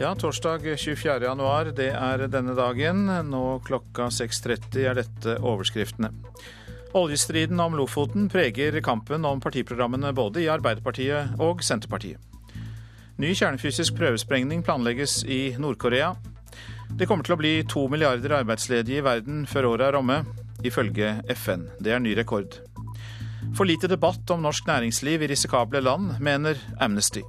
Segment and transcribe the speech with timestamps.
[0.00, 1.24] Ja, torsdag 24.
[1.24, 3.08] januar, det er denne dagen.
[3.26, 6.12] Nå klokka 6.30 er dette overskriftene.
[6.94, 12.22] Oljestriden om Lofoten preger kampen om partiprogrammene både i Arbeiderpartiet og Senterpartiet.
[13.18, 16.12] Ny kjernefysisk prøvesprengning planlegges i Nord-Korea.
[16.94, 20.20] Det kommer til å bli to milliarder arbeidsledige i verden før året er omme,
[20.62, 21.66] ifølge FN.
[21.82, 22.60] Det er ny rekord.
[23.50, 27.26] For lite debatt om norsk næringsliv i risikable land, mener Amnesty.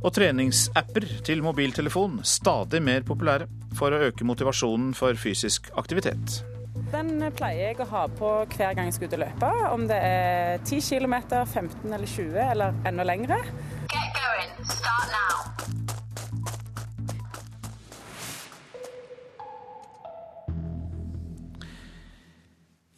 [0.00, 6.40] Og treningsapper til mobiltelefon stadig mer populære for å øke motivasjonen for fysisk aktivitet.
[6.90, 9.50] Den pleier jeg å ha på hver gang jeg skal ut og løpe.
[9.74, 13.42] Om det er 10 km, 15 eller 20 eller enda lengre.
[13.92, 14.56] Get going.
[14.64, 15.79] Start now.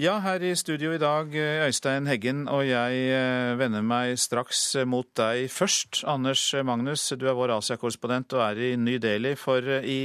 [0.02, 1.28] Ja, her i studio i dag,
[1.62, 6.00] Øystein Heggen, og jeg eh, vender meg straks mot deg først.
[6.10, 9.36] Anders Magnus, du er vår Asia-korrespondent og er i Ny Delhi.
[9.38, 10.00] For eh, i,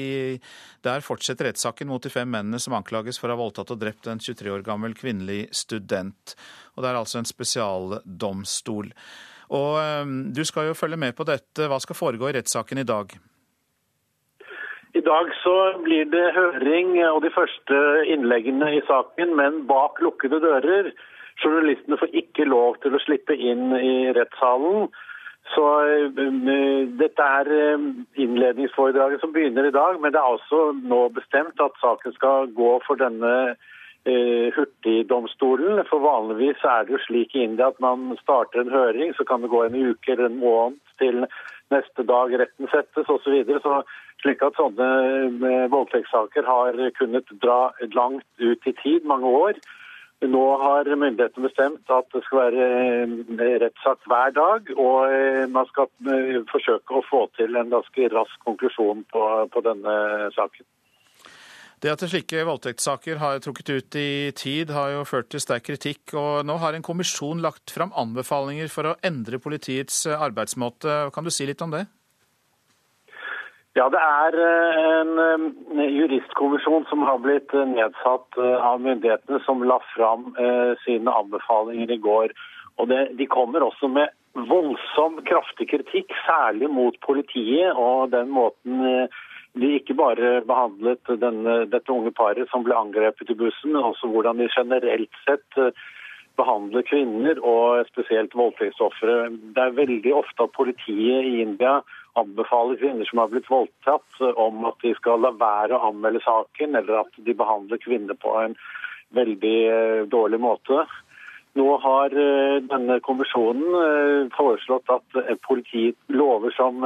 [0.85, 4.11] der fortsetter rettssaken mot de fem mennene som anklages for å ha voldtatt og drept
[4.11, 6.35] en 23 år gammel kvinnelig student.
[6.75, 8.91] Og det er altså en spesialdomstol.
[9.57, 11.71] Og eh, du skal jo følge med på dette.
[11.71, 13.17] Hva skal foregå i rettssaken i dag?
[14.97, 20.39] I dag så blir det høring og de første innleggene i saken, men bak lukkede
[20.41, 20.89] dører.
[21.43, 24.87] Journalistene får ikke lov til å slippe inn i rettssalen.
[25.53, 25.65] Så
[26.17, 26.21] uh,
[26.97, 27.51] Dette er
[28.25, 32.77] innledningsforedraget som begynner i dag, men det er også nå bestemt at saken skal gå
[32.87, 33.57] for denne
[34.07, 35.81] hurtigdomstolen.
[35.89, 39.43] For vanligvis er det jo slik i India at man starter en høring, så kan
[39.43, 41.25] det gå en uke eller en måned til
[41.73, 43.23] neste dag retten settes osv.
[43.23, 43.61] Så, videre.
[43.63, 43.81] så
[44.21, 44.87] slik at sånne
[45.47, 49.59] eh, voldtektssaker har kunnet dra langt ut i tid, mange år.
[50.25, 52.69] Nå har myndighetene bestemt at det skal være
[53.37, 55.91] eh, rettssak hver dag, og eh, man skal
[56.49, 59.99] forsøke å få til en ganske rask konklusjon på, på denne
[60.37, 60.65] saken.
[61.77, 66.15] Det at slike voldtektssaker har trukket ut i tid, har jo ført til sterk kritikk.
[66.17, 71.11] og Nå har en kommisjon lagt fram anbefalinger for å endre politiets arbeidsmåte.
[71.13, 71.85] Kan du si litt om det?
[73.77, 75.19] Ja, Det er eh, en
[75.77, 80.31] eh, juristkommisjon som har blitt eh, nedsatt av myndighetene, som la fram
[80.85, 82.33] sine anbefalinger i går.
[82.81, 84.09] Og det, De kommer også med
[84.49, 89.09] voldsom kraftig kritikk, særlig mot politiet og den måten
[89.55, 94.09] de ikke bare behandlet denne, dette unge paret som ble angrepet i bussen, men også
[94.11, 95.61] hvordan de generelt sett
[96.37, 99.15] behandler kvinner, og spesielt voldtektsofre.
[99.55, 101.79] Det er veldig ofte at politiet i India
[102.17, 106.77] anbefaler kvinner som har blitt voldtatt, om at de skal la være å anmelde saken,
[106.77, 108.57] eller at de behandler kvinner på en
[109.17, 110.85] veldig eh, dårlig måte.
[111.57, 116.83] Nå har eh, denne kommisjonen eh, foreslått at politiet, lover som,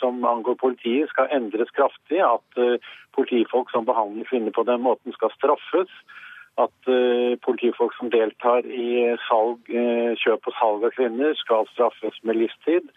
[0.00, 2.20] som, angår politiet skal endres kraftig.
[2.24, 2.80] At
[3.16, 5.92] politifolk som behandler kvinner på den måten skal straffes
[6.60, 6.88] at
[7.46, 9.70] politifolk som deltar i salg,
[10.20, 12.90] kjøp og salg av kvinner, skal straffes med livstid.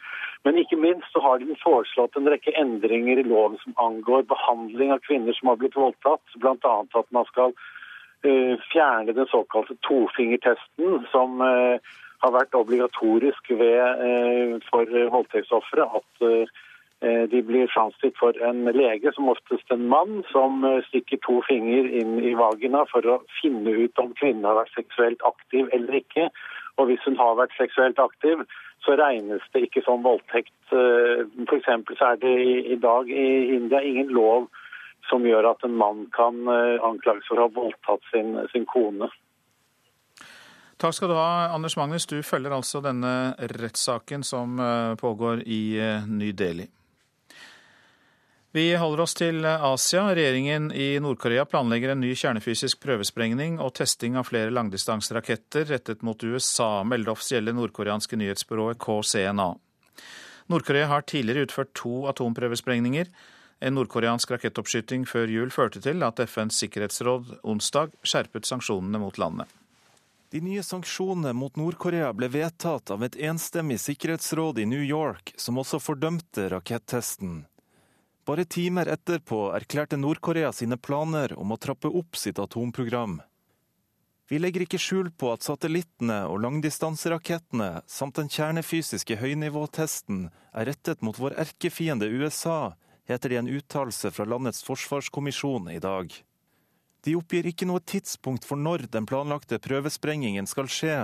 [0.44, 4.92] Men ikke minst så har de foreslått en rekke endringer i loven som angår behandling
[4.92, 6.36] av kvinner som har blitt voldtatt.
[6.44, 7.56] Blant annet at man skal
[8.72, 15.90] fjerne den såkalte tofingertesten, som har vært obligatorisk ved, for voldtektsofre.
[16.00, 16.48] At
[17.04, 21.42] Eh, de blir framstilt for en lege, som oftest en mann, som eh, stikker to
[21.44, 25.98] fingre inn i vagina for å finne ut om kvinnen har vært seksuelt aktiv eller
[26.00, 26.30] ikke.
[26.80, 28.46] Og hvis hun har vært seksuelt aktiv,
[28.86, 30.54] så regnes det ikke som voldtekt.
[30.70, 32.34] For så er det
[32.72, 34.48] i dag i India ingen lov
[35.10, 39.10] som gjør at en mann kan anklages for å ha voldtatt sin, sin kone.
[40.82, 42.08] Takk skal du ha, Anders Magnus.
[42.10, 44.58] Du følger altså denne rettssaken som
[45.00, 45.64] pågår i
[46.08, 46.70] Ny Delhi.
[48.54, 50.04] Vi holder oss til Asia.
[50.14, 56.22] Regjeringen i Nord-Korea planlegger en ny kjernefysisk prøvesprengning og testing av flere langdistanseraketter rettet mot
[56.22, 59.48] USA, melder offisielle nordkoreanske nyhetsbyrået KCNA.
[60.54, 63.10] Nord-Korea har tidligere utført to atomprøvesprengninger.
[63.64, 69.48] En nordkoreansk rakettoppskyting før jul førte til at FNs sikkerhetsråd onsdag skjerpet sanksjonene mot landet.
[70.34, 75.62] De nye sanksjonene mot Nord-Korea ble vedtatt av et enstemmig sikkerhetsråd i New York, som
[75.62, 77.44] også fordømte rakettesten.
[78.28, 83.22] Bare timer etterpå erklærte Nord-Korea sine planer om å trappe opp sitt atomprogram.
[84.28, 91.04] Vi legger ikke skjul på at satellittene og langdistanserakettene samt den kjernefysiske høynivåtesten er rettet
[91.06, 92.74] mot vår erkefiende USA,
[93.08, 96.14] heter det i en uttalelse fra landets forsvarskommisjon i dag.
[97.04, 100.98] De oppgir ikke noe tidspunkt for når den planlagte prøvesprengingen skal skje,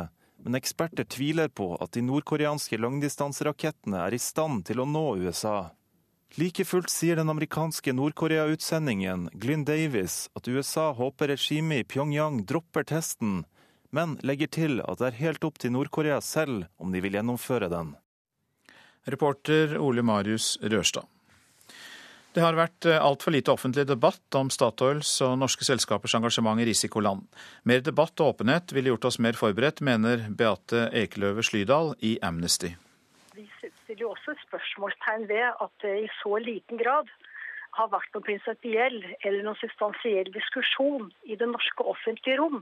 [0.43, 5.73] men eksperter tviler på at de nordkoreanske langdistanserakettene er i stand til å nå USA.
[6.37, 12.85] Like fullt sier den amerikanske Nord-Korea-utsendingen Glynn Davis at USA håper regimet i Pyongyang dropper
[12.87, 13.43] testen,
[13.89, 17.71] men legger til at det er helt opp til Nord-Korea selv om de vil gjennomføre
[17.73, 17.95] den.
[19.09, 21.09] Reporter Ole Marius Rørstad.
[22.29, 26.67] Det har vært eh, altfor lite offentlig debatt om Statoils og norske selskapers engasjement i
[26.69, 27.23] risikoland.
[27.65, 32.75] Mer debatt og åpenhet ville gjort oss mer forberedt, mener Beate Ekeløve Slydal i Amnesty.
[33.33, 37.09] Vi stiller jo også spørsmålstegn ved at det i så liten grad
[37.79, 42.61] har vært noen prinsipiell eller noen substansiell diskusjon i det norske offentlige rom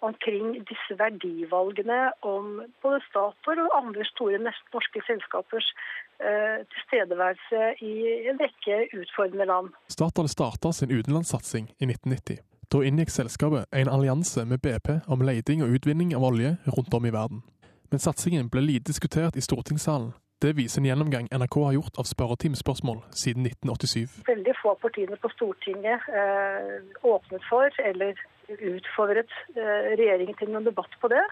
[0.00, 5.72] omkring disse verdivalgene om både Statoil og andre store norske selskapers
[6.20, 7.94] eh, tilstedeværelse i
[8.30, 9.72] en rekke utfordrende land.
[9.88, 12.44] Statoil starta sin utenlandssatsing i 1990.
[12.72, 17.06] Da inngikk selskapet en allianse med BP om leiding og utvinning av olje rundt om
[17.06, 17.42] i verden.
[17.90, 20.12] Men satsingen ble lite diskutert i stortingssalen.
[20.42, 24.20] Det viser en gjennomgang NRK har gjort av spørretimespørsmål siden 1987.
[24.28, 28.20] Veldig få av partiene på Stortinget eh, åpnet for eller
[28.56, 31.24] utfordret eh, regjeringen til noen debatt på det.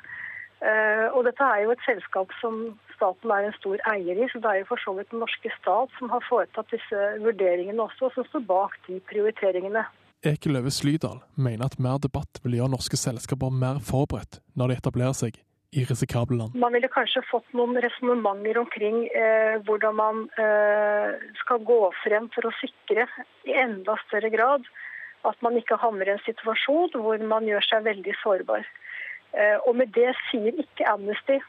[0.65, 2.61] Eh, og dette er jo et selskap som
[2.95, 5.53] staten er en stor eier i, så det er jo for så vidt den norske
[5.59, 9.85] stat som har foretatt disse vurderingene også, og som står bak de prioriteringene.
[10.27, 15.19] Ekeløve Slydal mener at mer debatt vil gjøre norske selskaper mer forberedt når de etablerer
[15.19, 15.37] seg
[15.77, 16.57] i risikable land.
[16.57, 22.49] Man ville kanskje fått noen resonnementer omkring eh, hvordan man eh, skal gå frem for
[22.49, 23.05] å sikre
[23.45, 24.65] i enda større grad
[25.29, 28.65] at man ikke havner i en situasjon hvor man gjør seg veldig sårbar.
[29.37, 31.41] Eh, og med det sier ikke Amnesty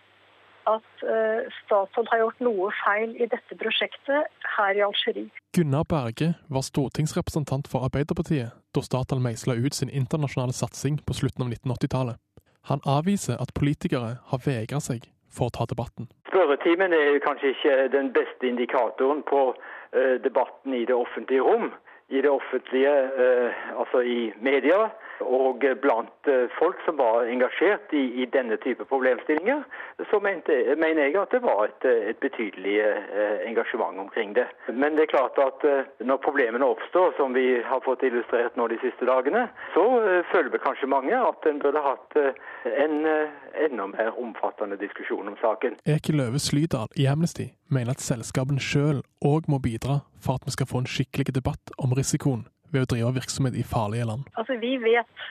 [0.68, 5.30] at uh, Statoil har gjort noe feil i dette prosjektet her i Algerie.
[5.56, 11.46] Gunnar Berge var stortingsrepresentant for Arbeiderpartiet da Statoil meisla ut sin internasjonale satsing på slutten
[11.46, 12.20] av 1980-tallet.
[12.68, 16.10] Han avviser at politikere har vegra seg for å ta debatten.
[16.28, 21.72] Spørretimen er kanskje ikke den beste indikatoren på uh, debatten i det offentlige rom
[22.10, 24.90] i det offentlige, eh, altså i media,
[25.22, 29.64] og blant eh, folk som var engasjert i, i denne type problemstillinger,
[30.10, 34.48] så mente, mener jeg at det var et, et betydelig eh, engasjement omkring det.
[34.74, 35.66] Men det er klart at
[36.06, 39.84] når problemene oppstår, som vi har fått illustrert nå de siste dagene, så
[40.32, 45.78] føler kanskje mange at en burde hatt en enda mer omfattende diskusjon om saken.
[45.86, 50.56] Eke Løve Slydal i Amnesty mener at selskapene sjøl òg må bidra for at vi
[50.56, 54.30] skal få en skikkelig debatt om risikoen ved å drive virksomhet i farlige land?
[54.40, 55.28] Altså, vi vet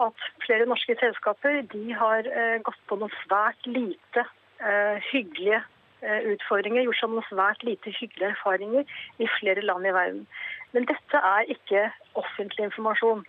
[0.00, 1.60] at flere norske selskaper
[2.00, 5.60] har eh, gått på noen svært lite eh, hyggelige
[6.02, 10.24] eh, utfordringer, gjort seg noen svært lite hyggelige erfaringer i flere land i verden.
[10.72, 11.88] Men dette er ikke
[12.20, 13.24] offentlig informasjon.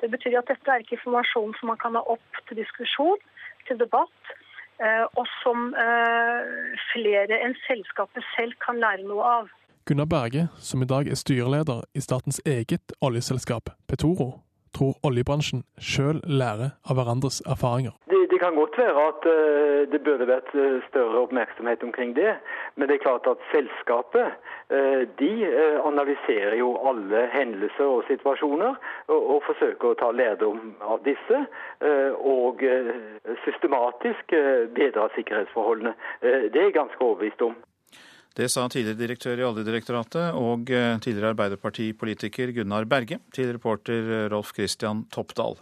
[0.00, 3.18] Det betyr at dette er ikke informasjon som man kan ha opp til diskusjon,
[3.66, 4.34] til debatt,
[4.80, 9.54] eh, og som eh, flere enn selskapet selv kan lære noe av.
[9.88, 14.26] Gunnar Berge, som i dag er styreleder i statens eget oljeselskap Petoro,
[14.76, 17.94] tror oljebransjen sjøl lærer av hverandres erfaringer.
[18.12, 22.34] Det, det kan godt være at uh, det burde vært uh, større oppmerksomhet omkring det.
[22.76, 25.32] Men det er klart at selskapet uh, de
[25.90, 28.76] analyserer jo alle hendelser og situasjoner,
[29.08, 31.40] og, og forsøker å ta lærdom av disse.
[32.36, 32.60] Og
[33.46, 34.36] systematisk
[34.76, 35.94] bedre sikkerhetsforholdene.
[36.20, 37.56] Det er jeg ganske overbevist om.
[38.38, 44.52] Det sa tidligere direktør i Oljedirektoratet og eh, tidligere Arbeiderpartipolitiker Gunnar Berge til reporter Rolf
[44.54, 45.58] Christian Toppdal.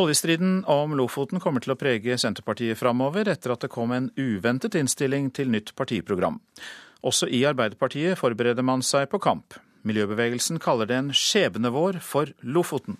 [0.00, 4.78] Oljestriden om Lofoten kommer til å prege Senterpartiet framover, etter at det kom en uventet
[4.80, 6.40] innstilling til nytt partiprogram.
[7.04, 9.58] Også i Arbeiderpartiet forbereder man seg på kamp.
[9.84, 12.96] Miljøbevegelsen kaller det en skjebnevår for Lofoten.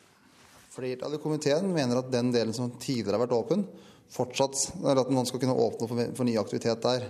[0.77, 3.65] Flertallet i komiteen mener at den delen som tidligere har vært åpen,
[4.13, 7.09] fortsatt, at man skal kunne åpne for ny aktivitet der.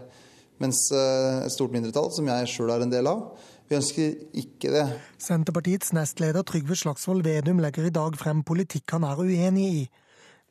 [0.61, 3.25] Mens eh, et stort mindretall, som jeg sjøl er en del av,
[3.71, 4.85] vi ønsker ikke det.
[5.23, 9.85] Senterpartiets nestleder Trygve Slagsvold Vedum legger i dag frem politikk han er uenig i.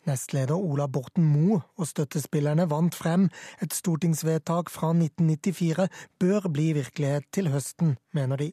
[0.10, 3.28] Nestleder Ola Borten Moe og støttespillerne vant frem.
[3.62, 5.86] Et stortingsvedtak fra 1994
[6.20, 8.50] bør bli virkelighet til høsten, mener de.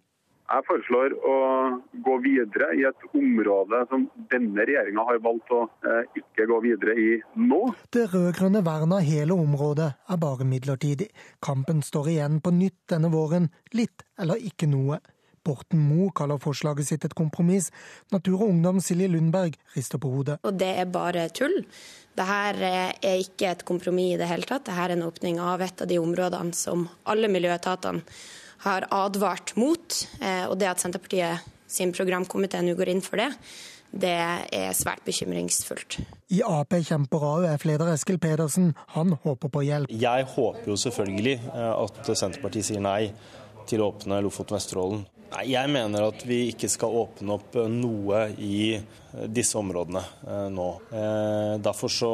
[0.48, 1.34] Jeg foreslår å
[2.04, 6.94] gå videre i et område som denne regjeringa har valgt å eh, ikke gå videre
[6.96, 7.60] i nå.
[7.92, 11.10] Det rød-grønne vernet av hele området er bare midlertidig.
[11.44, 13.50] Kampen står igjen på nytt denne våren.
[13.76, 15.02] Litt eller ikke noe.
[15.44, 17.68] Borten Moe kaller forslaget sitt et kompromiss.
[18.12, 20.40] Natur og Ungdom Silje Lundberg rister på hodet.
[20.48, 21.60] Og det er bare tull.
[22.18, 24.64] Dette er ikke et kompromiss i det hele tatt.
[24.64, 28.04] Dette er en åpning av et av de områdene som alle miljøetatene
[28.64, 29.98] har advart mot.
[30.20, 33.28] Eh, og det at Senterpartiet sin programkomité nå går inn for det,
[33.88, 34.14] det
[34.52, 35.98] er svært bekymringsfullt.
[36.32, 38.72] I Ap kjemper AUF-leder Eskil Pedersen.
[38.96, 39.92] Han håper på hjelp.
[39.92, 43.12] Jeg håper jo selvfølgelig eh, at Senterpartiet sier nei
[43.68, 45.06] til å åpne Lofoten Vesterålen.
[45.44, 48.78] Jeg mener at vi ikke skal åpne opp noe i
[49.28, 50.00] disse områdene
[50.48, 50.68] nå.
[51.60, 52.12] Derfor så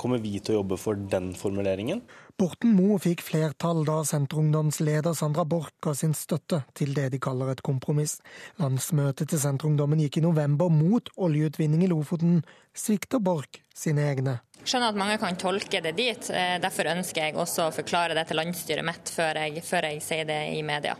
[0.00, 2.00] kommer vi til å jobbe for den formuleringen.
[2.34, 7.52] Borten Moe fikk flertall da Senterungdomsleder Sandra Borch ga sin støtte til det de kaller
[7.52, 8.16] et kompromiss.
[8.58, 12.40] Landsmøtet til Senterungdommen gikk i november mot oljeutvinning i Lofoten.
[12.74, 14.40] Svikter Borch sine egne?
[14.64, 16.26] Skjønner at mange kan tolke det dit.
[16.34, 20.02] Eh, derfor ønsker jeg også å forklare det til landsstyret mitt før jeg, før jeg
[20.02, 20.98] sier det i media.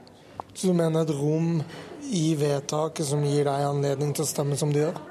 [0.55, 1.65] Så du mener et rom
[2.15, 5.03] i vedtaket som gir deg anledning til å stemme som du gjør?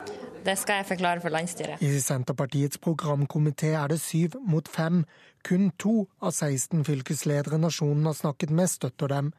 [0.44, 1.84] Det skal jeg forklare for landsstyret.
[1.84, 5.04] I Senterpartiets programkomité er det syv mot fem.
[5.44, 9.32] Kun to av 16 fylkesledere nasjonen har snakket med, støtter dem.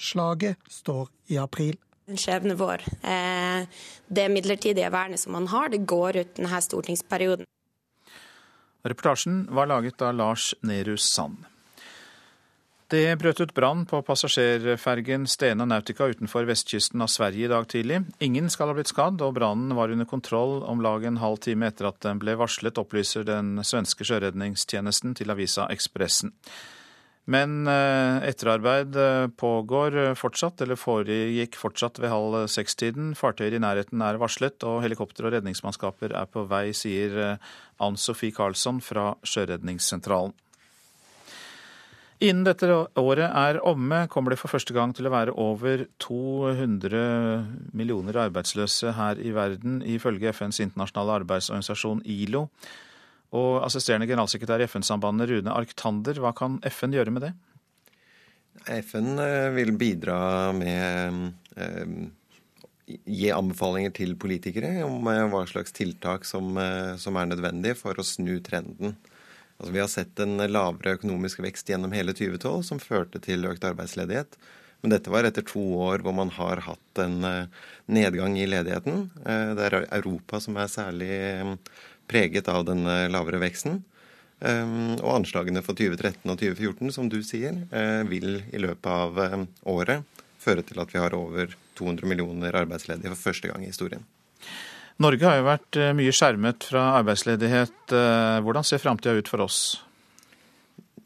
[0.00, 1.76] Slaget står i april.
[2.16, 2.82] Skjebne vår.
[3.04, 3.68] Eh,
[4.08, 7.46] det midlertidige vernet som man har, det går ut denne stortingsperioden.
[8.82, 11.44] Reportasjen var laget av Lars Nehru Sand.
[12.90, 18.00] Det brøt ut brann på passasjerfergen Stena Nautica utenfor vestkysten av Sverige i dag tidlig.
[18.18, 21.68] Ingen skal ha blitt skadd, og brannen var under kontroll om lag en halv time
[21.70, 26.34] etter at den ble varslet, opplyser den svenske sjøredningstjenesten til avisa Ekspressen.
[27.30, 33.14] Men eh, etterarbeid eh, pågår fortsatt, eller foregikk fortsatt ved halv seks-tiden.
[33.14, 38.00] Fartøyer i nærheten er varslet, og helikopter og redningsmannskaper er på vei, sier eh, Ann
[38.00, 40.34] Sofie Karlsson fra Sjøredningssentralen.
[42.20, 42.68] Innen dette
[43.00, 47.00] året er omme, kommer det for første gang til å være over 200
[47.72, 52.44] millioner arbeidsløse her i verden, ifølge FNs internasjonale arbeidsorganisasjon ILO.
[53.32, 57.32] Og assisterende generalsekretær i FN-sambandet Rune Arctander, hva kan FN gjøre med det?
[58.68, 60.18] FN eh, vil bidra
[60.52, 61.94] med eh,
[63.06, 66.58] gi anbefalinger til politikere om eh, hva slags tiltak som,
[67.00, 68.98] som er nødvendig for å snu trenden.
[69.60, 73.66] Altså, vi har sett en lavere økonomisk vekst gjennom hele 2012 som førte til økt
[73.68, 74.38] arbeidsledighet.
[74.80, 79.10] Men dette var etter to år hvor man har hatt en eh, nedgang i ledigheten.
[79.20, 81.52] Eh, det er Europa som er særlig eh,
[82.08, 83.82] preget av den lavere veksten.
[84.40, 87.58] Og anslagene for 2013 og 2014, som du sier,
[88.08, 93.28] vil i løpet av året føre til at vi har over 200 millioner arbeidsledige for
[93.28, 94.08] første gang i historien.
[95.00, 97.78] Norge har jo vært eh, mye skjermet fra arbeidsledighet.
[97.96, 99.60] Eh, hvordan ser framtida ut for oss?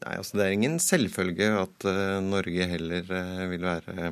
[0.01, 3.07] Nei, altså Det er ingen selvfølge at uh, Norge heller
[3.49, 4.09] vil være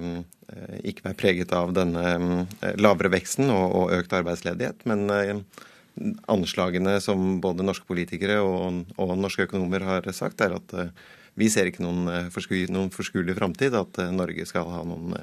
[0.87, 2.45] ikke være preget av denne
[2.79, 4.85] lavere veksten og, og, økt arbeidsledighet.
[4.89, 5.43] Men
[6.31, 10.75] anslagene som både norske politikere og, og norske økonomer har sagt, er at
[11.39, 15.15] vi ser ikke noen, forsku, noen forskuelig framtid at Norge skal ha noen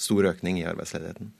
[0.00, 1.32] stor økning i arbeidsledigheten.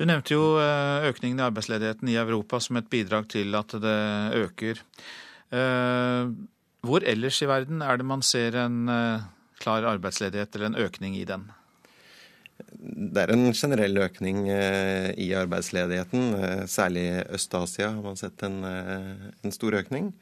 [0.00, 3.98] Du nevnte jo eh, økningen i arbeidsledigheten i Europa som et bidrag til at det
[4.38, 4.78] øker.
[5.52, 6.30] Eh,
[6.80, 9.26] hvor ellers i verden er det man ser en eh,
[9.60, 11.44] klar arbeidsledighet eller en økning i den?
[12.80, 16.66] Det er en generell økning i arbeidsledigheten.
[16.68, 20.12] Særlig i Øst-Asia har man sett en, en stor økning.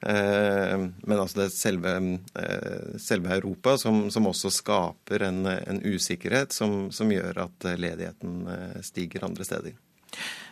[0.00, 1.92] Eh, men altså det er selve,
[2.40, 8.48] eh, selve Europa som, som, også skaper en, en usikkerhet som, som, gjør at ledigheten
[8.48, 9.76] eh, stiger andre steder.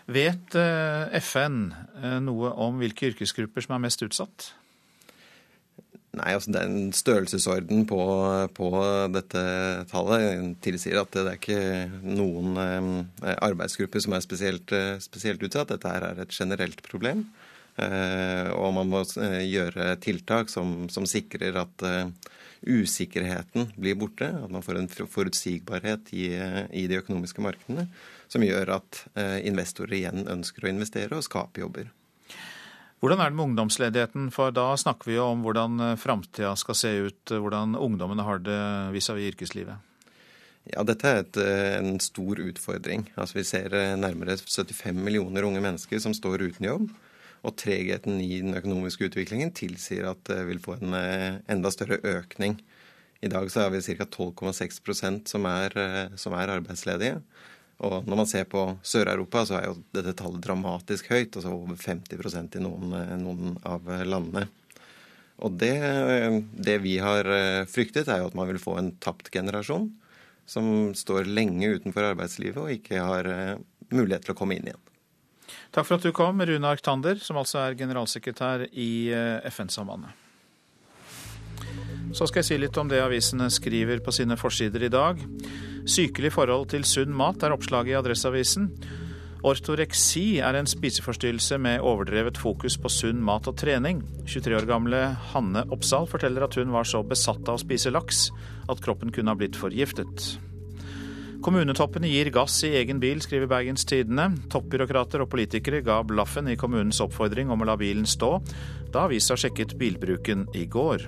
[0.08, 0.54] Vet
[1.20, 1.58] FN
[2.24, 4.52] noe om hvilke yrkesgrupper som er mest utsatt?
[6.16, 7.98] Nei, altså det er en Størrelsesorden på,
[8.56, 8.70] på,
[9.12, 9.42] dette
[9.90, 12.56] tallet tilsier at det er ikke noen
[13.20, 14.72] arbeidsgrupper som er spesielt,
[15.04, 15.74] spesielt utsatt.
[15.74, 17.26] Dette er et generelt problem.
[17.78, 22.10] Eh, og man må eh, gjøre tiltak som, som sikrer at eh,
[22.66, 24.32] usikkerheten blir borte.
[24.34, 26.32] At man får en forutsigbarhet i,
[26.74, 27.86] i de økonomiske markedene
[28.28, 28.98] som gjør at
[29.48, 31.86] investorer igjen ønsker å investere og skape jobber.
[33.00, 34.26] Hvordan er det med ungdomsledigheten?
[34.34, 38.58] For da snakker vi jo om hvordan framtida skal se ut, hvordan ungdommene har det
[38.92, 39.78] vis-à-vis -vis yrkeslivet.
[40.74, 41.36] Ja, Dette er et,
[41.78, 43.08] en stor utfordring.
[43.16, 46.90] Altså, vi ser nærmere 75 millioner unge mennesker som står uten jobb.
[47.46, 52.00] Og tregheten i den økonomiske utviklingen tilsier at det vil få en eh, enda større
[52.02, 52.58] økning.
[53.22, 54.06] I dag så er vi ca.
[54.06, 57.20] 12,6% som, eh, som er arbeidsledige.
[57.86, 61.36] Og når man ser på Sør-Europa, så er jo dette tallet dramatisk høyt.
[61.38, 64.48] Altså over 50% i noen, eh, noen av landene.
[65.38, 65.76] Og det,
[66.58, 67.28] det, vi har
[67.70, 69.84] fryktet, er jo at man vil få en tapt generasjon
[70.50, 73.28] som står lenge utenfor arbeidslivet og ikke har
[73.94, 74.87] mulighet til å komme inn igjen.
[75.74, 80.24] Takk for at du kom, Rune Arktander, som altså er generalsekretær i eh, FN-sambandet.
[82.16, 85.20] Så skal jeg si litt om det avisene skriver på sine forsider i dag.
[85.88, 88.70] Sykelig forhold til sunn mat er oppslaget i Adresseavisen.
[89.46, 94.02] Ortoreksi er en spiseforstyrrelse med overdrevet fokus på sunn mat og trening.
[94.26, 98.28] 23 år gamle Hanne Oppsal forteller at hun var så besatt av å spise laks
[98.68, 100.38] at kroppen kunne ha blitt forgiftet.
[101.38, 104.32] Kommunetoppene gir gass i egen bil, skriver Bergens Tidende.
[104.50, 108.32] Toppbyråkrater og politikere ga blaffen i kommunens oppfordring om å la bilen stå,
[108.90, 111.06] da avisa sjekket bilbruken i går.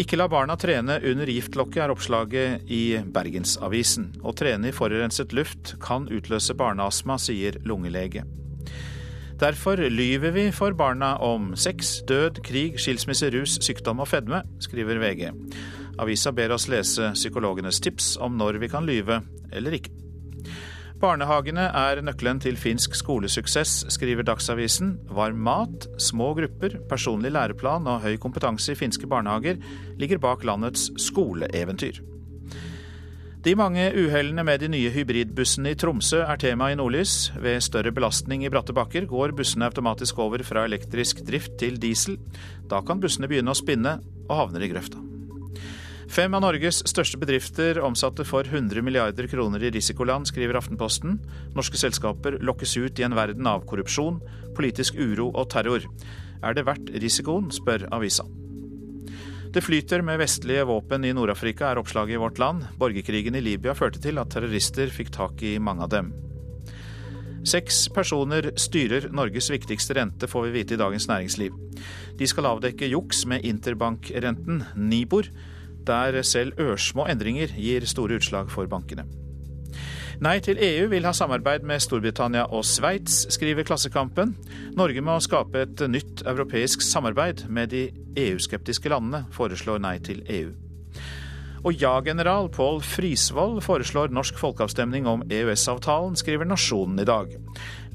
[0.00, 4.10] Ikke la barna trene under giftlokket, er oppslaget i Bergensavisen.
[4.24, 8.24] Å trene i forurenset luft kan utløse barneastma, sier lungelege.
[9.36, 15.00] Derfor lyver vi for barna om sex, død, krig, skilsmisse, rus, sykdom og fedme, skriver
[15.02, 15.34] VG.
[15.98, 19.22] Avisa ber oss lese psykologenes tips om når vi kan lyve
[19.52, 19.94] eller ikke.
[20.96, 24.94] Barnehagene er nøkkelen til finsk skolesuksess, skriver Dagsavisen.
[25.12, 29.60] Varm mat, små grupper, personlig læreplan og høy kompetanse i finske barnehager
[30.00, 32.00] ligger bak landets skoleeventyr.
[33.44, 37.28] De mange uhellene med de nye hybridbussene i Tromsø er tema i Nordlys.
[37.38, 42.16] Ved større belastning i bratte bakker går bussene automatisk over fra elektrisk drift til diesel.
[42.66, 44.98] Da kan bussene begynne å spinne og havner i grøfta.
[46.06, 51.18] Fem av Norges største bedrifter omsatte for 100 milliarder kroner i risikoland, skriver Aftenposten.
[51.56, 54.20] Norske selskaper lokkes ut i en verden av korrupsjon,
[54.56, 55.84] politisk uro og terror.
[56.46, 58.24] Er det verdt risikoen, spør avisa.
[59.50, 62.68] Det flyter med vestlige våpen i Nord-Afrika, er oppslaget i Vårt Land.
[62.78, 66.12] Borgerkrigen i Libya førte til at terrorister fikk tak i mange av dem.
[67.46, 71.54] Seks personer styrer Norges viktigste rente, får vi vite i Dagens Næringsliv.
[72.18, 75.30] De skal avdekke juks med interbankrenten Nibor
[75.86, 79.06] der selv ørsmå endringer gir store utslag for bankene.
[80.24, 84.32] Nei til EU vil ha samarbeid med Storbritannia og Sveits, skriver Klassekampen.
[84.76, 90.54] Norge må skape et nytt europeisk samarbeid med de EU-skeptiske landene, foreslår Nei til EU.
[91.66, 97.32] Og ja-general Pål Frisvold foreslår norsk folkeavstemning om EØS-avtalen, skriver Nasjonen i dag.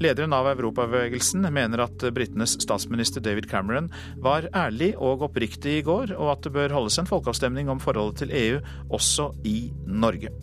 [0.02, 3.88] Lederen av Europabevegelsen mener at britenes statsminister David Cameron
[4.20, 8.26] var ærlig og oppriktig i går, og at det bør holdes en folkeavstemning om forholdet
[8.26, 8.60] til EU
[8.92, 9.56] også i
[9.88, 10.34] Norge.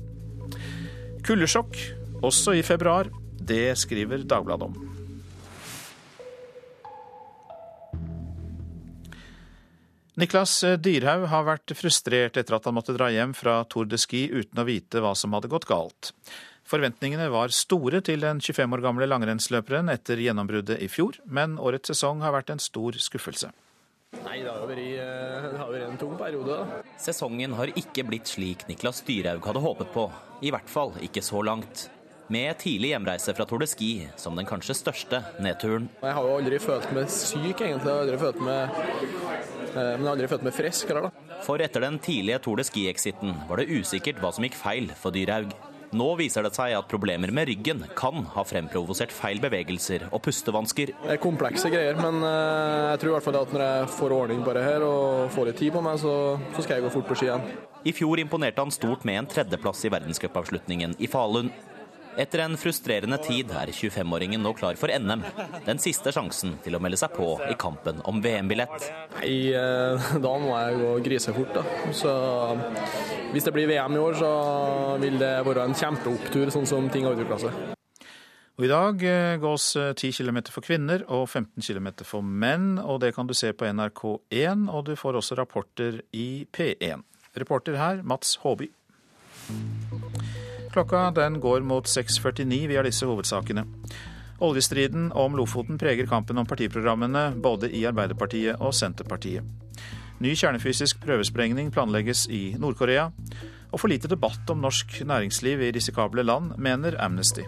[1.21, 1.77] Kuldesjokk
[2.25, 3.13] også i februar.
[3.37, 4.88] Det skriver Dagbladet om.
[10.19, 10.51] Niklas
[10.83, 14.59] Dyrhaug har vært frustrert etter at han måtte dra hjem fra Tour de Ski uten
[14.59, 16.09] å vite hva som hadde gått galt.
[16.67, 21.93] Forventningene var store til den 25 år gamle langrennsløperen etter gjennombruddet i fjor, men årets
[21.93, 23.53] sesong har vært en stor skuffelse.
[24.25, 26.57] Nei, det har jo vært, eh, vært en tung periode.
[26.57, 26.81] da.
[26.97, 30.11] Sesongen har ikke blitt slik Niklas Dyrhaug hadde håpet på.
[30.43, 31.87] I hvert fall ikke så langt.
[32.29, 35.89] Med tidlig hjemreise fra Tour de Ski som den kanskje største nedturen.
[36.03, 37.89] Jeg har jo aldri følt meg syk, egentlig.
[37.89, 39.39] Jeg har aldri følt meg
[39.75, 41.39] Eh, men jeg har aldri følt meg frisk heller, da.
[41.45, 45.15] For etter den tidlige Tour de Ski-exiten var det usikkert hva som gikk feil for
[45.15, 45.53] Dyrhaug.
[45.89, 50.91] Nå viser det seg at problemer med ryggen kan ha fremprovosert feil bevegelser og pustevansker.
[50.93, 54.15] Det er komplekse greier, men eh, jeg tror i hvert fall at når jeg får
[54.19, 56.13] ordning på det her og får litt tid på meg, så,
[56.53, 57.49] så skal jeg gå fort på ski igjen.
[57.89, 61.49] I fjor imponerte han stort med en tredjeplass i verdenscupavslutningen i Falun.
[62.17, 65.21] Etter en frustrerende tid er 25-åringen nå klar for NM.
[65.67, 68.87] Den siste sjansen til å melde seg på i kampen om VM-billett.
[69.19, 71.63] Nei, eh, Da må jeg gå grisefort, da.
[71.93, 72.13] Så
[73.33, 74.31] hvis det blir VM i år, så
[75.01, 77.75] vil det være en kjempeopptur, sånn som ting har utvikla seg.
[78.59, 82.73] Og I dag eh, gås 10 eh, km for kvinner og 15 km for menn,
[82.79, 87.05] og det kan du se på NRK1, og du får også rapporter i P1.
[87.39, 88.67] Reporter her, Mats Håby.
[90.71, 92.67] Klokka den går mot 6.49.
[92.67, 93.65] Vi har disse hovedsakene.
[94.39, 99.43] Oljestriden om Lofoten preger kampen om partiprogrammene både i Arbeiderpartiet og Senterpartiet.
[100.19, 103.09] Ny kjernefysisk prøvesprengning planlegges i Nord-Korea.
[103.71, 107.45] Og for lite debatt om norsk næringsliv i risikable land, mener Amnesty.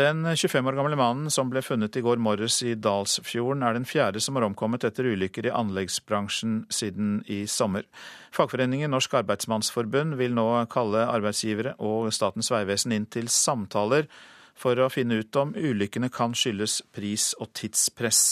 [0.00, 3.84] Den 25 år gamle mannen som ble funnet i går morges i Dalsfjorden, er den
[3.84, 7.84] fjerde som har omkommet etter ulykker i anleggsbransjen siden i sommer.
[8.32, 14.08] Fagforeningen Norsk Arbeidsmannsforbund vil nå kalle arbeidsgivere og Statens vegvesen inn til samtaler
[14.56, 18.22] for å finne ut om ulykkene kan skyldes pris- og tidspress.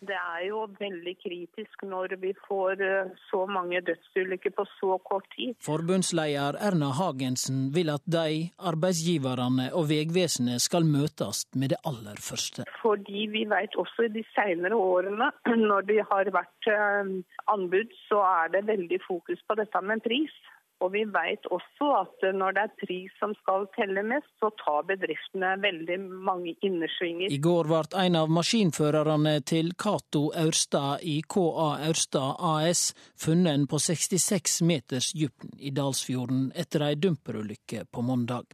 [0.00, 5.26] Det er jo veldig kritisk når vi får eh, så mange dødsulykker på så kort
[5.34, 5.56] tid.
[5.66, 12.66] Forbundsleder Erna Hagensen vil at de, arbeidsgiverne og Vegvesenet skal møtes med det aller første.
[12.82, 15.32] Fordi vi vet også i de senere årene,
[15.70, 17.10] når det har vært eh,
[17.50, 20.34] anbud, så er det veldig fokus på dette med pris.
[20.78, 24.86] Og vi vet også at når det er pris som skal telle mest, så tar
[24.86, 27.32] bedriftene veldig mange innersvinger.
[27.34, 33.80] I går ble en av maskinførerne til Cato Aurstad i KA Aurstad AS funnet på
[33.82, 38.46] 66 meters dyp i Dalsfjorden etter ei dumperulykke på mandag.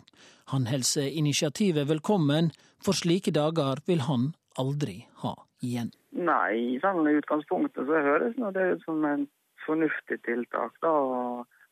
[0.52, 2.50] Han hilser initiativet velkommen,
[2.84, 5.34] for slike dager vil han aldri ha
[5.64, 5.92] igjen.
[6.12, 9.26] Nei, i utgangspunktet så høres det ut som en
[9.66, 10.72] fornuftig tiltak.
[10.80, 10.92] da,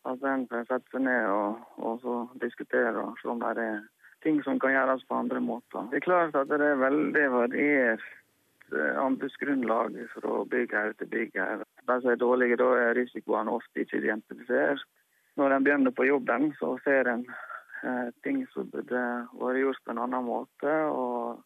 [0.09, 3.83] At en sette seg ned og, og så diskutere og se om det er
[4.23, 5.87] ting som kan gjøres på andre måter.
[5.91, 8.05] Det er klart at det er veldig variert
[8.73, 11.67] eh, anbudsgrunnlag fra byggherre til byggherre.
[11.87, 14.85] De som er dårlige, da er risikoene ofte ikke identifisert.
[15.37, 17.25] Når en begynner på jobben, så ser en
[17.83, 19.07] eh, ting som burde
[19.41, 20.77] vært gjort på en annen måte.
[20.91, 21.43] og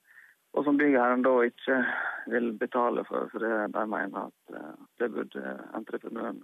[0.56, 1.80] og som byggherren da ikke
[2.32, 3.28] vil betale for.
[3.32, 6.40] For det de mener at eh, det burde entreprenøren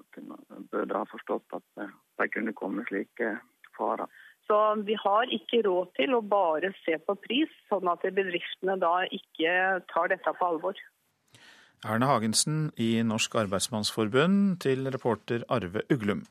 [0.71, 1.89] burde ha forstått at de
[2.21, 3.37] det kunne komme slike
[3.77, 4.07] farer.
[4.47, 9.07] Så vi har ikke råd til å bare se på pris, sånn at bedriftene da
[9.09, 9.55] ikke
[9.93, 10.79] tar dette på alvor.
[11.83, 16.23] Erne Hagensen i Norsk Arbeidsmannsforbund til reporter Arve Uglum.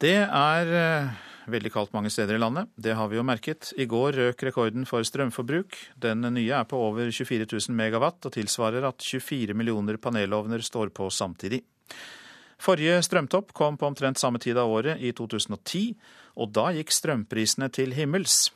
[0.00, 1.10] Det er eh,
[1.50, 2.70] veldig kaldt mange steder i landet.
[2.76, 3.72] Det har vi jo merket.
[3.78, 5.78] I går røk rekorden for strømforbruk.
[6.02, 10.92] Den nye er på over 24 000 megawatt og tilsvarer at 24 millioner panelovner står
[10.96, 11.62] på samtidig.
[12.58, 15.92] Forrige strømtopp kom på omtrent samme tid av året, i 2010,
[16.40, 18.46] og da gikk strømprisene til himmels.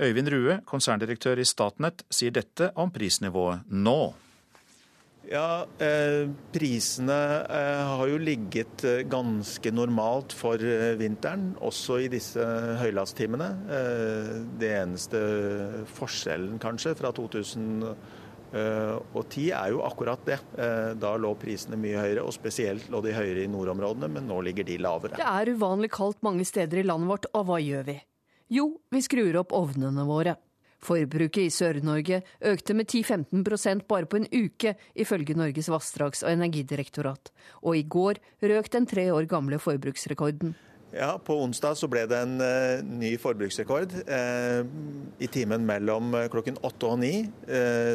[0.00, 4.14] Øyvind Rue, konserndirektør i Statnett, sier dette om prisnivået nå.
[5.30, 12.10] Ja, eh, Prisene eh, har jo ligget eh, ganske normalt for eh, vinteren, også i
[12.12, 12.44] disse
[12.82, 13.48] høylasttimene.
[13.78, 15.22] Eh, det eneste
[15.96, 20.38] forskjellen kanskje fra 2010 er jo akkurat det.
[20.60, 24.42] Eh, da lå prisene mye høyere, og spesielt lå de høyere i nordområdene, men nå
[24.44, 25.20] ligger de lavere.
[25.20, 27.96] Det er uvanlig kaldt mange steder i landet vårt, og hva gjør vi?
[28.52, 30.36] Jo, vi skrur opp ovnene våre.
[30.84, 37.32] Forbruket i Sør-Norge økte med 10-15% bare på en uke, ifølge Norges vassdrags- og energidirektorat.
[37.62, 40.54] Og i går røk den tre år gamle forbruksrekorden.
[40.94, 43.96] Ja, På onsdag så ble det en uh, ny forbruksrekord.
[44.06, 44.62] Uh,
[45.18, 47.14] I timen mellom uh, klokken åtte og ni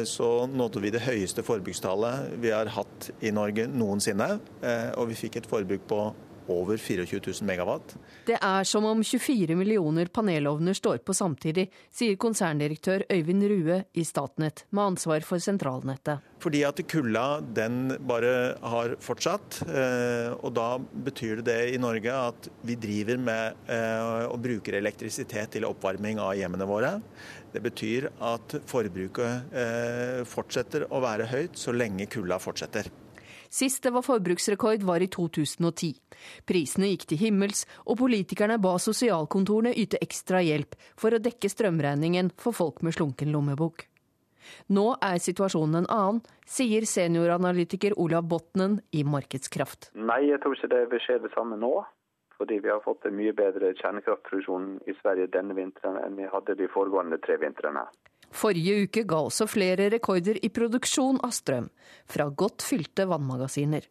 [0.08, 4.28] så nådde vi det høyeste forbrukstallet vi har hatt i Norge noensinne.
[4.96, 6.00] og vi fikk et forbruk på
[6.48, 7.94] over 24 000 megawatt.
[8.26, 14.04] Det er som om 24 millioner panelovner står på samtidig, sier konserndirektør Øyvind Rue i
[14.04, 16.26] Statnett, med ansvar for sentralnettet.
[16.40, 18.32] Fordi at kulda den bare
[18.72, 19.60] har fortsatt.
[19.68, 25.56] Eh, og da betyr det i Norge at vi driver med eh, og bruker elektrisitet
[25.56, 26.94] til oppvarming av hjemmene våre.
[27.52, 32.88] Det betyr at forbruket eh, fortsetter å være høyt så lenge kulda fortsetter.
[33.50, 35.96] Sist det var forbruksrekord var i 2010.
[36.48, 42.32] Prisene gikk til himmels, og politikerne ba sosialkontorene yte ekstra hjelp for å dekke strømregningen
[42.40, 43.86] for folk med slunken lommebok.
[44.74, 49.92] Nå er situasjonen en annen, sier senioranalytiker Olav Botnen i Markedskraft.
[49.94, 51.74] Nei, jeg tror ikke det vil skje det samme nå.
[52.40, 56.56] Fordi vi har fått en mye bedre kjernekraftproduksjon i Sverige denne vinteren enn vi hadde
[56.56, 57.82] de foregående tre vintrene.
[58.32, 61.66] Forrige uke ga også flere rekorder i produksjon av strøm,
[62.08, 63.84] fra godt fylte vannmagasiner.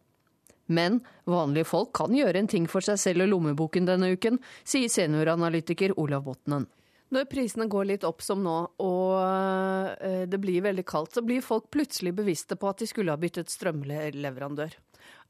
[0.70, 4.92] Men vanlige folk kan gjøre en ting for seg selv og lommeboken denne uken, sier
[4.92, 6.68] senioranalytiker Olav Botnen.
[7.10, 8.56] Når prisene går litt opp som nå,
[8.86, 13.10] og eh, det blir veldig kaldt, så blir folk plutselig bevisste på at de skulle
[13.10, 14.76] ha byttet strømleverandør.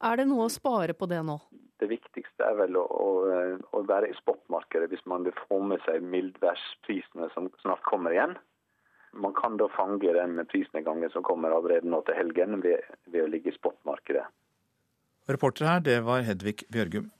[0.05, 1.39] Er det noe å spare på det nå?
[1.81, 3.09] Det viktigste er vel å, å,
[3.73, 8.37] å være i spotmarkedet hvis man vil få med seg mildværsprisene som snart kommer igjen.
[9.17, 13.31] Man kan da fange den prisnedgangen som kommer allerede nå til helgen ved, ved å
[13.33, 14.27] ligge i spotmarkedet.
[15.29, 17.11] Reporter her, det var Hedvig Bjørgum.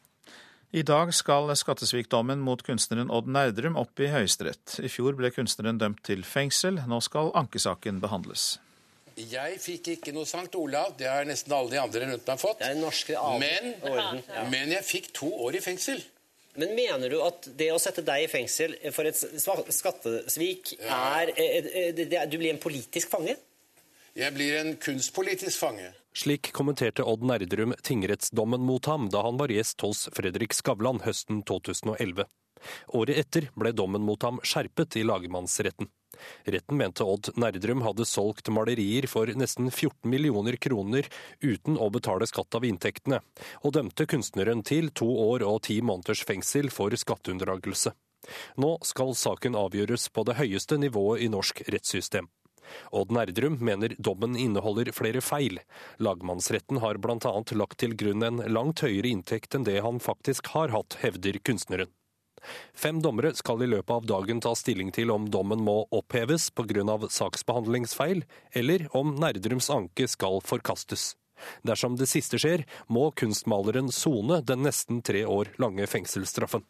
[0.71, 4.77] I dag skal skattesvikdommen mot kunstneren Odd Nerdrum opp i Høyesterett.
[4.79, 8.55] I fjor ble kunstneren dømt til fengsel, nå skal ankesaken behandles.
[9.19, 12.63] Jeg fikk ikke noe Sankt Olav, det har nesten alle de andre rundt meg fått.
[13.43, 13.69] Men,
[14.53, 15.99] men jeg fikk to år i fengsel.
[16.55, 19.19] Men mener du at det å sette deg i fengsel for et
[19.75, 21.31] skattesvik er
[22.27, 23.37] Du blir en politisk fange?
[24.15, 25.91] Jeg blir en kunstpolitisk fange.
[26.13, 31.39] Slik kommenterte Odd Nerdrum tingrettsdommen mot ham da han var gjest hos Fredrik Skavlan høsten
[31.47, 32.25] 2011.
[32.99, 35.87] Året etter ble dommen mot ham skjerpet i lagmannsretten.
[36.43, 41.07] Retten mente Odd Nerdrum hadde solgt malerier for nesten 14 millioner kroner
[41.39, 43.21] uten å betale skatt av inntektene,
[43.63, 47.95] og dømte kunstneren til to år og ti måneders fengsel for skatteunndragelse.
[48.61, 52.29] Nå skal saken avgjøres på det høyeste nivået i norsk rettssystem.
[52.91, 55.59] Odd Nerdrum mener dommen inneholder flere feil.
[55.97, 57.33] Lagmannsretten har bl.a.
[57.55, 61.91] lagt til grunn en langt høyere inntekt enn det han faktisk har hatt, hevder kunstneren.
[62.73, 66.83] Fem dommere skal i løpet av dagen ta stilling til om dommen må oppheves pga.
[67.09, 71.15] saksbehandlingsfeil, eller om Nerdrums anke skal forkastes.
[71.65, 76.65] Dersom det siste skjer, må kunstmaleren sone den nesten tre år lange fengselsstraffen.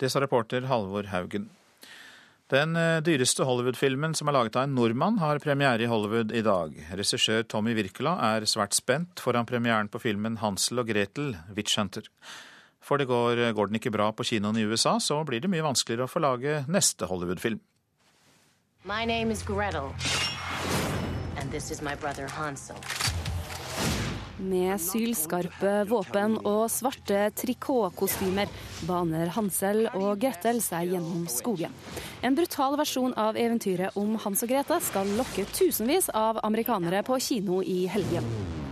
[0.00, 1.50] Det sa reporter Halvor Haugen.
[2.50, 6.42] Den eh, dyreste Hollywood-filmen som er laget av en nordmann, har premiere i Hollywood i
[6.42, 6.74] dag.
[6.98, 12.10] Regissør Tommy Wirkola er svært spent foran premieren på filmen 'Hansel og Gretel Witch Hunter'.
[12.82, 15.50] For det går, eh, går den ikke bra på kinoen i USA, så blir det
[15.50, 17.60] mye vanskeligere å få lage neste Hollywood-film.
[18.82, 19.94] My name is Gretel,
[21.36, 22.76] and this is my brother Hansel.
[24.40, 28.48] Med sylskarpe våpen og svarte trikotkostymer
[28.88, 31.74] baner Hansel og Gretel seg gjennom skogen.
[32.24, 37.20] En brutal versjon av eventyret om Hans og Grete skal lokke tusenvis av amerikanere på
[37.20, 38.24] kino i helgen.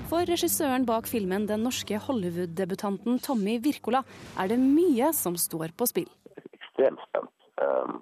[0.09, 4.01] For regissøren bak filmen, den norske Hollywood-debutanten Tommy Wirkola,
[4.41, 6.09] er det mye som står på spill.
[6.57, 7.35] Ekstremt spent.
[7.61, 8.01] Um,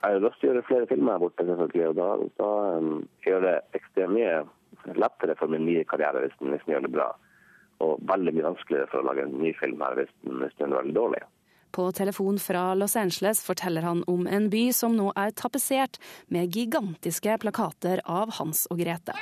[0.00, 1.88] jeg har lyst til å gjøre flere filmer her borte, selvfølgelig.
[1.92, 2.92] Og da, da um,
[3.28, 4.44] gjør det ekstremt mye
[4.98, 7.08] lettere for min nye karriere hvis den, gjør det bra.
[7.84, 10.72] Og veldig mye vanskeligere for å lage en ny film her hvis den, hvis den
[10.72, 11.24] er veldig dårlig.
[11.74, 15.98] På telefon fra Los Angeles forteller han om en by som nå er tapetsert
[16.30, 19.16] med gigantiske plakater av Hans og Grete.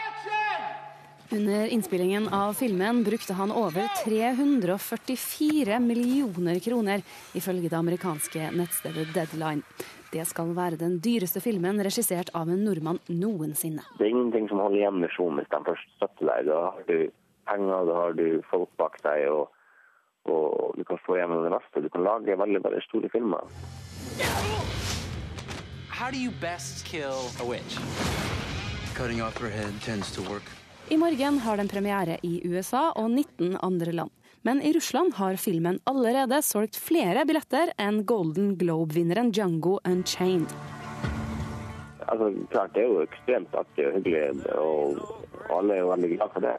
[1.33, 7.01] Under innspillingen av filmen brukte han over 344 millioner kroner,
[7.33, 9.65] ifølge det amerikanske nettstedet Deadline.
[10.13, 13.81] Det skal være den dyreste filmen regissert av en nordmann noensinne.
[13.97, 16.51] Det er ingenting som holder igjen misjonen hvis de først støtter deg.
[16.51, 16.99] Da har du
[17.49, 19.49] penger, da har du folk bak deg, og,
[20.29, 21.81] og du kan få gjennom det meste.
[21.81, 23.49] Du kan lage veldig, veldig store filmer.
[30.93, 34.13] I morgen har den premiere i USA og 19 andre land.
[34.43, 40.51] Men i Russland har filmen allerede solgt flere billetter enn Golden Globe-vinneren Django Unchained.
[42.09, 44.25] Altså, klart, Det er jo ekstremt artig og hyggelig,
[44.59, 44.99] og
[45.51, 46.57] alle er jo veldig glad for det.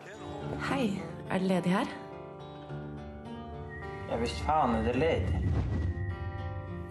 [0.69, 0.85] Hei,
[1.29, 1.91] er det ledig her?
[4.09, 5.43] Ja visst faen er det ledig.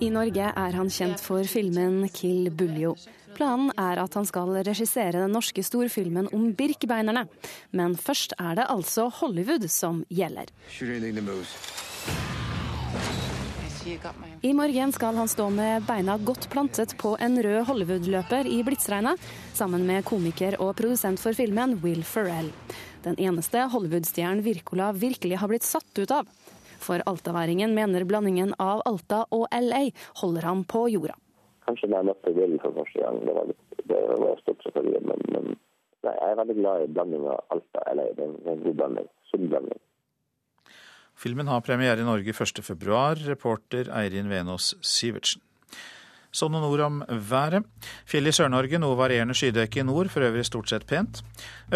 [0.02, 2.96] I Norge er han kjent for filmen 'Kill Buljo'.
[3.36, 7.28] Planen er at han skal regissere den norske storfilmen om Birkebeinerne.
[7.70, 10.50] Men først er det altså Hollywood som gjelder.
[14.42, 19.22] I morgen skal han stå med beina godt plantet på en rød Hollywood-løper i blitsregnet,
[19.54, 22.50] sammen med komiker og produsent for filmen Will Ferrell.
[23.06, 26.26] Den eneste Hollywood-stjernen Wirkola virkelig har blitt satt ut av.
[26.82, 29.88] For altaværingen mener blandingen av Alta og LA
[30.22, 31.18] holder ham på jorda
[31.66, 33.20] kanskje da jeg møtte Will for første gang.
[33.26, 33.52] Det var,
[33.92, 35.02] det var stort, selvfølgelig.
[35.10, 35.48] Men, men
[36.06, 38.08] nei, jeg er veldig glad i blandinga Alta LA.
[38.18, 39.08] Det er en god blanding.
[39.30, 39.80] Sunn blanding.
[41.22, 43.00] Filmen har premiere i Norge 1.2.
[43.28, 45.44] Reporter Eirin Venås Sivertsen.
[46.32, 47.66] Så noen ord om været.
[48.08, 51.20] Fjell i Sør-Norge noe varierende skydekke i nord, for øvrig stort sett pent.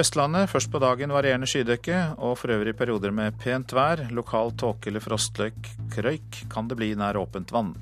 [0.01, 4.07] Østlandet først på dagen varierende skydekke, og for øvrig perioder med pent vær.
[4.17, 7.75] Lokal tåke eller frostløk krøyk kan det bli nær åpent vann.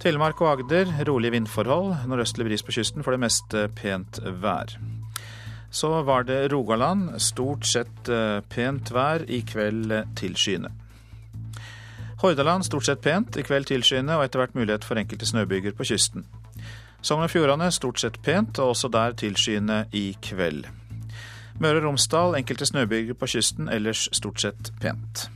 [0.00, 1.92] Telemark og Agder rolige vindforhold.
[2.08, 4.78] Nordøstlig bris på kysten, for det meste pent vær.
[5.68, 7.18] Så var det Rogaland.
[7.20, 10.72] Stort sett eh, pent vær, i kveld tilskyende.
[12.22, 15.84] Hordaland stort sett pent, i kveld tilskyende og etter hvert mulighet for enkelte snøbyger på
[15.84, 16.24] kysten.
[17.04, 20.64] Sogn og Fjordane stort sett pent, og også der tilskyende i kveld.
[21.60, 25.28] Møre og Romsdal enkelte snøbyger på kysten, ellers stort sett pent.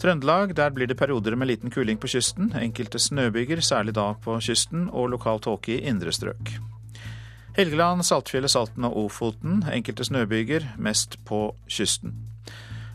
[0.00, 2.50] Trøndelag, der blir det perioder med liten kuling på kysten.
[2.58, 6.56] Enkelte snøbyger, særlig da på kysten, og lokal tåke i indre strøk.
[7.56, 9.62] Helgeland, Saltfjellet, Salten og Ofoten.
[9.72, 12.31] Enkelte snøbyger, mest på kysten.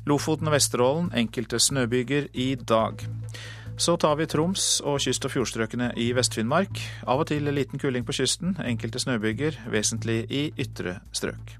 [0.08, 3.02] Lofoten og Vesterålen, enkelte snøbyger i dag.
[3.78, 6.80] Så tar vi Troms og kyst- og fjordstrøkene i Vest-Finnmark.
[7.06, 11.58] Av og til liten kuling på kysten, enkelte snøbyger, vesentlig i ytre strøk.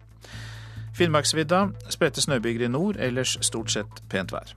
[0.98, 4.56] Finnmarksvidda spredte snøbyger i nord, ellers stort sett pent vær.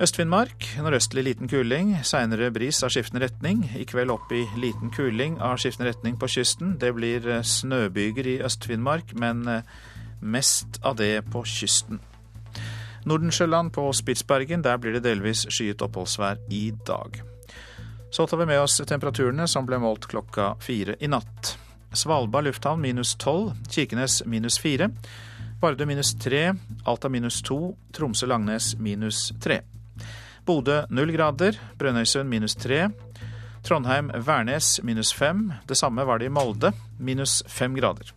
[0.00, 3.66] Øst-Finnmark nordøstlig liten kuling, seinere bris av skiftende retning.
[3.76, 6.78] I kveld opp i liten kuling av skiftende retning på kysten.
[6.80, 9.74] Det blir eh, snøbyger i Øst-Finnmark, men eh,
[10.22, 12.00] mest av det på kysten.
[13.08, 17.22] Nordensjøland på Spitsbergen, der blir det delvis skyet oppholdsvær i dag.
[18.10, 21.54] Så tar vi med oss temperaturene som ble målt klokka fire i natt.
[21.94, 24.90] Svalbard lufthavn minus tolv, Kirkenes minus fire.
[25.60, 26.52] Vardø minus tre,
[26.88, 29.60] Alta minus to, Tromsø-Langnes minus tre.
[30.46, 32.88] Bodø null grader, Brønnøysund minus tre.
[33.66, 35.50] Trondheim-Værnes minus fem.
[35.68, 38.14] Det samme var det i Molde, minus fem grader.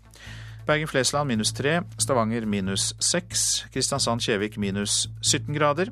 [0.66, 5.92] Bergen-Flesland minus 3, Stavanger minus 6, Kristiansand-Kjevik minus 17 grader.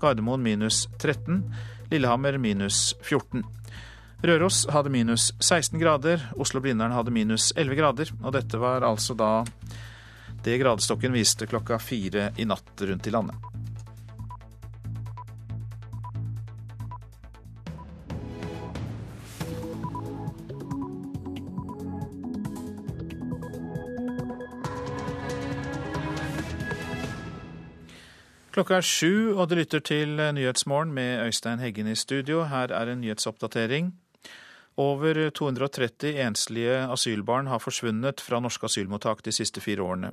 [0.00, 1.54] Gardermoen minus 13.
[1.90, 3.44] Lillehammer minus 14.
[4.22, 6.28] Røros hadde minus 16 grader.
[6.36, 8.12] Oslo-Blindern hadde minus 11 grader.
[8.22, 9.32] Og dette var altså da
[10.44, 13.61] det gradestokken viste klokka fire i natt rundt i landet.
[28.52, 32.42] Klokka er sju, og du lytter til Nyhetsmorgen med Øystein Heggen i studio.
[32.44, 33.94] Her er en nyhetsoppdatering.
[34.76, 40.12] Over 230 enslige asylbarn har forsvunnet fra norske asylmottak de siste fire årene.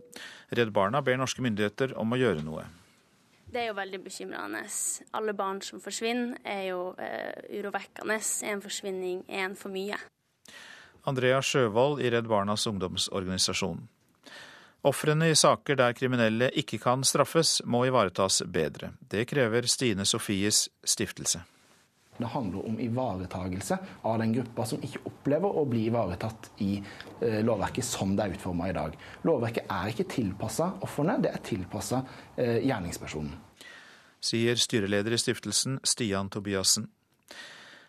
[0.56, 2.64] Redd Barna ber norske myndigheter om å gjøre noe.
[3.52, 4.64] Det er jo veldig bekymrende.
[5.20, 8.22] Alle barn som forsvinner er jo eh, urovekkende.
[8.48, 10.00] En forsvinning er en for mye.
[11.04, 13.84] Andrea Sjøvold i Redd Barnas ungdomsorganisasjon.
[14.82, 18.94] Ofrene i saker der kriminelle ikke kan straffes, må ivaretas bedre.
[19.00, 21.42] Det krever Stine Sofies stiftelse.
[22.20, 27.40] Det handler om ivaretagelse av den gruppa som ikke opplever å bli ivaretatt i eh,
[27.48, 28.96] lovverket som det er utforma i dag.
[29.28, 32.02] Lovverket er ikke tilpassa ofrene, det er tilpassa
[32.36, 33.36] eh, gjerningspersonen.
[34.20, 36.90] Sier styreleder i stiftelsen Stian Tobiassen.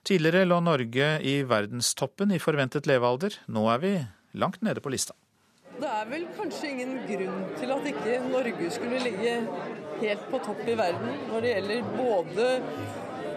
[0.07, 3.35] Tidligere lå Norge i verdenstoppen i forventet levealder.
[3.51, 3.97] Nå er vi
[4.39, 5.19] langt nede på lista.
[5.81, 9.37] Det er vel kanskje ingen grunn til at ikke Norge skulle ligge
[10.03, 12.49] helt på topp i verden når det gjelder både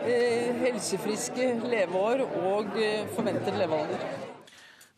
[0.03, 4.03] eh, helsefriske leveår og eh, forventet levealder.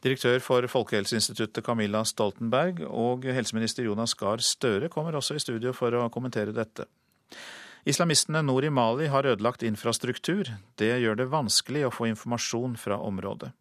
[0.05, 5.93] Direktør for Folkehelseinstituttet Camilla Stoltenberg og helseminister Jonas Gahr Støre kommer også i studio for
[5.97, 6.88] å kommentere dette.
[7.86, 10.49] Islamistene nord i Mali har ødelagt infrastruktur.
[10.81, 13.53] Det gjør det vanskelig å få informasjon fra området.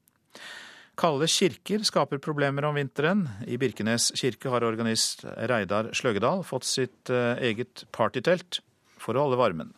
[0.95, 3.25] Kalde kirker skaper problemer om vinteren.
[3.51, 8.61] I Birkenes kirke har organist Reidar Sløgedal fått sitt eh, eget partytelt
[9.03, 9.73] for å holde varmen.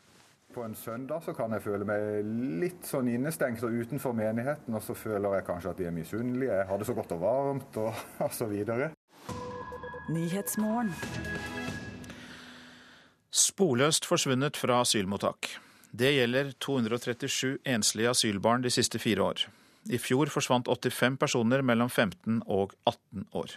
[0.53, 2.29] På en søndag så kan jeg føle meg
[2.61, 6.53] litt sånn innestengt og utenfor menigheten, og så føler jeg kanskje at de er misunnelige.
[6.61, 8.93] Jeg har det så godt og varmt, og, og så videre.
[13.33, 15.57] Sporløst forsvunnet fra asylmottak.
[15.97, 19.47] Det gjelder 237 enslige asylbarn de siste fire år.
[19.91, 23.57] I fjor forsvant 85 personer mellom 15 og 18 år.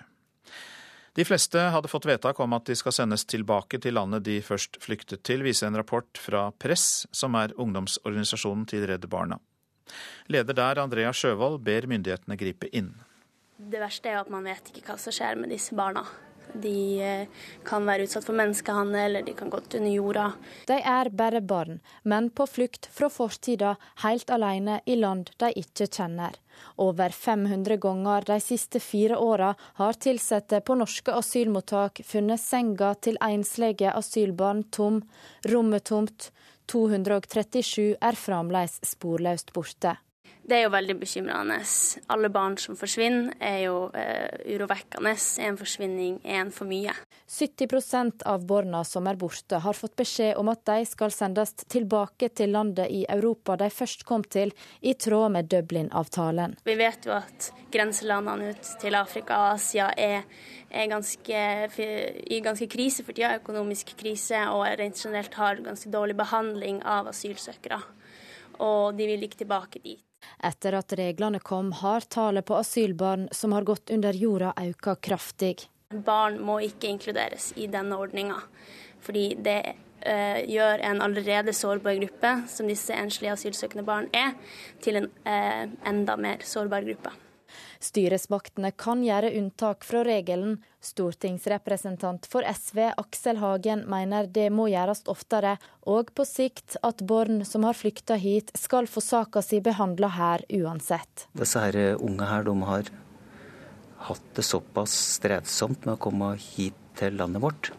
[1.18, 4.78] De fleste hadde fått vedtak om at de skal sendes tilbake til landet de først
[4.84, 9.40] flyktet til, viser en rapport fra Press, som er ungdomsorganisasjonen til Redd Barna.
[10.30, 12.94] Leder der, Andrea Sjøvold, ber myndighetene gripe inn.
[13.60, 16.06] Det verste er at man vet ikke hva som skjer med disse barna.
[16.54, 17.28] De eh,
[17.68, 20.26] kan være utsatt for menneskehandel, eller de kan gått under jorda.
[20.68, 25.88] De er bare barn, men på flukt fra fortida, helt alene i land de ikke
[25.88, 26.38] kjenner.
[26.76, 33.20] Over 500 ganger de siste fire åra har ansatte på norske asylmottak funnet senga til
[33.22, 35.02] enslige asylbarn tom,
[35.48, 36.32] rommet tomt.
[36.70, 39.96] 237 er fremdeles sporløst borte.
[40.50, 41.60] Det er jo veldig bekymrende.
[42.10, 45.12] Alle barn som forsvinner er jo eh, urovekkende.
[45.46, 46.96] En forsvinning er en for mye.
[47.30, 52.32] 70% av barna som er borte, har fått beskjed om at de skal sendes tilbake
[52.34, 56.58] til landet i Europa de først kom til, i tråd med Dublin-avtalen.
[56.66, 60.26] Vi vet jo at grenselandene ut til Afrika og Asia er,
[60.74, 61.46] er ganske,
[62.26, 67.14] i ganske krise for tida, økonomisk krise, og rent generelt har ganske dårlig behandling av
[67.14, 67.84] asylsøkere.
[68.66, 70.09] Og de vil ikke tilbake dit.
[70.44, 75.56] Etter at reglene kom, har tallet på asylbarn som har gått under jorda økt kraftig.
[75.90, 78.38] Barn må ikke inkluderes i denne ordninga,
[79.02, 79.62] fordi det
[80.02, 84.36] eh, gjør en allerede sårbar gruppe, som disse enslige asylsøkende barn er,
[84.84, 87.16] til en eh, enda mer sårbar gruppe.
[87.80, 90.58] Styresmaktene kan gjøre unntak fra regelen.
[90.84, 95.56] Stortingsrepresentant for SV Aksel Hagen mener det må gjøres oftere,
[95.88, 100.44] og på sikt at barn som har flykta hit skal få saka si behandla her
[100.60, 101.30] uansett.
[101.40, 102.92] Disse her unge her, de har
[104.10, 107.72] hatt det såpass strevsomt med å komme hit til landet vårt.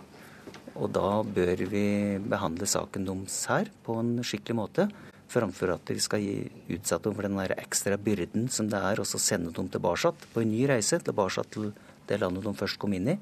[0.80, 1.84] Og da bør vi
[2.24, 4.88] behandle saken deres her på en skikkelig måte
[5.30, 6.38] framfor at vi skal gi
[6.74, 10.50] utsette dem for den ekstra byrden som det er å sende dem tilbake på en
[10.52, 11.70] ny reise, tilbake til
[12.10, 13.20] det landet de først kom inn i.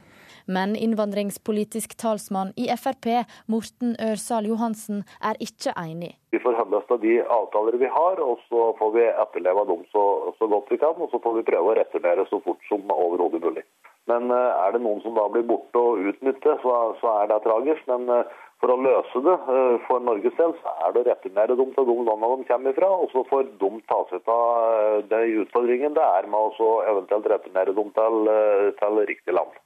[0.49, 3.07] Men innvandringspolitisk talsmann i Frp,
[3.53, 6.15] Morten Ørsal Johansen, er ikke enig.
[6.33, 10.05] Vi forholder oss til de avtaler vi har, og så får vi etterleve dem så,
[10.39, 10.97] så, godt vi kan.
[10.97, 13.67] Og så får vi prøve å returnere så fort som overhodet mulig.
[14.09, 17.43] Men eh, er det noen som da blir borte og utnyttet, så, så er det
[17.45, 17.85] tragisk.
[17.93, 21.57] Men eh, for å løse det eh, for Norges del, så er det å returnere
[21.59, 22.91] dem til de landene de kommer fra.
[23.05, 27.31] Og så får de ta seg av eh, de utfordringene det er med å eventuelt
[27.35, 29.63] returnere dem til, eh, til riktig land.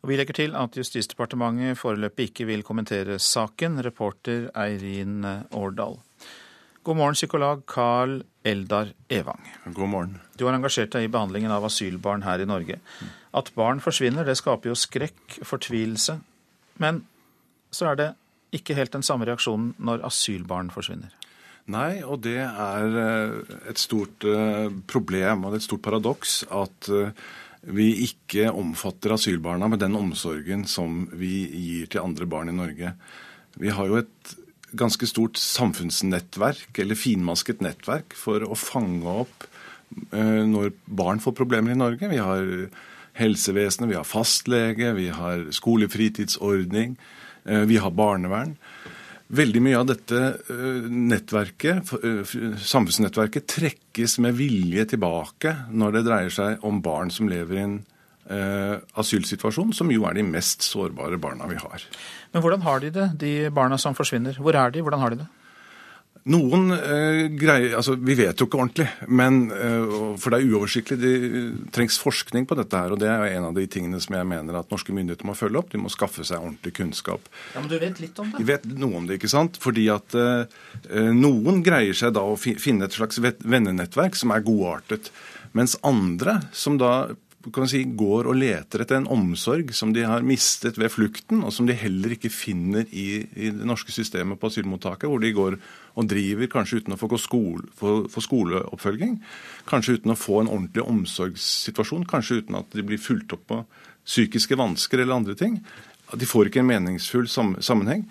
[0.00, 3.82] Og vi legger til at Justisdepartementet foreløpig ikke vil kommentere saken.
[3.84, 5.98] Reporter Eirin Årdal.
[6.86, 9.42] God morgen, psykolog Carl Eldar Evang.
[9.66, 10.14] God morgen.
[10.38, 12.78] Du har engasjert deg i behandlingen av asylbarn her i Norge.
[13.36, 16.16] At barn forsvinner, det skaper jo skrekk, fortvilelse.
[16.80, 17.02] Men
[17.74, 18.10] så er det
[18.56, 21.14] ikke helt den samme reaksjonen når asylbarn forsvinner.
[21.70, 27.12] Nei, og det er eh, et stort eh, problem og et stort paradoks at eh,
[27.70, 32.94] vi ikke omfatter asylbarna med den omsorgen som vi gir til andre barn i Norge.
[33.60, 34.34] Vi har jo et
[34.80, 39.48] ganske stort samfunnsnettverk, eller finmasket nettverk, for å fange opp
[40.14, 42.06] når barn får problemer i Norge.
[42.06, 42.46] Vi har
[43.18, 46.94] helsevesenet, vi har fastlege, vi har skolefritidsordning.
[47.44, 48.56] Eh, vi har barnevern.
[49.30, 50.20] Veldig mye av dette
[50.50, 57.30] eh, nettverket, eh, samfunnsnettverket trekkes med vilje tilbake når det dreier seg om barn som
[57.30, 57.80] lever i en
[58.30, 61.82] asylsituasjon, som jo er de mest sårbare barna vi har.
[62.30, 64.36] Men hvordan har de det, de barna som forsvinner?
[64.38, 65.26] Hvor er de, hvordan har de det?
[66.30, 70.98] Noen eh, greier altså Vi vet jo ikke ordentlig, men, eh, for det er uoversiktlig.
[71.00, 74.28] Det trengs forskning på dette her, og det er en av de tingene som jeg
[74.30, 75.72] mener at norske myndigheter må følge opp.
[75.72, 77.26] De må skaffe seg ordentlig kunnskap.
[77.54, 78.42] Ja, Men du vet litt om det?
[78.42, 79.58] Vi vet noe om det, ikke sant.
[79.62, 85.10] Fordi at eh, noen greier seg da å finne et slags vennenettverk som er godartet.
[85.56, 87.10] Mens andre, som da
[87.70, 91.66] si, går og leter etter en omsorg som de har mistet ved flukten, og som
[91.66, 95.56] de heller ikke finner i, i det norske systemet på asylmottaket, hvor de går
[95.96, 99.16] og driver kanskje uten å få, skole, få, få skoleoppfølging,
[99.70, 103.62] kanskje uten å få en ordentlig omsorgssituasjon, kanskje uten at de blir fulgt opp på
[104.04, 105.60] psykiske vansker eller andre ting.
[106.12, 108.04] De får ikke en meningsfull sammenheng.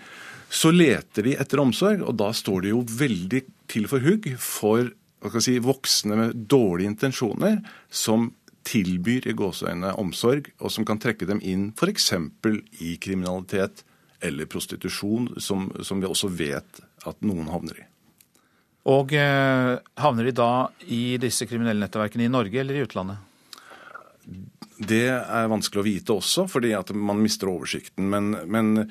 [0.50, 4.90] Så leter de etter omsorg, og da står de jo veldig til for hugg for
[5.44, 7.60] si, voksne med dårlige intensjoner,
[7.92, 8.30] som
[8.70, 12.11] tilbyr i gåseøynene omsorg, og som kan trekke dem inn f.eks.
[12.86, 13.84] i kriminalitet
[14.22, 17.86] eller prostitusjon, som, som, vi også vet at noen havner i.
[18.89, 20.51] Og eh, havner de da
[20.91, 23.26] i disse kriminelle nettverkene i Norge eller i utlandet?
[24.80, 28.07] Det er vanskelig å vite også, fordi at man mister oversikten.
[28.11, 28.89] Men, men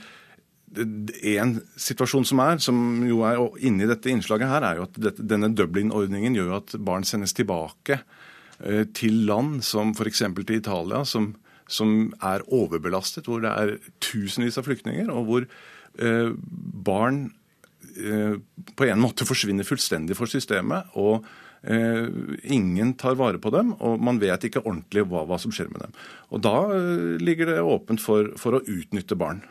[0.77, 5.25] en situasjon som er, som jo er inni dette innslaget her, er jo at dette,
[5.25, 8.03] denne Dublin-ordningen gjør at barn sendes tilbake
[8.95, 10.25] til land som f.eks.
[10.35, 11.29] til Italia, som,
[11.71, 16.33] som, er overbelastet, hvor det er tusenvis av flyktninger, og hvor eh,
[16.89, 17.29] barn
[17.97, 18.39] eh,
[18.75, 20.91] på en måte forsvinner fullstendig for systemet.
[20.99, 21.27] og
[21.63, 22.09] eh,
[22.55, 25.87] Ingen tar vare på dem, og man vet ikke ordentlig hva, hva som skjer med
[25.87, 25.99] dem.
[26.33, 29.45] Og Da eh, ligger det åpent for, for å utnytte barn.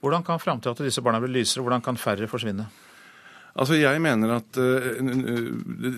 [0.00, 1.64] Hvordan kan framtida til disse barna bli lysere?
[1.66, 2.70] Hvordan kan færre forsvinne?
[3.60, 5.00] Altså, Jeg mener at uh,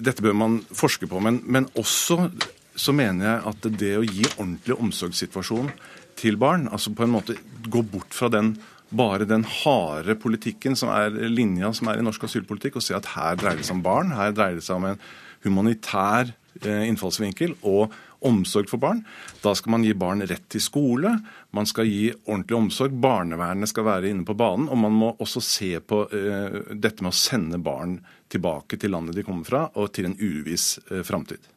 [0.03, 2.27] dette bør man forske på, men, men, også
[2.75, 5.69] så mener jeg at det å gi ordentlig omsorgssituasjon
[6.17, 7.37] til barn, altså på en måte
[7.69, 8.55] gå bort fra den
[8.93, 13.09] bare den harde politikken som er linja som er i norsk asylpolitikk, og se at
[13.15, 15.05] her dreier det seg om barn, her dreier det seg om en
[15.47, 17.57] humanitær uh, innfallsvinkel.
[17.63, 17.95] og
[18.29, 19.03] omsorg for barn.
[19.43, 21.15] Da skal man gi barn rett til skole,
[21.57, 22.95] man skal gi ordentlig omsorg.
[23.03, 24.69] Barnevernet skal være inne på banen.
[24.73, 27.99] Og man må også se på uh, dette med å sende barn
[28.33, 31.51] tilbake til landet de kommer fra, og til en uviss uh, framtid.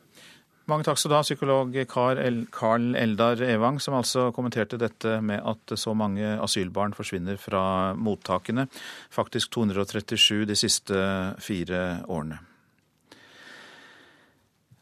[0.65, 5.75] Mange takk skal du ha, psykolog Carl Eldar Evang, som altså kommenterte dette med at
[5.77, 8.65] så mange asylbarn forsvinner fra mottakene.
[9.13, 11.05] Faktisk 237 de siste
[11.45, 12.41] fire årene.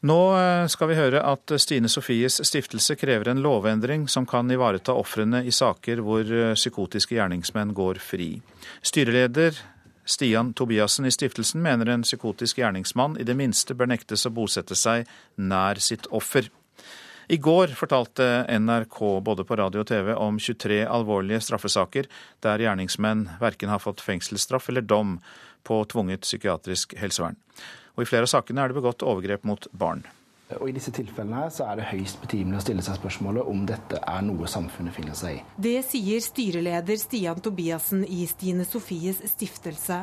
[0.04, 4.92] Nå eh, skal vi høre at Stine Sofies stiftelse krever en lovendring som kan ivareta
[4.92, 8.34] ofrene i saker hvor eh, psykotiske gjerningsmenn går fri.
[8.84, 9.56] Styreleder
[10.04, 14.76] Stian Tobiassen i stiftelsen mener en psykotisk gjerningsmann i det minste bør nektes å bosette
[14.76, 15.08] seg
[15.40, 16.50] nær sitt offer.
[17.32, 22.10] I går fortalte NRK både på radio og TV om 23 alvorlige straffesaker
[22.44, 25.16] der gjerningsmenn verken har fått fengselsstraff eller dom
[25.64, 27.40] på tvunget psykiatrisk helsevern.
[27.94, 30.04] Og I flere av sakene er det begått overgrep mot barn.
[30.60, 33.62] Og I disse tilfellene her så er det høyst betimelig å stille seg spørsmålet om
[33.68, 35.44] dette er noe samfunnet finner seg i.
[35.56, 40.02] Det sier styreleder Stian Tobiassen i Stine Sofies stiftelse.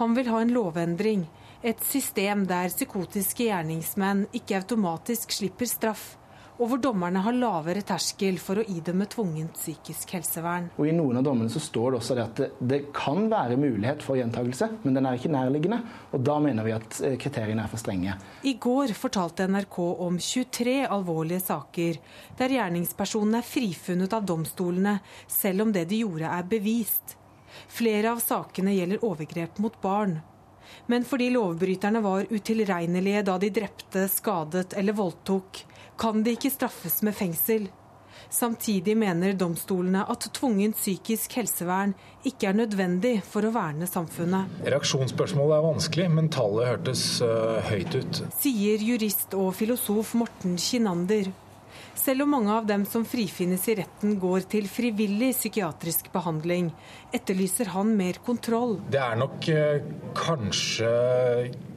[0.00, 1.26] Han vil ha en lovendring.
[1.62, 6.16] Et system der psykotiske gjerningsmenn ikke automatisk slipper straff,
[6.58, 10.68] og hvor dommerne har lavere terskel for å idømme tvungent psykisk helsevern.
[10.76, 13.58] Og I noen av dommene så står det også det at det, det kan være
[13.60, 15.78] mulighet for gjentakelse, men den er ikke nærliggende.
[16.10, 18.16] og Da mener vi at eh, kriteriene er for strenge.
[18.42, 19.78] I går fortalte NRK
[20.08, 22.00] om 23 alvorlige saker
[22.40, 24.98] der gjerningspersonene er frifunnet av domstolene,
[25.30, 27.14] selv om det de gjorde er bevist.
[27.70, 30.18] Flere av sakene gjelder overgrep mot barn.
[30.86, 35.62] Men fordi lovbryterne var utilregnelige da de drepte, skadet eller voldtok,
[35.98, 37.68] kan de ikke straffes med fengsel.
[38.30, 41.94] Samtidig mener domstolene at tvungent psykisk helsevern
[42.28, 44.58] ikke er nødvendig for å verne samfunnet.
[44.66, 48.22] Reaksjonsspørsmålet er vanskelig, men tallet hørtes uh, høyt ut.
[48.40, 51.30] Sier jurist og filosof Morten Kinander.
[52.08, 56.70] Selv om mange av dem som frifinnes i retten går til frivillig psykiatrisk behandling,
[57.12, 58.78] etterlyser han mer kontroll.
[58.88, 60.88] Det er nok eh, kanskje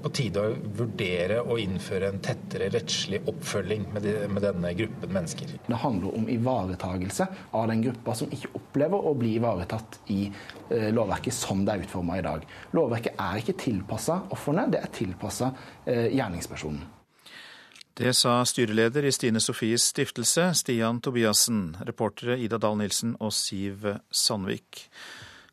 [0.05, 5.11] på tide å vurdere å innføre en tettere rettslig oppfølging med, de, med denne gruppen
[5.17, 5.51] mennesker.
[5.67, 10.87] Det handler om ivaretagelse av den gruppa som ikke opplever å bli ivaretatt i eh,
[10.95, 12.47] lovverket som det er utforma i dag.
[12.79, 15.51] Lovverket er ikke tilpassa ofrene, det er tilpassa
[15.83, 17.00] eh, gjerningspersonen.
[18.01, 21.75] Det sa styreleder i Stine Sofies stiftelse, Stian Tobiassen.
[21.85, 24.87] Reportere Ida Dahl Nilsen og Siv Sandvik.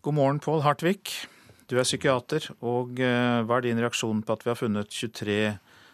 [0.00, 1.02] God morgen, Pål Hartvig.
[1.68, 5.36] Du er psykiater, og eh, hva er din reaksjon på at vi har funnet 23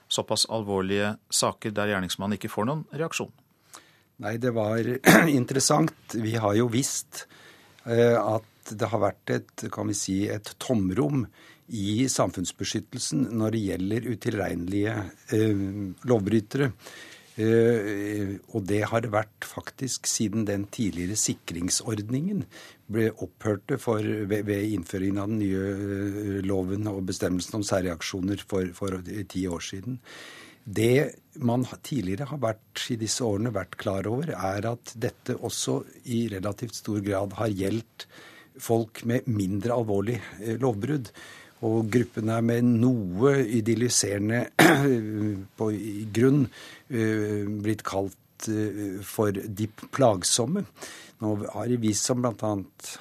[0.06, 3.34] såpass alvorlige saker der gjerningsmannen ikke får noen reaksjon?
[4.22, 4.86] Nei, det var
[5.40, 6.14] interessant.
[6.14, 7.24] Vi har jo visst
[7.82, 11.26] eh, at det har vært et, kan vi si, et tomrom
[11.72, 14.94] i samfunnsbeskyttelsen når det gjelder utilregnelige
[15.32, 15.66] eh,
[16.08, 16.70] lovbrytere.
[17.34, 22.44] Eh, og det har det vært faktisk siden den tidligere sikringsordningen
[22.86, 28.44] ble opphørte for, ved, ved, innføringen av den nye eh, loven og bestemmelsen om særreaksjoner
[28.46, 29.00] for, for
[29.30, 29.98] ti år siden.
[30.64, 35.82] Det man tidligere har vært i disse årene vært klar over, er at dette også
[36.14, 38.06] i relativt stor grad har gjeldt
[38.62, 41.10] folk med mindre alvorlig eh, lovbrudd.
[41.64, 44.44] Og gruppen er med noe idylliserende
[45.58, 45.70] på
[46.16, 50.64] grunn eh, blitt kalt eh, for de plagsomme.
[51.22, 52.54] Nå har det vist som bl.a.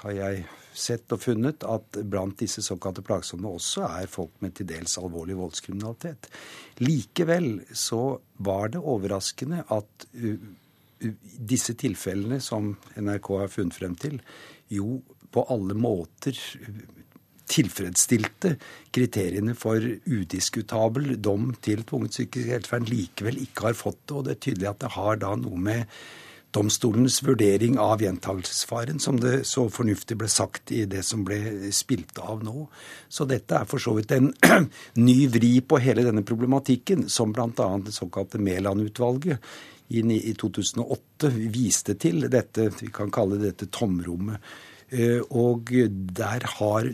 [0.05, 4.69] har jeg sett og funnet, at blant disse såkalte plagsomme også er folk med til
[4.71, 6.31] dels alvorlig voldskriminalitet.
[6.81, 10.07] Likevel så var det overraskende at
[11.53, 14.17] disse tilfellene som NRK har funnet frem til,
[14.73, 14.97] jo
[15.33, 16.37] på alle måter
[17.53, 18.55] tilfredsstilte
[18.93, 24.17] kriteriene for udiskutabel dom til tvunget psykisk helsevern, likevel ikke har fått det.
[24.17, 25.97] Og det er tydelig at det har da noe med
[26.53, 32.19] domstolens vurdering av gjentagelsesfaren, som det så fornuftig ble sagt i det som ble spilt
[32.21, 32.67] av nå.
[33.09, 34.29] Så dette er for så vidt en
[35.07, 37.69] ny vri på hele denne problematikken, som bl.a.
[37.81, 39.41] det såkalte Mæland-utvalget
[39.93, 44.41] i 2008 viste til dette, vi kan kalle dette tomrommet.
[44.93, 46.89] Eh, og der har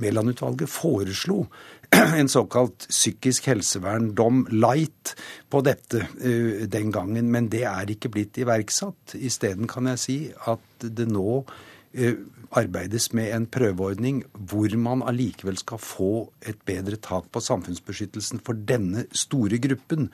[0.00, 1.44] Mæland-utvalget foreslo
[2.20, 5.14] en såkalt psykisk helsevern-dom light
[5.52, 9.16] på dette uh, den gangen, men det er ikke blitt iverksatt.
[9.18, 10.18] Isteden kan jeg si
[10.48, 11.42] at det nå
[12.52, 16.12] arbeides med en prøveordning hvor man allikevel skal få
[16.48, 20.08] et bedre tak på samfunnsbeskyttelsen for denne store gruppen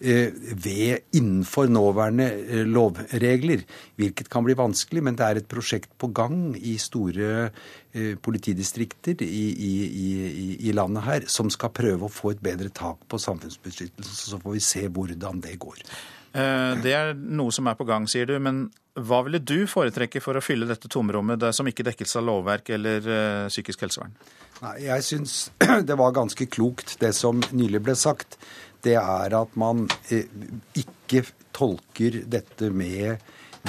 [0.00, 3.64] eh, ved innenfor nåværende eh, lovregler.
[4.00, 7.50] Hvilket kan bli vanskelig, men det er et prosjekt på gang i store
[7.92, 12.72] eh, politidistrikter i, i, i, i landet her som skal prøve å få et bedre
[12.72, 14.32] tak på samfunnsbeskyttelsen.
[14.32, 15.84] Så får vi se hvordan det går.
[16.32, 18.38] Det er noe som er på gang, sier du.
[18.40, 18.70] Men
[19.00, 22.72] hva ville du foretrekke for å fylle dette tomrommet det som ikke dekkes av lovverk
[22.76, 24.12] eller uh, psykisk helsevern?
[24.60, 25.36] Nei, Jeg syns
[25.88, 28.36] det var ganske klokt det som nylig ble sagt.
[28.84, 30.28] Det er at man eh,
[30.76, 31.22] ikke
[31.54, 33.22] tolker dette med,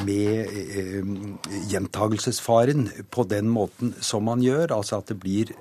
[0.03, 1.11] med eh,
[1.71, 4.73] gjentagelsesfaren på den måten som man gjør.
[4.75, 5.53] Altså at det blir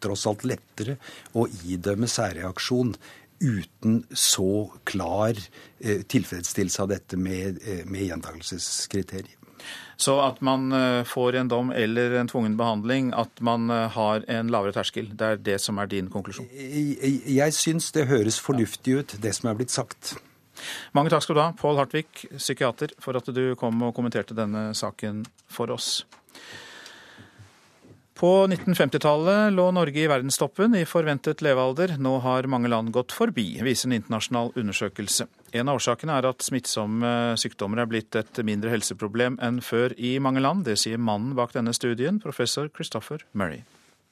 [0.00, 0.96] tross alt lettere
[1.36, 2.94] å idømme særreaksjon
[3.40, 5.36] uten så klar
[5.78, 9.36] eh, tilfredsstillelse av dette med, eh, med gjentakelseskriteriet.
[10.00, 14.48] Så at man eh, får en dom eller en tvungen behandling, at man har en
[14.52, 15.10] lavere terskel.
[15.12, 16.48] Det er det som er din konklusjon?
[16.52, 20.14] Jeg, jeg syns det høres fornuftig ut, det som er blitt sagt.
[20.96, 24.70] Mange takk skal du ha, Pål Hartvig, psykiater, for at du kom og kommenterte denne
[24.76, 26.02] saken for oss.
[28.20, 31.94] På 1950-tallet lå Norge i verdenstoppen i forventet levealder.
[31.96, 35.24] Nå har mange land gått forbi, viser en internasjonal undersøkelse.
[35.56, 40.18] En av årsakene er at smittsomme sykdommer er blitt et mindre helseproblem enn før i
[40.20, 40.66] mange land.
[40.68, 43.62] Det sier mannen bak denne studien, professor Christopher Murray.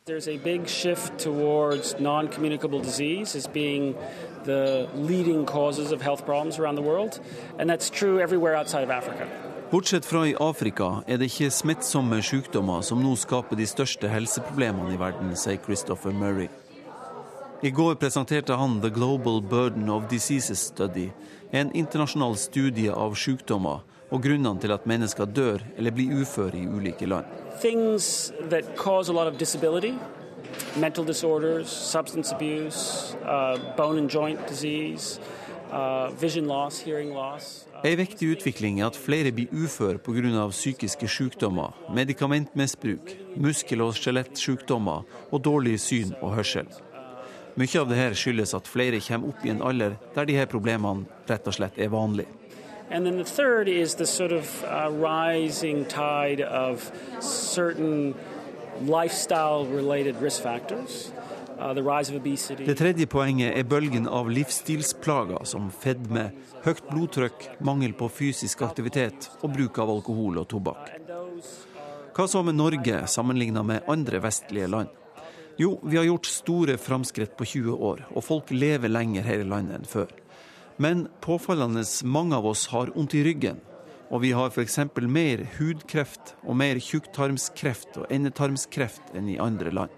[0.07, 3.95] There's a big shift towards non-communicable disease as being
[4.45, 7.21] the leading causes of health problems around the world,
[7.59, 9.29] and that's true everywhere outside of Africa.
[9.71, 14.95] Bortsett fra i Afrika er det ikke smittsomme sykdommer som nå skaper de største helseproblemene
[14.95, 16.49] i verden, sier Christopher Murray.
[17.61, 21.11] I går presenterte han The Global Burden of Diseases Study,
[21.53, 26.65] en internasjonal studie av sykdommer og grunnene til at mennesker dør eller blir uføre i
[26.65, 27.29] ulike land.
[30.81, 35.21] Mental disorders, substance abuse, uh, bone and joint disease,
[35.71, 37.68] uh, vision loss, hearing loss.
[37.85, 40.49] En viktig utvikling er at flere blir uføre pga.
[40.51, 46.67] psykiske sykdommer, medikamentmisbruk, muskel- og skjelettsykdommer og dårlig syn og hørsel.
[47.57, 51.47] Mye av dette skyldes at flere kommer opp i en alder der disse problemene rett
[51.47, 52.29] og slett er vanlige.
[52.91, 58.15] And then the third is the sort of uh, rising tide of certain
[58.81, 61.13] lifestyle related risk factors.
[61.59, 61.75] Uh.
[62.67, 66.29] Det tredje poenget er bølgen av livsstilsplager som fedme,
[66.63, 70.93] høyt blodtrykk, mangel på fysisk aktivitet og bruk av alkohol og tobakk.
[72.15, 74.95] Hva så med Norge sammenlignet med andre vestlige land?
[75.59, 79.51] Jo, vi har gjort store framskritt på 20 år, og folk lever lenger her i
[79.51, 80.13] landet enn før.
[80.79, 83.59] Men påfallende mange av oss har vondt i ryggen.
[84.15, 84.79] Og vi har f.eks.
[85.03, 89.98] mer hudkreft og mer tjukktarmskreft og endetarmskreft enn i andre land.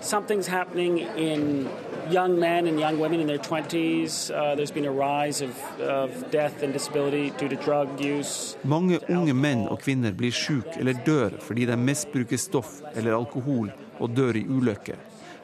[0.00, 1.68] Something's happening in
[2.10, 4.30] young men and young women in their 20s.
[4.30, 8.56] Uh, there's been a rise of, of death and disability due to drug use.
[8.62, 13.72] Mange unge menn og kvinner blir syke eller dør fordi de misbruker stoff eller alkohol
[13.98, 14.96] og dør i ulykker.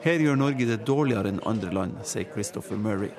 [0.03, 3.13] Her gjør Norge det dårligere enn andre land, sier Christopher Murray.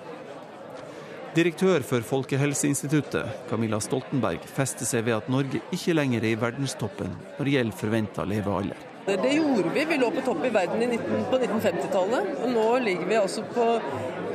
[1.34, 7.16] Direktør for Folkehelseinstituttet, Camilla Stoltenberg, fester seg ved at Norge ikke lenger er i verdenstoppen
[7.38, 8.93] når det gjelder forventa levealder.
[9.06, 9.86] Det gjorde vi.
[9.86, 12.28] Vi lå på topp i verden i 19, på 1950-tallet.
[12.44, 13.66] Og nå ligger vi altså på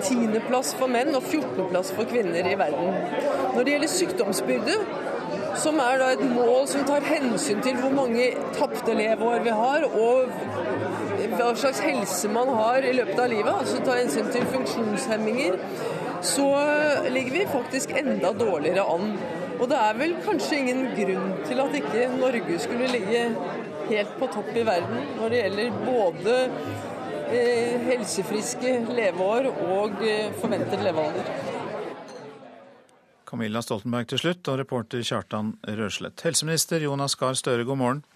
[0.05, 2.99] tiendeplass for menn og 14.-plass for kvinner i verden.
[3.55, 4.77] Når det gjelder sykdomsbyrde,
[5.59, 9.87] som er da et mål som tar hensyn til hvor mange tapte leveår vi har,
[9.89, 10.29] og
[11.33, 15.59] hva slags helse man har i løpet av livet, altså tar hensyn til funksjonshemminger,
[16.23, 16.47] så
[17.09, 19.17] ligger vi faktisk enda dårligere an.
[19.59, 23.25] Og det er vel kanskje ingen grunn til at ikke Norge skulle ligge
[23.89, 26.35] helt på topp i verden når det gjelder både
[27.33, 31.33] eh, helsefriske leveår og eh, forventet levealder.
[33.29, 36.23] Camilla Stoltenberg til slutt, og reporter Kjartan Røslett.
[36.25, 38.07] Helseminister Jonas Gahr Støre, god morgen.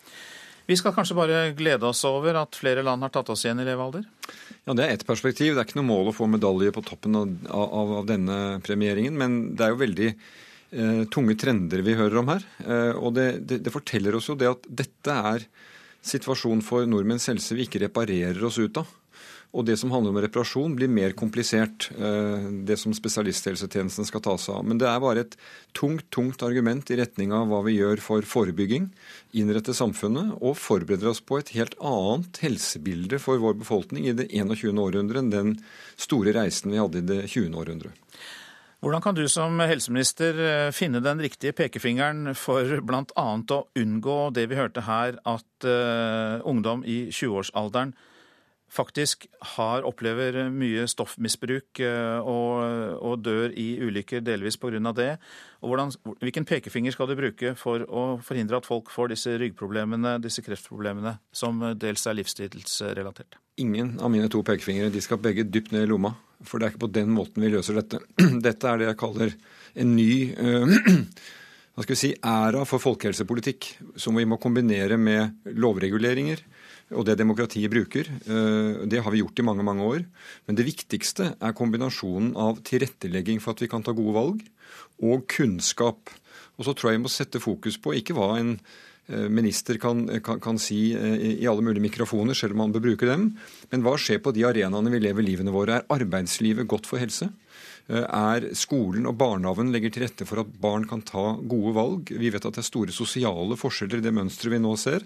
[0.66, 3.66] Vi skal kanskje bare glede oss over at flere land har tatt oss igjen i
[3.66, 4.07] levealder?
[4.64, 5.55] Ja, Det er ett perspektiv.
[5.55, 9.18] Det er ikke noe mål å få medalje på toppen av, av, av denne premieringen.
[9.18, 10.11] Men det er jo veldig
[11.12, 12.47] tunge trender vi hører om her.
[12.64, 15.47] Eh, og det, det, det, forteller oss jo det at dette er
[16.03, 18.91] situasjonen for nordmenns helse vi ikke reparerer oss ut av.
[19.53, 21.91] Og det som handler om reparasjon, blir mer komplisert.
[21.93, 24.64] Eh, det som spesialisthelsetjenesten skal ta seg av.
[24.64, 25.37] Men det er bare et
[25.77, 28.89] tungt, tungt argument i retning av hva vi gjør for forebygging,
[29.37, 34.31] innrette samfunnet og forbereder oss på et helt annet helsebilde for vår befolkning i det
[34.33, 34.73] 21.
[34.81, 35.59] århundret enn den
[36.01, 37.53] store reisen vi hadde i det 20.
[37.53, 38.01] århundret.
[38.83, 43.26] Hvordan kan du som helseminister eh, finne den riktige pekefingeren for bl.a.
[43.55, 47.93] å unngå det vi hørte her, at uh, ungdom i 20-årsalderen
[48.73, 52.62] faktisk har, opplever mye stoffmisbruk uh, og,
[53.03, 54.81] og, dør i ulykker delvis pga.
[54.97, 55.11] det?
[55.61, 55.93] Og hvordan,
[56.23, 61.18] hvilken pekefinger skal du bruke for å forhindre at folk får disse ryggproblemene, disse kreftproblemene,
[61.33, 63.39] som dels er livsstilsrelatert?
[63.61, 64.91] Ingen av mine to pekefingre.
[64.93, 66.14] De skal begge dypt ned i lomma.
[66.43, 68.01] For det er ikke på den måten vi løser dette.
[68.47, 69.37] Dette er det jeg kaller
[69.79, 70.73] en ny øh,
[71.73, 73.68] hva skal vi si, æra for folkehelsepolitikk,
[74.01, 76.43] som vi må kombinere med lovreguleringer
[76.91, 78.09] og det demokratiet bruker.
[78.91, 80.05] Det har vi gjort i mange mange år.
[80.47, 84.43] Men det viktigste er kombinasjonen av tilrettelegging for at vi kan ta gode valg,
[85.03, 86.12] og kunnskap.
[86.59, 88.57] Og så tror jeg vi må sette fokus på ikke hva en
[89.09, 93.33] minister kan, kan, kan, si i alle mulige mikrofoner, selv om man bør bruke dem.
[93.72, 95.80] Men hva skjer på de arenaene vi lever livene våre?
[95.80, 97.28] Er arbeidslivet godt for helse?
[97.91, 102.12] Er skolen og barnehagen legger til rette for at barn kan ta gode valg?
[102.14, 105.05] Vi vet at det er store sosiale forskjeller i det mønsteret vi nå ser.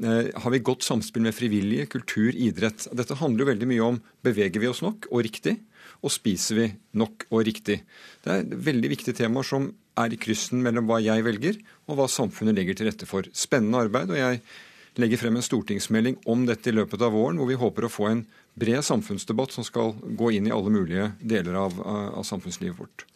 [0.00, 2.86] Har vi godt samspill med frivillige, kultur, idrett?
[2.96, 5.58] Dette handler jo veldig mye om beveger vi oss nok og riktig,
[6.00, 6.66] og spiser vi
[6.96, 7.82] nok og riktig.
[8.24, 9.68] Det er veldig viktige temaer som
[10.00, 13.28] er i kryssen mellom hva jeg velger, og hva samfunnet legger til rette for.
[13.36, 14.10] Spennende arbeid.
[14.10, 14.40] og jeg
[15.00, 18.08] legger frem en stortingsmelding om dette i løpet av våren, hvor vi håper å få
[18.08, 18.26] en
[18.56, 23.06] bred samfunnsdebatt som skal gå inn i alle mulige deler av, av samfunnslivet vårt.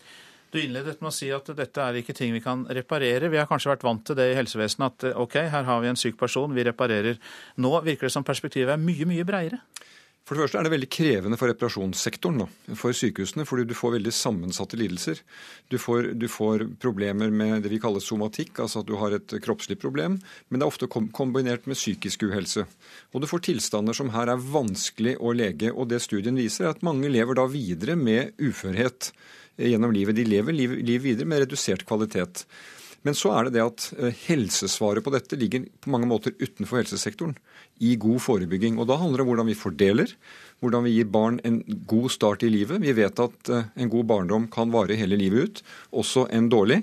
[0.56, 3.28] Du innledet med å si at dette er ikke ting vi kan reparere.
[3.28, 6.00] Vi har kanskje vært vant til det i helsevesenet at ok, her har vi en
[6.00, 7.18] syk person, vi reparerer.
[7.60, 9.60] Nå virker det som perspektivet er mye, mye breiere.
[10.24, 13.98] For det første er det veldig krevende for reparasjonssektoren, da, for sykehusene, fordi du får
[13.98, 15.20] veldig sammensatte lidelser.
[15.68, 19.36] Du får, du får, problemer med det vi kaller somatikk, altså at du har et
[19.44, 20.16] kroppslig problem,
[20.48, 22.64] men det er ofte kombinert med psykisk uhelse.
[23.12, 25.68] Og du får tilstander som her er vanskelig å lege.
[25.76, 29.12] Og det studien viser, er at mange lever da videre med uførhet
[29.56, 30.16] gjennom livet.
[30.16, 32.44] De lever liv, liv videre med redusert kvalitet.
[33.06, 36.80] Men så er det det at eh, helsesvaret på dette ligger på mange måter utenfor
[36.80, 37.36] helsesektoren
[37.84, 38.80] i god forebygging.
[38.80, 40.14] Og Da handler det om hvordan vi fordeler,
[40.64, 42.82] hvordan vi gir barn en god start i livet.
[42.82, 45.62] Vi vet at eh, en god barndom kan vare hele livet ut,
[46.02, 46.82] også en dårlig.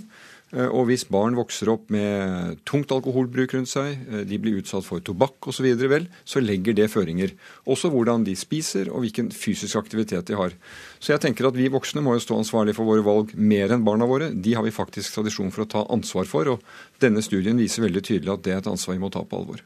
[0.54, 4.86] Eh, og hvis barn vokser opp med tungt alkoholbruk rundt seg, eh, de blir utsatt
[4.86, 7.34] for tobakk osv., vel, så legger det føringer.
[7.66, 10.54] Også hvordan de spiser og hvilken fysisk aktivitet de har.
[11.00, 13.86] Så jeg tenker at vi voksne må jo stå ansvarlig for våre valg mer enn
[13.86, 14.30] barna våre.
[14.34, 18.06] De har vi faktisk tradisjon for å ta ansvar for, og denne studien viser veldig
[18.06, 19.64] tydelig at det er et ansvar vi må ta på alvor.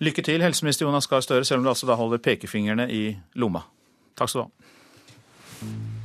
[0.00, 3.04] Lykke til, helseminister Jonas Gahr Støre, selv om du altså da holder pekefingrene i
[3.36, 3.66] lomma.
[4.16, 5.99] Takk skal du ha.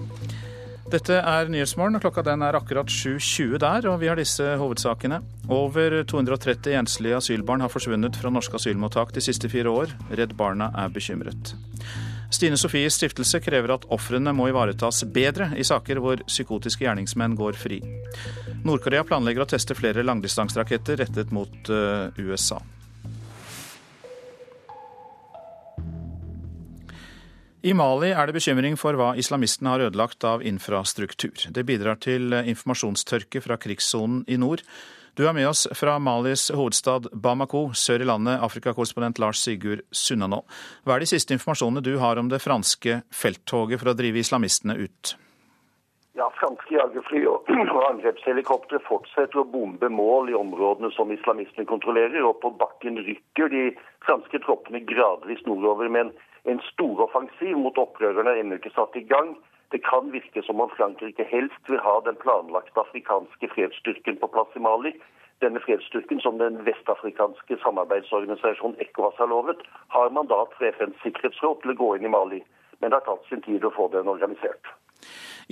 [0.95, 5.17] Dette er Nyhetsmorgen, klokka den er akkurat 7.20 der, og vi har disse hovedsakene.
[5.51, 9.91] Over 230 enslige asylbarn har forsvunnet fra norske asylmottak de siste fire år.
[10.15, 11.51] Redd Barna er bekymret.
[12.31, 17.59] Stine Sofies stiftelse krever at ofrene må ivaretas bedre i saker hvor psykotiske gjerningsmenn går
[17.59, 17.81] fri.
[18.63, 22.61] Nord-Korea planlegger å teste flere langdistanseraketter rettet mot eh, USA.
[27.66, 31.47] I Mali er det bekymring for hva islamistene har ødelagt av infrastruktur.
[31.49, 34.61] Det bidrar til informasjonstørke fra krigssonen i nord.
[35.18, 40.43] Du er med oss fra Malis hovedstad Bamako, sør i landet, Afrikakorrespondent Lars Sigurd Sunnanå.
[40.86, 44.78] Hva er de siste informasjonene du har om det franske felttoget for å drive islamistene
[44.86, 45.16] ut?
[46.22, 47.49] Ja, Franske jagerfly og
[47.89, 53.66] angrepshelikoptre fortsetter å bombe mål i områdene som islamistene kontrollerer, og på bakken rykker de
[54.05, 55.89] franske troppene gradvis nordover.
[55.89, 56.13] med
[56.45, 59.35] en en storoffensiv mot opprørerne er ennå ikke satt i gang.
[59.73, 64.55] Det kan virke som om Frankrike helst vil ha den planlagte afrikanske fredsstyrken på plass
[64.55, 64.93] i Mali.
[65.43, 69.65] Denne fredsstyrken, som den vestafrikanske samarbeidsorganisasjonen ECOWAS har lovet,
[69.95, 72.41] har mandat fra FNs sikkerhetsråd til å gå inn i Mali.
[72.79, 74.71] Men det har tatt sin tid å få den organisert.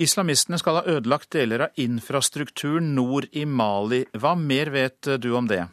[0.00, 4.06] Islamistene skal ha ødelagt deler av infrastrukturen nord i Mali.
[4.14, 5.66] Hva mer vet du om det?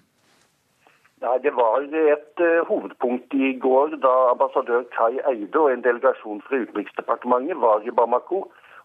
[1.21, 6.41] Nei, Det var et uh, hovedpunkt i går da ambassadør Kai Eide og en delegasjon
[6.47, 8.39] fra Utenriksdepartementet var i Bamako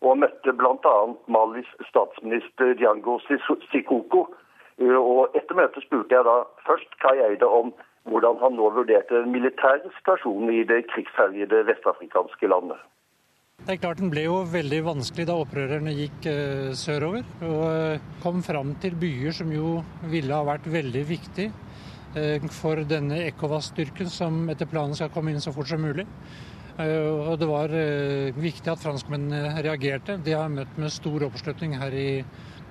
[0.04, 0.96] og møtte bl.a.
[1.32, 4.26] Malis statsminister Diango Sikoko.
[4.76, 6.36] Uh, og Etter møtet spurte jeg da
[6.68, 7.72] først Kai Eide om
[8.04, 12.78] hvordan han nå vurderte den militære situasjonen i det krigsherjede vestafrikanske landet.
[13.64, 17.24] Det er klart Den ble jo veldig vanskelig da opprørerne gikk uh, sørover.
[17.48, 19.78] Og kom fram til byer som jo
[20.12, 21.95] ville ha vært veldig viktige Eh,
[22.54, 26.06] for denne ECOWAS-styrken som etter planen skal komme inn så fort som mulig.
[26.78, 30.18] Eh, og Det var eh, viktig at franskmennene reagerte.
[30.24, 32.24] De har møtt med stor oppslutning her i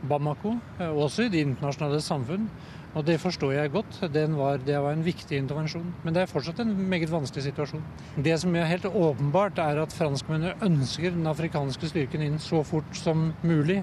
[0.05, 2.49] Bamako, også i det internasjonale samfunn.
[2.95, 3.97] Og det forstår jeg godt.
[4.01, 5.87] Var, det var en viktig intervensjon.
[6.03, 7.83] Men det er fortsatt en meget vanskelig situasjon.
[8.23, 12.95] Det som er helt åpenbart, er at franskmennene ønsker den afrikanske styrken inn så fort
[12.95, 13.81] som mulig.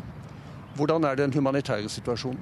[0.72, 2.40] Hvordan er den humanitære situasjonen?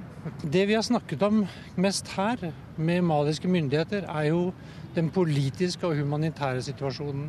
[0.53, 1.41] Det vi har snakket om
[1.75, 4.53] mest her med maliske myndigheter, er jo
[4.95, 7.27] den politiske og humanitære situasjonen.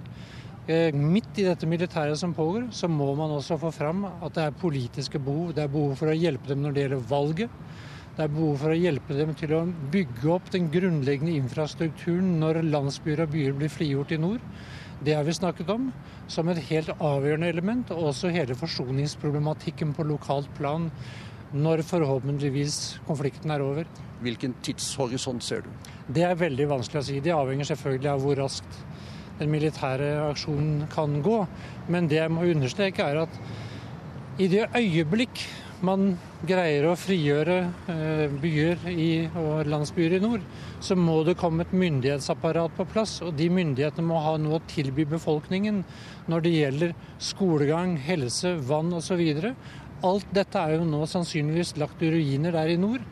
[0.71, 4.45] Eh, midt i dette militæret som pågår, så må man også få fram at det
[4.45, 5.51] er politiske behov.
[5.57, 7.51] Det er behov for å hjelpe dem når det gjelder valget.
[8.13, 12.63] Det er behov for å hjelpe dem til å bygge opp den grunnleggende infrastrukturen når
[12.69, 14.43] landsbyer og byer blir frigjort i nord.
[15.03, 15.89] Det har vi snakket om
[16.33, 20.89] som et helt avgjørende element, og også hele forsoningsproblematikken på lokalt plan
[21.53, 23.89] når forhåpentligvis konflikten er over.
[24.25, 25.71] Hvilken tidshorisont ser du?
[26.09, 27.19] Det er veldig vanskelig å si.
[27.21, 28.79] Det avhenger selvfølgelig av hvor raskt
[29.41, 31.43] den militære aksjonen kan gå.
[31.93, 35.43] Men det jeg må understreke, er at i det øyeblikk
[35.87, 36.15] man
[36.47, 37.57] greier å frigjøre
[37.91, 39.09] eh, byer i,
[39.39, 40.45] og landsbyer i nord,
[40.83, 43.19] så må det komme et myndighetsapparat på plass.
[43.27, 45.83] Og de myndighetene må ha noe å tilby befolkningen
[46.31, 49.23] når det gjelder skolegang, helse, vann osv.
[50.07, 53.05] Alt dette er jo nå sannsynligvis lagt i ruiner der i nord.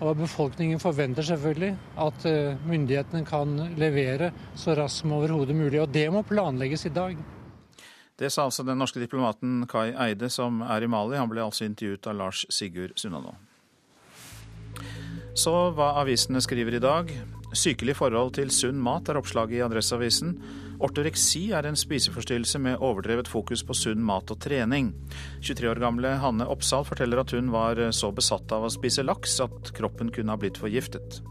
[0.00, 5.80] Og befolkningen forventer selvfølgelig at eh, myndighetene kan levere så raskt som overhodet mulig.
[5.82, 7.20] Og det må planlegges i dag.
[8.20, 11.16] Det sa altså den norske diplomaten Kai Eide, som er i Mali.
[11.16, 13.32] Han ble altså intervjuet av Lars Sigurd Sunnanå.
[15.40, 17.14] Så hva avisene skriver i dag.
[17.56, 20.34] Sykelig forhold til sunn mat er oppslaget i Adresseavisen.
[20.84, 24.92] Ortoreksi er en spiseforstyrrelse med overdrevet fokus på sunn mat og trening.
[25.40, 29.40] 23 år gamle Hanne Oppsal forteller at hun var så besatt av å spise laks
[29.44, 31.22] at kroppen kunne ha blitt forgiftet.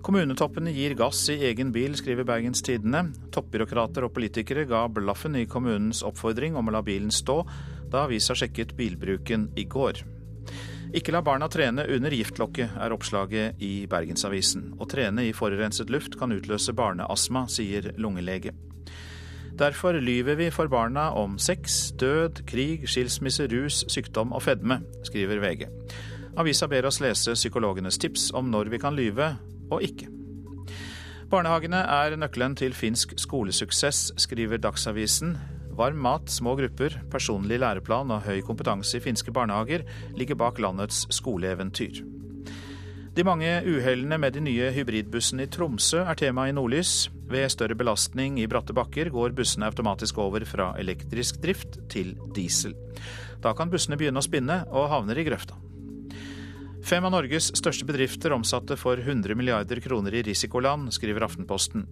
[0.00, 3.02] Kommunetoppene gir gass i egen bil, skriver Bergens Tidende.
[3.34, 7.42] Toppbyråkrater og politikere ga blaffen i kommunens oppfordring om å la bilen stå,
[7.92, 10.00] da avisa sjekket bilbruken i går.
[10.96, 14.72] Ikke la barna trene under giftlokket, er oppslaget i Bergensavisen.
[14.80, 18.56] Å trene i forurenset luft kan utløse barneastma, sier lungelege.
[19.60, 25.44] Derfor lyver vi for barna om sex, død, krig, skilsmisse, rus, sykdom og fedme, skriver
[25.44, 25.68] VG.
[26.40, 29.34] Avisa ber oss lese psykologenes tips om når vi kan lyve
[29.70, 30.10] og ikke.
[31.30, 35.36] Barnehagene er nøkkelen til finsk skolesuksess, skriver Dagsavisen.
[35.78, 39.86] Varm mat, små grupper, personlig læreplan og høy kompetanse i finske barnehager
[40.18, 42.02] ligger bak landets skoleeventyr.
[43.14, 47.08] De mange uhellene med de nye hybridbussene i Tromsø er tema i Nordlys.
[47.30, 52.74] Ved større belastning i bratte bakker går bussene automatisk over fra elektrisk drift til diesel.
[53.42, 55.58] Da kan bussene begynne å spinne og havner i grøfta.
[56.80, 61.84] Fem av Norges største bedrifter omsatte for 100 milliarder kroner i risikoland, skriver Aftenposten.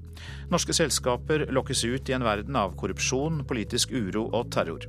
[0.50, 4.88] Norske selskaper lokkes ut i en verden av korrupsjon, politisk uro og terror.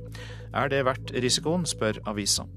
[0.56, 2.48] Er det verdt risikoen, spør avisa.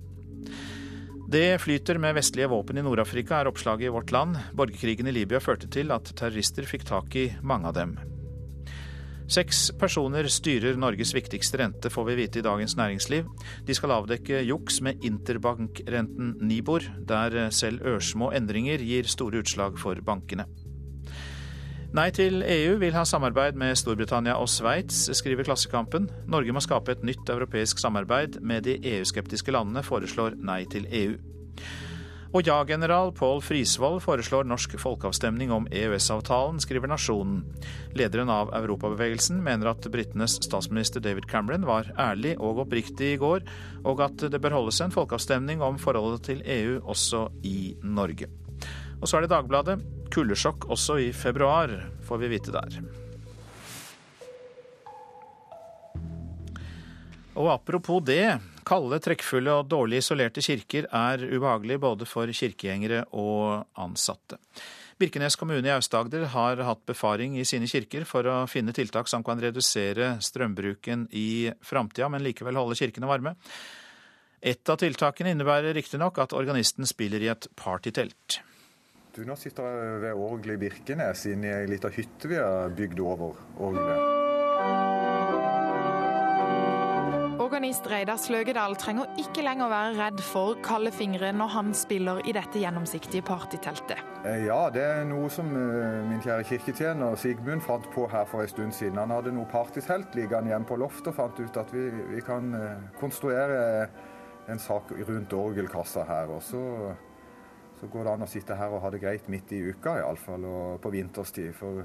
[1.34, 4.40] Det flyter med vestlige våpen i Nord-Afrika, er oppslaget i Vårt Land.
[4.56, 7.98] Borgerkrigen i Libya førte til at terrorister fikk tak i mange av dem.
[9.32, 13.30] Seks personer styrer Norges viktigste rente, får vi vite i Dagens Næringsliv.
[13.66, 20.00] De skal avdekke juks med interbankrenten Nibor, der selv ørsmå endringer gir store utslag for
[20.04, 20.46] bankene.
[21.94, 26.08] Nei til EU vil ha samarbeid med Storbritannia og Sveits, skriver Klassekampen.
[26.26, 31.14] Norge må skape et nytt europeisk samarbeid med de EU-skeptiske landene, foreslår Nei til EU.
[32.34, 37.44] Og ja-general Pål Frisvold foreslår norsk folkeavstemning om EØS-avtalen, skriver Nasjonen.
[37.94, 43.46] Lederen av Europabevegelsen mener at britenes statsminister David Cameron var ærlig og oppriktig i går,
[43.86, 48.32] og at det bør holdes en folkeavstemning om forholdet til EU også i Norge.
[48.98, 49.78] Og så er det Dagbladet.
[50.14, 51.70] Kuldesjokk også i februar,
[52.02, 52.80] får vi vite der.
[57.38, 58.53] Og apropos det.
[58.68, 64.40] Kalde, trekkfulle og dårlig isolerte kirker er ubehagelig både for kirkegjengere og ansatte.
[65.02, 69.26] Birkenes kommune i Aust-Agder har hatt befaring i sine kirker for å finne tiltak som
[69.26, 73.36] kan redusere strømbruken i framtida, men likevel holde kirkene varme.
[74.44, 78.42] Et av tiltakene innebærer riktignok at organisten spiller i et partytelt.
[79.14, 82.74] Du, nå sitter jeg ved orgelet i Birkenes, inne i ei lita hytte vi har
[82.74, 84.93] bygd over orgelet.
[87.74, 92.34] Organist Reidar Sløgedal trenger ikke lenger være redd for kalde fingre når han spiller i
[92.36, 93.98] dette gjennomsiktige partyteltet.
[94.30, 98.46] Eh, ja, det er noe som eh, min kjære kirketjener Sigmund fant på her for
[98.46, 99.00] en stund siden.
[99.02, 102.54] Han hadde noe partytelt liggende hjemme på loftet og fant ut at vi, vi kan
[102.60, 103.90] eh, konstruere
[104.54, 106.30] en sak rundt orgelkassa her.
[106.30, 106.62] Og så,
[107.80, 110.46] så, går det an å sitte her og ha det greit midt i uka, iallfall,
[110.46, 111.50] og på vinterstid.
[111.58, 111.82] For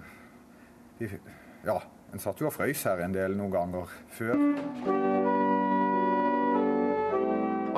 [1.65, 1.81] ja,
[2.13, 5.38] en satt jo og frøys her en del noen ganger før.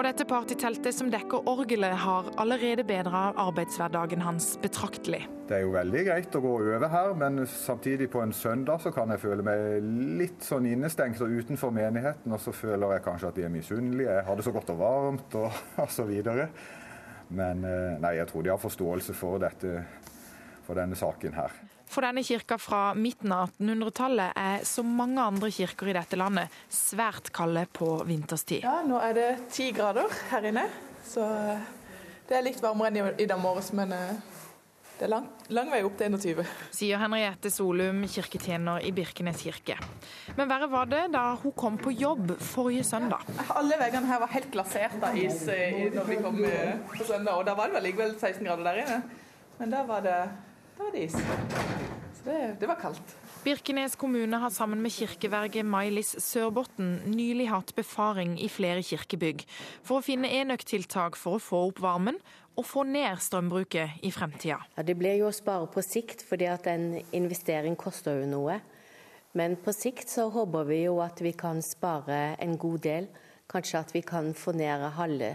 [0.01, 5.27] Og dette partyteltet som dekker orgelet, har allerede bedra arbeidshverdagen hans betraktelig.
[5.45, 8.95] Det er jo veldig greit å gå over her, men samtidig på en søndag så
[8.97, 9.85] kan jeg føle meg
[10.17, 14.15] litt sånn innestengt og utenfor menigheten, og så føler jeg kanskje at de er misunnelige.
[14.17, 16.49] Jeg har det så godt og varmt og, og så videre.
[17.37, 19.85] Men eh, nei, jeg tror de har forståelse for, dette,
[20.65, 21.61] for denne saken her.
[21.91, 26.53] For denne kirka fra midten av 1800-tallet er, som mange andre kirker i dette landet,
[26.71, 28.63] svært kalde på vinterstid.
[28.63, 30.69] Ja, nå er det ti grader her inne,
[31.03, 31.65] så eh,
[32.29, 34.13] det er litt varmere enn i dag morges, men eh,
[35.01, 36.53] det er lang, lang, vei opp til 21.
[36.77, 39.75] Sier Henriette Solum, kirketjener i Birkenes kirke.
[40.37, 43.25] Men verre var det da hun kom på jobb forrige søndag.
[43.49, 47.51] Alle veggene her var helt glasert av is eh, når vi kom på søndag, og
[47.51, 49.01] da var det vel likevel 16 grader der inne.
[49.59, 50.21] Men da var det
[50.81, 51.13] da var det is.
[51.13, 53.17] Så det, det var kaldt.
[53.45, 59.45] Birkenes kommune har sammen med kirkeverget Mailis Sørbotn nylig hatt befaring i flere kirkebygg
[59.85, 62.17] for å finne enøktiltak for å få opp varmen
[62.57, 64.59] og få ned strømbruket i fremtida.
[64.77, 68.59] Ja, det blir jo å spare på sikt, fordi at en investering koster jo noe.
[69.37, 73.13] Men på sikt så håper vi jo at vi kan spare en god del.
[73.51, 75.35] Kanskje at vi kan få ned halve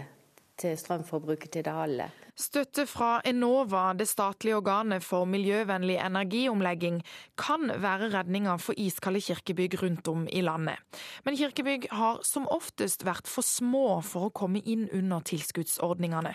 [0.58, 2.10] til strømforbruket til det alle.
[2.36, 6.98] Støtte fra Enova, det statlige organet for miljøvennlig energiomlegging,
[7.40, 10.76] kan være redninga for iskalde kirkebygg rundt om i landet.
[11.24, 16.34] Men kirkebygg har som oftest vært for små for å komme inn under tilskuddsordningene.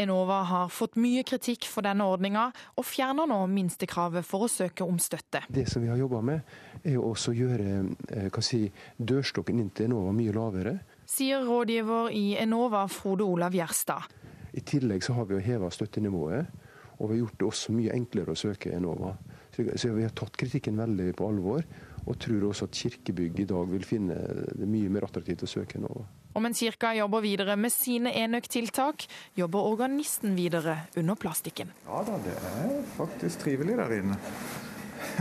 [0.00, 2.48] Enova har fått mye kritikk for denne ordninga,
[2.80, 5.44] og fjerner nå minstekravet for å søke om støtte.
[5.52, 8.64] Det som vi har jobba med, er å gjøre si,
[8.96, 10.78] dørstokken inn til Enova mye lavere.
[11.12, 14.06] Sier rådgiver i Enova Frode Olav Gjerstad.
[14.56, 16.46] I tillegg så har vi heva støttenivået,
[16.96, 19.10] og vi har gjort det også mye enklere å søke Enova.
[19.52, 21.68] Så vi har tatt kritikken veldig på alvor,
[22.06, 24.16] og tror også at kirkebygg i dag vil finne
[24.56, 26.06] det mye mer attraktivt å søke Enova.
[26.32, 29.04] Og mens kirka jobber videre med sine enøktiltak,
[29.36, 31.76] jobber organisten videre under plastikken.
[31.84, 34.20] Ja da, det er faktisk trivelig der inne.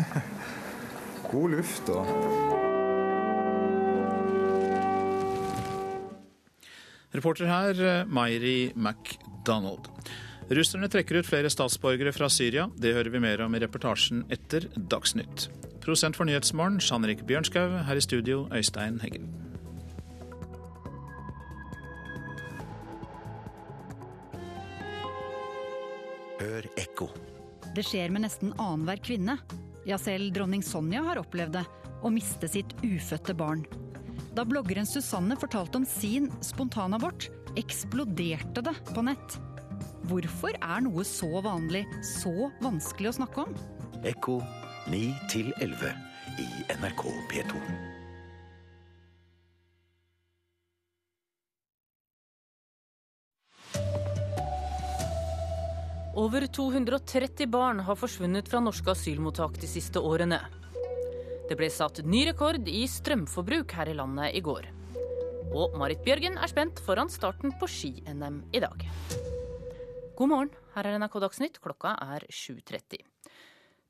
[1.33, 2.70] God luft og
[7.13, 9.89] Reporter her, Mairi MacDonald.
[10.51, 12.65] Russerne trekker ut flere statsborgere fra Syria.
[12.75, 15.49] Det hører vi mer om i reportasjen etter Dagsnytt.
[15.83, 17.77] Prosent for Nyhetsmorgen, Jean-Rik Bjørnskaug.
[17.87, 19.29] Her i studio, Øystein Heggen.
[26.41, 27.11] Hør ekko.
[27.75, 29.37] Det skjer med nesten annenhver kvinne.
[29.87, 31.67] Ja, selv dronning Sonja har opplevd det.
[32.01, 33.63] Å miste sitt ufødte barn.
[34.31, 37.27] Da bloggeren Susanne fortalte om sin spontanabort,
[37.59, 39.35] eksploderte det på nett.
[40.07, 43.55] Hvorfor er noe så vanlig så vanskelig å snakke om?
[44.07, 44.39] Ekko
[44.89, 45.91] 9 11
[46.39, 46.47] i
[46.79, 47.03] NRK
[47.33, 47.59] P2.
[56.21, 60.39] Over 230 barn har forsvunnet fra norske asylmottak de siste årene.
[61.51, 64.69] Det ble satt ny rekord i strømforbruk her i landet i går.
[65.51, 68.85] Og Marit Bjørgen er spent foran starten på ski-NM i dag.
[70.15, 71.59] God morgen, her er NRK Dagsnytt.
[71.59, 73.03] Klokka er 7.30.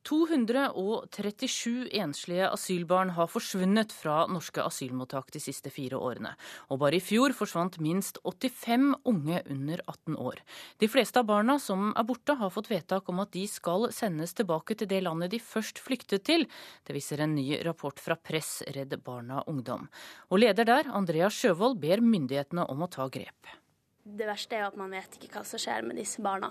[0.08, 6.34] 237 enslige asylbarn har forsvunnet fra norske asylmottak de siste fire årene.
[6.74, 10.42] Og bare i fjor forsvant minst 85 unge under 18 år.
[10.82, 14.34] De fleste av barna som er borte, har fått vedtak om at de skal sendes
[14.38, 16.48] tilbake til det landet de først flyktet til.
[16.88, 19.88] Det viser en ny rapport fra Press Redd Barna Ungdom.
[20.32, 23.58] Og leder der, Andrea Sjøvold, ber myndighetene om å ta grep.
[24.02, 26.50] Det verste er at man vet ikke hva som skjer med disse barna.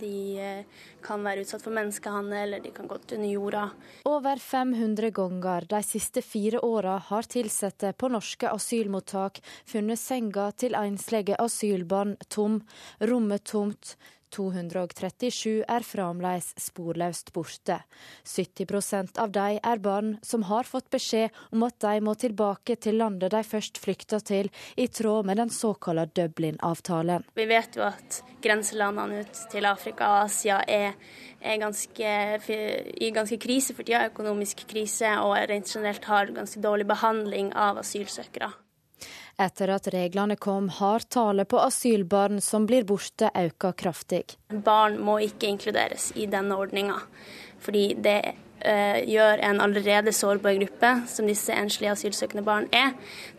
[0.00, 0.64] De eh,
[1.04, 3.64] kan være utsatt for menneskehandel, eller de kan gå under jorda.
[4.08, 10.74] Over 500 ganger de siste fire åra har ansatte på norske asylmottak funnet senga til
[10.74, 12.62] enslige asylbarn tom,
[13.00, 13.96] rommet tomt,
[14.32, 17.78] 237 er fremdeles sporløst borte.
[18.28, 22.98] 70% av de er barn som har fått beskjed om at de må tilbake til
[23.02, 27.26] landet de først flykta til, i tråd med den såkalte Dublin-avtalen.
[27.36, 30.96] Vi vet jo at grenselandene ut til Afrika og Asia er,
[31.40, 32.16] er ganske,
[32.48, 37.80] i ganske krise for tida, økonomisk krise, og rent generelt har ganske dårlig behandling av
[37.82, 38.52] asylsøkere.
[39.40, 44.24] Etter at reglene kom, har tallet på asylbarn som blir borte, økt kraftig.
[44.52, 46.98] Barn må ikke inkluderes i denne ordninga,
[47.62, 48.18] fordi det
[48.60, 52.92] eh, gjør en allerede sårbar gruppe, som disse enslige asylsøkende barn er,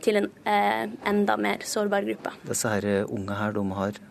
[0.04, 2.34] til en eh, enda mer sårbar gruppe.
[2.48, 4.02] Disse her eh, unge her, de har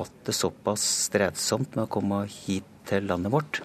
[0.00, 3.62] hatt det såpass strevsomt med å komme hit til landet vårt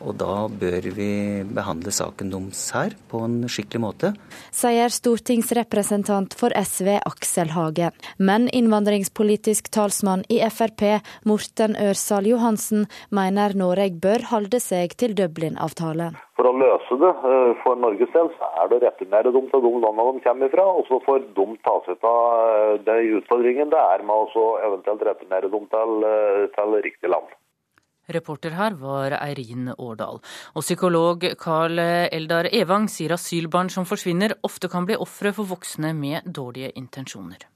[0.00, 1.10] og da bør vi
[1.56, 4.12] behandle saken deres her på en skikkelig måte.
[4.54, 7.96] Sier stortingsrepresentant for SV Aksel Hagen.
[8.18, 16.18] Men innvandringspolitisk talsmann i Frp, Morten Ørsal Johansen, mener Norge bør holde seg til Dublin-avtalen.
[16.40, 19.60] For å løse det eh, for Norges del, så er det å returnere dem til
[19.66, 20.64] de landene de kommer fra.
[20.80, 25.04] Og så får de ta seg av eh, de utfordringene det er med å eventuelt
[25.10, 27.28] returnere dem til, eh, til riktig land.
[28.14, 30.20] Reporter her var Eirin Årdal.
[30.54, 35.94] Og psykolog Carl Eldar Evang sier asylbarn som forsvinner, ofte kan bli ofre for voksne
[35.96, 37.48] med dårlige intensjoner.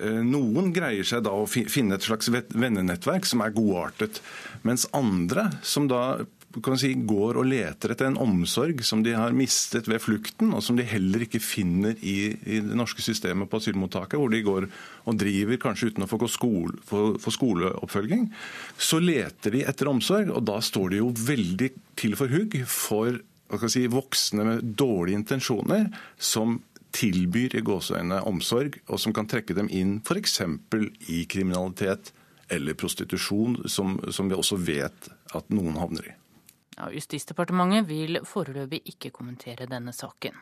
[0.00, 4.20] Eh, noen greier seg da å finne et slags vennenettverk som er godartet,
[4.66, 6.26] mens andre, som da
[6.80, 10.78] si, går og leter etter en omsorg som de har mistet ved flukten, og som
[10.78, 14.68] de heller ikke finner i, i det norske systemet på asylmottaket, hvor de går
[15.04, 18.28] og driver kanskje uten å få, skole, få, få skoleoppfølging,
[18.78, 23.20] så leter de etter omsorg, og da står de jo veldig til for hugg for
[23.70, 26.60] si, voksne med dårlige intensjoner, som
[26.96, 30.40] tilbyr i gåseøynene omsorg, og som kan trekke dem inn f.eks.
[31.12, 32.12] i kriminalitet
[32.52, 36.14] eller prostitusjon, som, som vi også vet at noen havner i.
[36.76, 40.36] Ja, Justisdepartementet vil foreløpig ikke kommentere denne saken.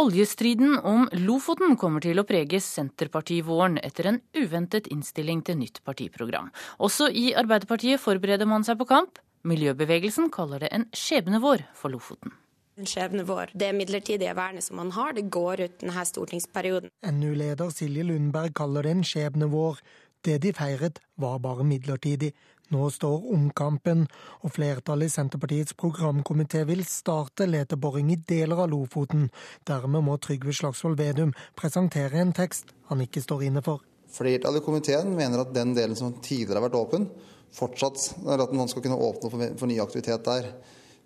[0.00, 6.48] Oljestriden om Lofoten kommer til å prege Senterpartivåren etter en uventet innstilling til nytt partiprogram.
[6.80, 9.20] Også i Arbeiderpartiet forbereder man seg på kamp.
[9.44, 12.32] Miljøbevegelsen kaller det en skjebnevår for Lofoten.
[12.80, 13.52] En skjebnevår.
[13.52, 16.88] Det midlertidige vernet som man har, det går ut denne stortingsperioden.
[17.12, 19.82] NU-leder Silje Lundberg kaller det en skjebnevår.
[20.24, 22.32] Det de feiret, var bare midlertidig.
[22.72, 24.06] Nå står omkampen,
[24.40, 29.26] og flertallet i Senterpartiets programkomité vil starte leteboring i deler av Lofoten.
[29.68, 33.84] Dermed må Trygve Slagsvold Vedum presentere en tekst han ikke står inne for.
[34.12, 37.10] Flertallet i komiteen mener at den delen som tidligere har vært åpen,
[37.52, 40.48] fortsatt at man skal kunne åpne for ny aktivitet der.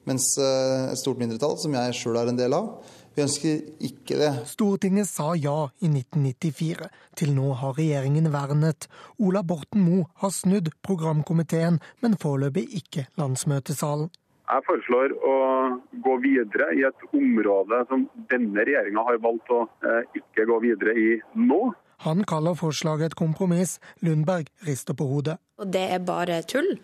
[0.06, 2.76] Mens eh, et stort mindretall, som jeg sjøl er en del av,
[3.16, 4.32] vi ønsker ikke det.
[4.50, 6.90] Stortinget sa ja i 1994.
[7.16, 8.88] Til nå har regjeringen vernet.
[9.16, 14.12] Ola Borten Moe har snudd programkomiteen, men foreløpig ikke landsmøtesalen.
[14.46, 15.36] Jeg foreslår å
[16.04, 20.94] gå videre i et område som denne regjeringa har valgt å eh, ikke gå videre
[20.94, 21.08] i
[21.40, 21.72] nå.
[22.04, 23.78] Han kaller forslaget et kompromiss.
[24.04, 25.38] Lundberg rister på hodet.
[25.58, 26.76] Og det er bare tull.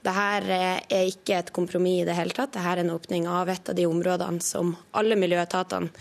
[0.00, 0.56] Dette
[0.88, 2.54] er ikke et kompromiss i det hele tatt.
[2.54, 5.92] Dette er en åpning av et av de områdene som alle miljøetatene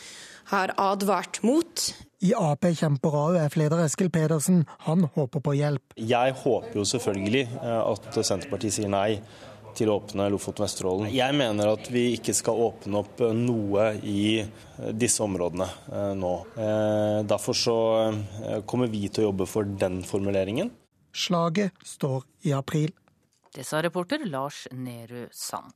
[0.50, 1.90] har advart mot.
[2.20, 4.66] I Ap kjemper AUF-leder Eskil Pedersen.
[4.88, 5.94] Han håper på hjelp.
[5.96, 9.22] Jeg håper jo selvfølgelig eh, at Senterpartiet sier nei
[9.78, 11.12] til å åpne Lofoten Vesterålen.
[11.14, 15.70] Jeg mener at vi ikke skal åpne opp eh, noe i eh, disse områdene
[16.20, 16.34] nå.
[17.30, 17.78] Derfor så
[18.68, 20.74] kommer vi til å jobbe for den formuleringen.
[21.16, 22.92] Slaget står i april.
[23.54, 25.74] Det sa reporter Lars Nehru Sand.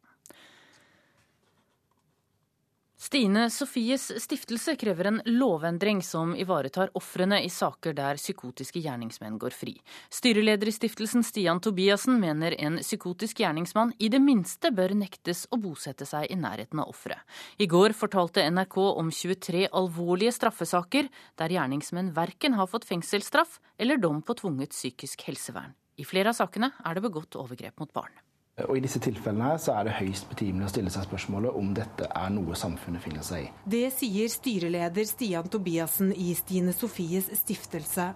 [3.03, 9.51] Stine Sofies stiftelse krever en lovendring som ivaretar ofrene i saker der psykotiske gjerningsmenn går
[9.51, 9.73] fri.
[10.07, 15.59] Styreleder i stiftelsen Stian Tobiassen mener en psykotisk gjerningsmann i det minste bør nektes å
[15.59, 17.19] bosette seg i nærheten av offeret.
[17.59, 23.99] I går fortalte NRK om 23 alvorlige straffesaker der gjerningsmenn verken har fått fengselsstraff eller
[23.99, 25.75] dom på tvunget psykisk helsevern.
[25.97, 28.13] I flere av sakene er det begått overgrep mot barn.
[28.67, 31.71] Og I disse tilfellene her så er det høyst betimelig å stille seg spørsmålet om
[31.73, 33.51] dette er noe samfunnet finner seg i.
[33.65, 38.11] Det sier styreleder Stian Tobiassen i Stine Sofies stiftelse.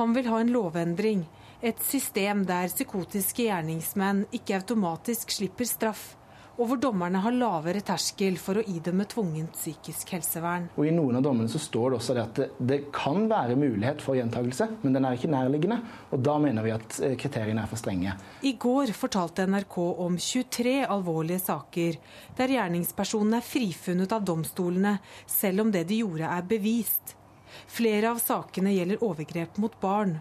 [0.00, 1.22] Han vil ha en lovendring.
[1.62, 6.04] Et system der psykotiske gjerningsmenn ikke automatisk slipper straff,
[6.58, 10.66] og hvor dommerne har lavere terskel for å idømme tvungent psykisk helsevern.
[10.74, 14.02] Og I noen av dommene så står det også at det, det kan være mulighet
[14.02, 15.78] for gjentakelse, men den er ikke nærliggende.
[16.10, 18.16] og Da mener vi at eh, kriteriene er for strenge.
[18.42, 22.00] I går fortalte NRK om 23 alvorlige saker
[22.38, 24.96] der gjerningspersonene er frifunnet av domstolene,
[25.30, 27.14] selv om det de gjorde er bevist.
[27.70, 30.18] Flere av sakene gjelder overgrep mot barn.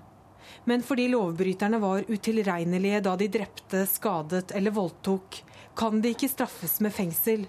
[0.63, 5.41] Men fordi lovbryterne var utilregnelige da de drepte, skadet eller voldtok,
[5.77, 7.45] kan de ikke straffes med fengsel.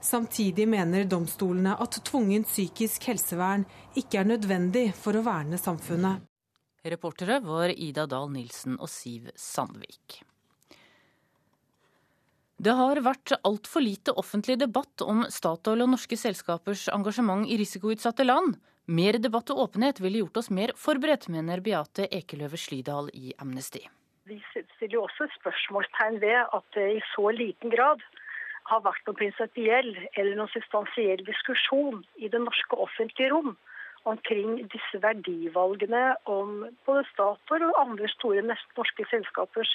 [0.00, 3.66] Samtidig mener domstolene at tvungent psykisk helsevern
[3.98, 6.24] ikke er nødvendig for å verne samfunnet.
[6.80, 10.22] Reportere var Ida Dahl Nilsen og Siv Sandvik.
[12.60, 18.26] Det har vært altfor lite offentlig debatt om Statoil og norske selskapers engasjement i risikoutsatte
[18.26, 18.58] land.
[18.90, 23.86] Mer debatt og åpenhet ville gjort oss mer forberedt, mener Beate Ekeløve Slydal i Amnesty.
[24.28, 28.02] Vi stiller jo også spørsmålstegn ved at det i så liten grad
[28.70, 33.56] har vært noen prinsipiell eller noen substansiell diskusjon i det norske offentlige rom
[34.08, 39.72] omkring disse verdivalgene om både Statoil og andre store norske selskapers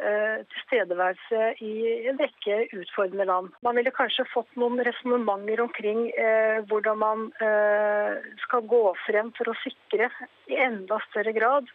[0.00, 1.72] eh, tilstedeværelse i
[2.08, 3.50] en rekke utfordrende land.
[3.66, 8.16] Man ville kanskje fått noen resonnementer omkring eh, hvordan man eh,
[8.46, 10.08] skal gå frem for å sikre
[10.48, 11.68] i enda større grad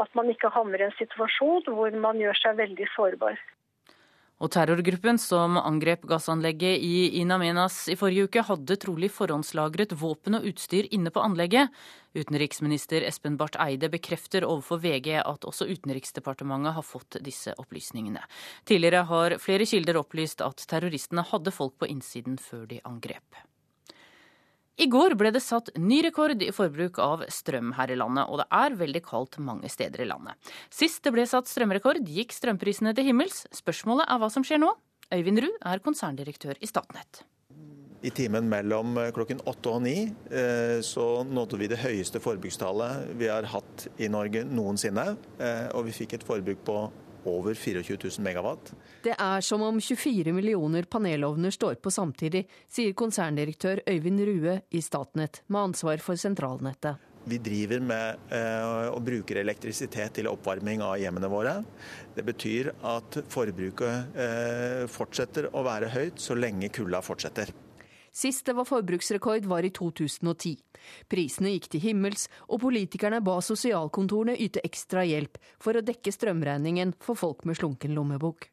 [0.00, 3.38] at man ikke havner i en situasjon hvor man gjør seg veldig sårbar.
[4.36, 10.44] Og terrorgruppen som angrep gassanlegget i Inamenas i forrige uke, hadde trolig forhåndslagret våpen og
[10.50, 11.72] utstyr inne på anlegget.
[12.12, 18.20] Utenriksminister Espen Barth Eide bekrefter overfor VG at også Utenriksdepartementet har fått disse opplysningene.
[18.68, 23.40] Tidligere har flere kilder opplyst at terroristene hadde folk på innsiden før de angrep.
[24.76, 28.42] I går ble det satt ny rekord i forbruk av strøm her i landet, og
[28.42, 30.36] det er veldig kaldt mange steder i landet.
[30.68, 33.46] Sist det ble satt strømrekord, gikk strømprisene til himmels.
[33.56, 34.74] Spørsmålet er hva som skjer nå.
[35.16, 37.22] Øyvind Ruud er konserndirektør i Statnett.
[38.04, 39.96] I timen mellom klokken åtte og ni
[40.28, 45.14] eh, så nådde vi det høyeste forbrukstallet vi har hatt i Norge noensinne.
[45.40, 46.76] Eh, og vi fikk et forbruk på
[47.26, 48.72] over 24 000 megawatt.
[49.04, 54.82] Det er som om 24 millioner panelovner står på samtidig, sier konserndirektør Øyvind Rue i
[54.82, 57.02] Statnett, med ansvar for sentralnettet.
[57.26, 61.56] Vi driver med eh, og bruker elektrisitet til oppvarming av hjemmene våre.
[62.14, 67.50] Det betyr at forbruket eh, fortsetter å være høyt så lenge kulda fortsetter.
[68.16, 70.54] Sist det var forbruksrekord, var i 2010.
[71.12, 76.96] Prisene gikk til himmels, og politikerne ba sosialkontorene yte ekstra hjelp for å dekke strømregningen
[77.02, 78.50] for folk med slunken lommebok.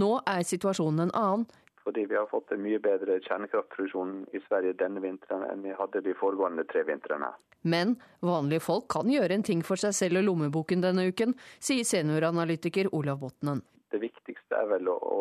[0.00, 1.48] Nå er situasjonen en annen.
[1.88, 6.02] Fordi vi har fått en mye bedre kjernekraftproduksjon i Sverige denne vinteren enn vi hadde
[6.04, 7.30] de foregående tre vintrene.
[7.64, 11.88] Men vanlige folk kan gjøre en ting for seg selv og lommeboken denne uken, sier
[11.88, 13.64] senioranalytiker Olav Botnen.
[13.88, 15.18] Det viktigste er vel å, å,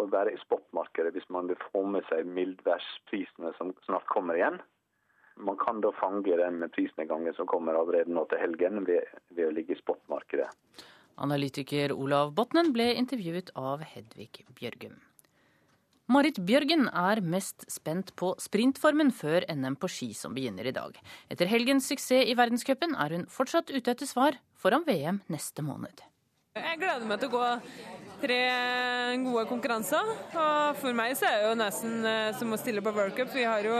[0.00, 4.56] å være i spotmarkedet hvis man vil få med seg mildværsprisene som snart kommer igjen.
[5.40, 9.54] Man kan da fange den prisnedgangen som kommer allerede nå til helgen ved, ved å
[9.54, 10.48] ligge i spotmarkedet.
[11.20, 14.96] Analytiker Olav Botnen ble intervjuet av Hedvig Bjørgum.
[16.10, 20.96] Marit Bjørgen er mest spent på sprintformen før NM på ski som begynner i dag.
[21.30, 26.02] Etter helgens suksess i verdenscupen er hun fortsatt ute etter svar foran VM neste måned.
[26.58, 27.48] Jeg gleder meg til å gå
[28.20, 28.36] tre
[29.22, 30.08] gode konkurranser.
[30.36, 33.30] Og for meg så er det jo nesten eh, som å stille på worldcup.
[33.32, 33.76] Vi har jo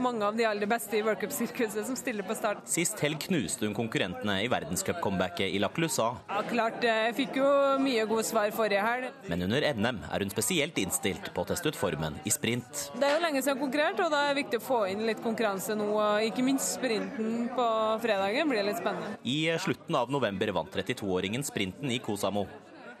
[0.00, 2.62] mange av de aller beste i worldcupsirkuset som stiller på start.
[2.72, 6.06] Sist helg knuste hun konkurrentene i verdenscupcomebacket i La Clusa.
[6.30, 6.78] Ja, klart.
[6.86, 7.48] eh, Jeg fikk jo
[7.82, 9.10] mye gode svar forrige helg.
[9.28, 12.86] Men under NM er hun spesielt innstilt på å teste ut formen i sprint.
[12.96, 14.80] Det er jo lenge siden jeg har konkurrert, og da er det viktig å få
[14.94, 15.90] inn litt konkurranse nå.
[15.98, 17.68] og Ikke minst sprinten på
[18.06, 19.18] fredagen blir litt spennende.
[19.28, 22.44] I slutten av november vant 32-åringen sprinten i Kosamo.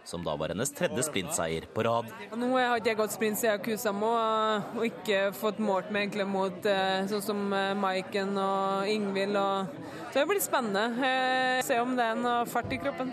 [0.04, 2.08] Som da var hennes tredje sprintseier på rad.
[2.34, 6.66] Nå har ikke jeg gått sprint siden Kusamo og ikke fått målt meg egentlig mot
[6.66, 9.38] eh, sånn som eh, Maiken og Ingvild.
[9.38, 9.70] Og...
[10.08, 10.88] Så det blir spennende.
[11.06, 13.12] Eh, Se om det er noe fart i kroppen.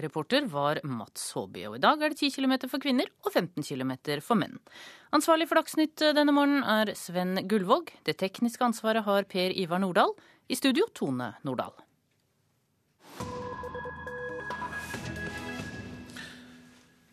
[0.00, 3.60] Reporter var Mats Håby, og i dag er det 10 km for kvinner og 15
[3.62, 3.92] km
[4.24, 4.56] for menn.
[5.14, 7.92] Ansvarlig for Dagsnytt denne morgenen er Sven Gullvåg.
[8.08, 10.16] Det tekniske ansvaret har Per Ivar Nordahl.
[10.48, 11.83] I studio Tone Nordahl.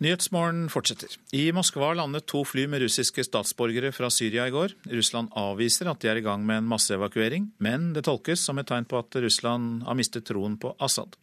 [0.02, 1.14] Nyhetsmorgen fortsetter.
[1.32, 4.72] I Moskva landet to fly med russiske statsborgere fra Syria i går.
[4.90, 8.66] Russland avviser at de er i gang med en masseevakuering, men det tolkes som et
[8.66, 11.14] tegn på at Russland har mistet troen på Assad.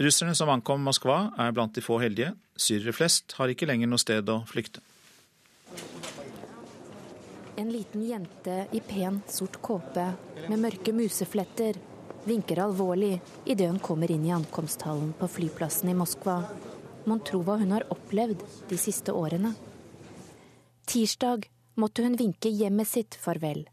[0.00, 2.30] Russerne som ankom Moskva er blant de få heldige.
[2.56, 4.80] Syrere flest har ikke lenger noe sted å flykte.
[7.60, 10.06] En liten jente i pen, sort kåpe
[10.48, 11.76] med mørke musefletter
[12.24, 16.38] vinker alvorlig idet hun kommer inn i ankomsthallen på flyplassen i Moskva.
[17.06, 19.52] Mon tro hva hun har opplevd de siste årene.
[20.90, 21.46] Tirsdag
[21.78, 23.64] måtte hun vinke hjemmet sitt farvel,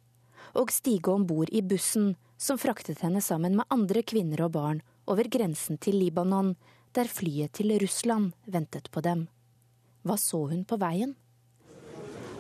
[0.53, 4.81] og stige om bord i bussen som fraktet henne sammen med andre kvinner og barn
[5.09, 6.53] over grensen til Libanon,
[6.93, 9.27] der flyet til Russland ventet på dem.
[10.03, 11.15] Hva så hun på veien?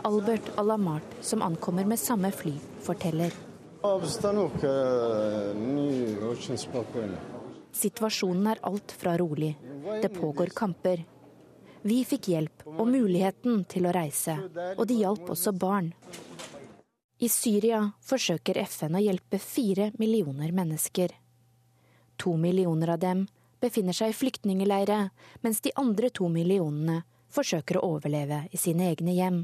[0.03, 2.53] Albert Alamart, som ankommer med samme fly,
[2.83, 3.31] forteller.
[7.73, 9.57] Situasjonen er alt fra rolig.
[10.01, 11.05] Det pågår kamper.
[11.81, 14.37] Vi fikk hjelp og muligheten til å reise,
[14.77, 15.89] og de hjalp også barn.
[17.19, 21.11] I Syria forsøker FN å hjelpe fire millioner mennesker.
[22.23, 23.25] To millioner av dem
[23.63, 25.09] befinner seg i flyktningeleire,
[25.41, 27.01] mens de andre to millionene
[27.33, 29.43] forsøker å overleve i sine egne hjem.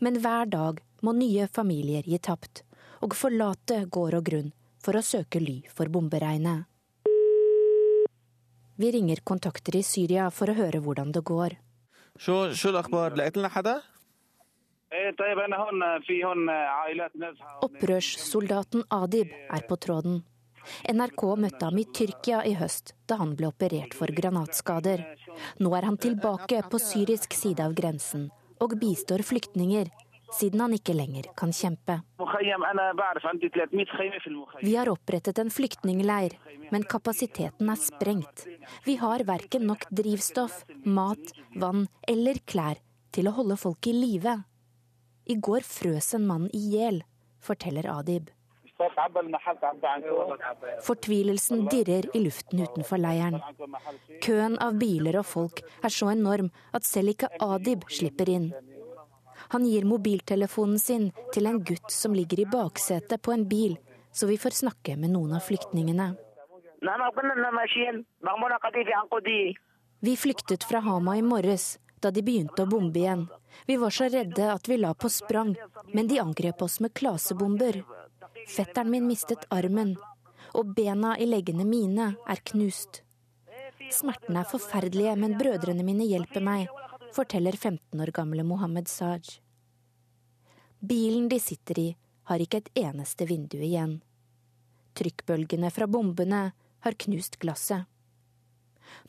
[0.00, 2.64] Men hver dag må nye familier gi tapt,
[3.02, 4.52] og forlate gård og grunn
[4.82, 6.71] for å søke ly for bomberegnet.
[8.82, 11.52] Vi ringer kontakter i Syria for å høre hvordan det går.
[17.68, 20.18] Opprørssoldaten Adib er på tråden.
[20.90, 25.06] NRK møtte ham i Tyrkia i høst, da han ble operert for granatskader.
[25.62, 28.32] Nå er han tilbake på syrisk side av grensen
[28.62, 29.94] og bistår flyktninger,
[30.32, 31.98] siden han ikke lenger kan kjempe.
[34.62, 36.36] Vi har opprettet en flyktningleir,
[36.72, 38.46] men kapasiteten er sprengt.
[38.84, 42.80] Vi har verken nok drivstoff, mat, vann eller klær
[43.12, 44.38] til å holde folk i live.
[45.24, 47.02] I går frøs en mann i hjel,
[47.42, 48.30] forteller Adib.
[50.82, 53.38] Fortvilelsen dirrer i luften utenfor leiren.
[54.24, 58.50] Køen av biler og folk er så enorm at selv ikke Adib slipper inn.
[59.52, 63.76] Han gir mobiltelefonen sin til en gutt som ligger i baksetet på en bil,
[64.12, 66.06] så vi får snakke med noen av flyktningene.
[70.00, 71.66] Vi flyktet fra Hama i morges,
[72.00, 73.26] da de begynte å bombe igjen.
[73.68, 75.52] Vi var så redde at vi la på sprang,
[75.92, 77.82] men de angrep oss med klasebomber.
[78.56, 79.98] Fetteren min mistet armen,
[80.56, 83.02] og bena i leggene mine er knust.
[83.92, 86.72] Smertene er forferdelige, men brødrene mine hjelper meg,
[87.12, 89.41] forteller 15 år gamle Mohammed Saj.
[90.82, 91.88] Bilen de sitter i,
[92.26, 94.00] har ikke et eneste vindu igjen.
[94.98, 96.40] Trykkbølgene fra bombene
[96.82, 97.86] har knust glasset.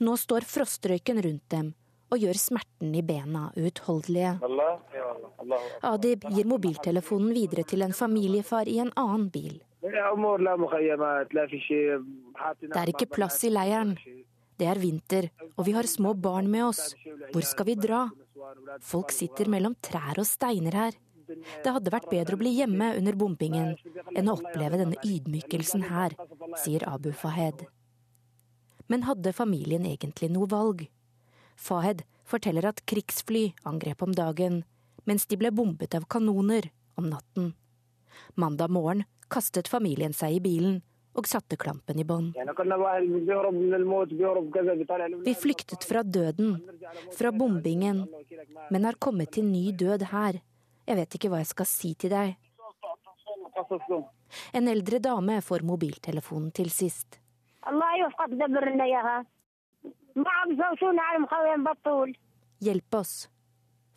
[0.05, 1.71] Nå står frostrøyken rundt dem
[2.13, 4.35] og gjør smerten i bena uutholdelige.
[5.89, 9.55] Adib gir mobiltelefonen videre til en familiefar i en annen bil.
[9.81, 9.97] Det
[12.83, 13.97] er ikke plass i leiren.
[14.61, 16.93] Det er vinter, og vi har små barn med oss.
[17.33, 18.05] Hvor skal vi dra?
[18.85, 20.93] Folk sitter mellom trær og steiner her.
[21.63, 23.73] Det hadde vært bedre å bli hjemme under bombingen
[24.15, 26.15] enn å oppleve denne ydmykelsen her,
[26.63, 27.65] sier Abu Fahed.
[28.91, 30.85] Men hadde familien egentlig noe valg?
[31.55, 34.63] Fahed forteller at krigsfly angrep om dagen,
[35.07, 36.69] mens de ble bombet av kanoner
[36.99, 37.53] om natten.
[38.35, 40.81] Mandag morgen kastet familien seg i bilen
[41.13, 42.33] og satte klampen i bånd.
[45.27, 46.55] Vi flyktet fra døden,
[47.17, 48.03] fra bombingen,
[48.73, 50.41] men har kommet til ny død her.
[50.87, 52.35] Jeg vet ikke hva jeg skal si til deg.
[54.57, 57.19] En eldre dame får mobiltelefonen til sist.
[62.63, 63.13] Hjelp oss.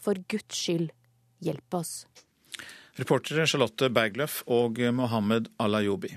[0.03, 0.93] For Guds skyld,
[1.43, 2.07] hjelp oss.
[2.97, 6.15] Reportere Charlotte Bergløff og Mohammed Alayobi.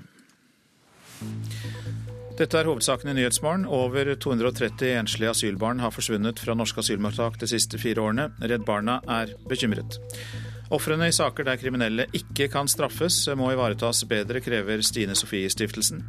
[2.40, 3.66] Dette er hovedsaken i Nyhetsmorgen.
[3.68, 8.30] Over 230 enslige asylbarn har forsvunnet fra norske asylmottak de siste fire årene.
[8.40, 9.98] Redd Barna er bekymret.
[10.70, 16.04] Ofrene i saker der kriminelle ikke kan straffes, må ivaretas bedre, krever Stine Sofie-stiftelsen.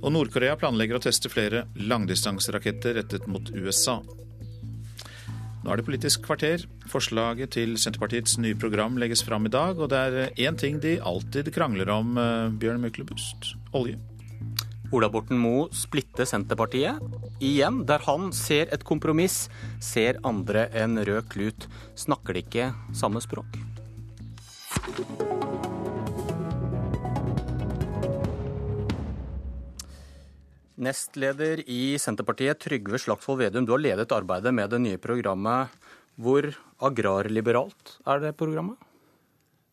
[0.00, 3.98] Og Nord-Korea planlegger å teste flere langdistanseraketter rettet mot USA.
[5.60, 6.62] Nå er det Politisk kvarter.
[6.88, 10.94] Forslaget til Senterpartiets nye program legges fram i dag, og det er én ting de
[11.02, 13.98] alltid krangler om, eh, Bjørn Myklebust olje.
[14.92, 16.98] Ola Borten Moe splitter Senterpartiet.
[17.40, 19.48] Igjen, der han ser et kompromiss,
[19.78, 21.68] ser andre en rød klut.
[21.94, 23.79] Snakker de ikke samme språk?
[30.80, 35.74] Nestleder i Senterpartiet, Trygve Slagsvold Vedum, du har ledet arbeidet med det nye programmet.
[36.20, 36.46] Hvor
[36.80, 38.80] agrarliberalt er det programmet?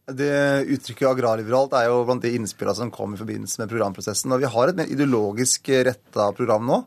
[0.08, 4.32] Det Uttrykket agrarliberalt er jo blant de innspillene som kom i forbindelse med programprosessen.
[4.36, 6.78] Og vi har et mer ideologisk retta program nå.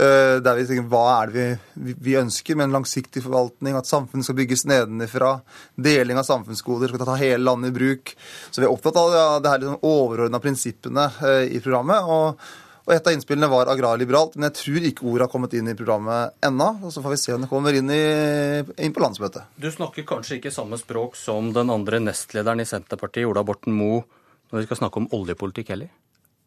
[0.00, 3.90] Eh, der vi tenker hva er det vi, vi ønsker med en langsiktig forvaltning, at
[3.90, 5.34] samfunnet skal bygges nedenifra,
[5.76, 8.14] deling av samfunnsgoder, skal ta hele landet i bruk.
[8.50, 12.08] Så vi er opptatt av det her liksom overordna prinsippene eh, i programmet.
[12.08, 12.44] og
[12.82, 15.76] og Et av innspillene var agrarliberalt, men jeg tror ikke ordet har kommet inn i
[15.78, 16.66] programmet ennå.
[16.82, 19.54] og Så får vi se om det kommer inn, i, inn på landsmøtet.
[19.54, 24.02] Du snakker kanskje ikke samme språk som den andre nestlederen i Senterpartiet, Ola Borten Moe,
[24.50, 25.92] når vi skal snakke om oljepolitikk heller?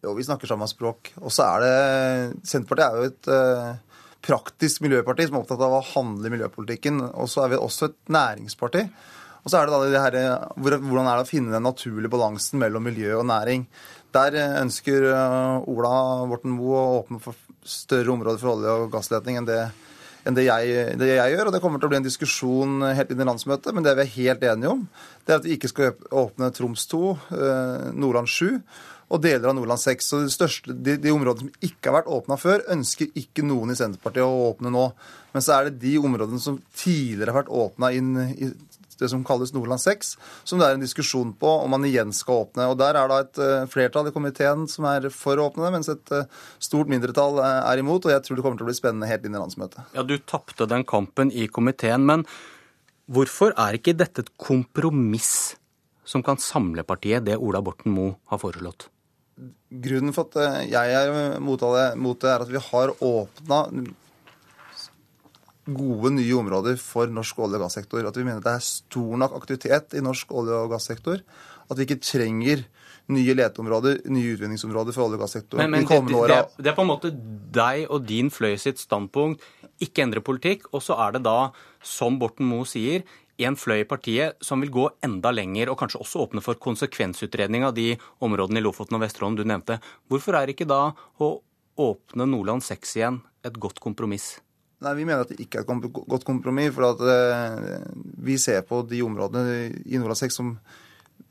[0.06, 1.16] Jo, vi snakker samme språk.
[1.24, 5.80] Og så er det Senterpartiet er jo et uh, praktisk miljøparti som er opptatt av
[5.80, 7.02] å handle i miljøpolitikken.
[7.18, 8.86] Og så er vi også et næringsparti.
[9.46, 10.16] Og så er det da det her,
[10.58, 13.66] hvordan er det å finne den naturlige balansen mellom miljø og næring.
[14.16, 15.96] Der ønsker eh, Ola
[16.30, 19.60] Borten Moe å åpne for større områder for olje- og gassleting enn det,
[20.26, 21.50] enn det, jeg, det, jeg, gjør.
[21.50, 24.06] og Det kommer til å bli en diskusjon helt inn i landsmøtet, men det vi
[24.06, 24.86] er helt enige om,
[25.26, 27.04] det er at vi ikke skal åpne Troms 2,
[27.38, 28.64] eh, Nordland 7
[29.06, 30.08] og deler av Nordland 6.
[30.08, 33.74] Så de, største, de, de områdene som ikke har vært åpna før, ønsker ikke noen
[33.74, 34.88] i Senterpartiet å åpne nå.
[35.36, 38.50] Men så er det de områdene som tidligere har vært åpna inn i
[39.00, 40.14] det som kalles Nordland 6,
[40.48, 42.70] som det er en diskusjon på om man igjen skal åpne.
[42.72, 45.74] Og Der er da et eh, flertall i komiteen som er for å åpne det,
[45.76, 46.30] mens et eh,
[46.64, 48.08] stort mindretall eh, er imot.
[48.08, 49.92] Og jeg tror det kommer til å bli spennende helt inn i landsmøtet.
[49.98, 52.26] Ja, Du tapte den kampen i komiteen, men
[53.12, 55.56] hvorfor er ikke dette et kompromiss
[56.06, 58.90] som kan samle partiet, det Ola Borten Moe har foreslått?
[59.36, 63.60] Grunnen for at jeg er mot det, er at vi har åpna
[65.66, 68.06] gode nye områder for norsk olje- og gassektor.
[68.06, 71.20] At vi mener det er stor nok aktivitet i norsk olje- og gassektor.
[71.66, 72.64] At vi ikke trenger
[73.10, 76.86] nye leteområder, nye utvinningsområder for olje- og gassektoren de kommende det, det, det, er på
[76.86, 77.12] en måte
[77.54, 79.44] deg og din fløy sitt standpunkt.
[79.82, 80.70] Ikke endre politikk.
[80.72, 81.52] Og så er det da,
[81.82, 83.04] som Borten Moe sier,
[83.38, 87.66] en fløy i partiet som vil gå enda lenger, og kanskje også åpne for konsekvensutredning
[87.68, 87.94] av de
[88.24, 89.80] områdene i Lofoten og Vesterålen du nevnte.
[90.08, 91.32] Hvorfor er ikke da å
[91.82, 94.38] åpne Nordland 6 igjen et godt kompromiss?
[94.84, 96.74] Nei, Vi mener at det ikke er et godt kompromiss.
[96.76, 97.86] For at eh,
[98.24, 100.56] vi ser på de områdene i Nordland 6 som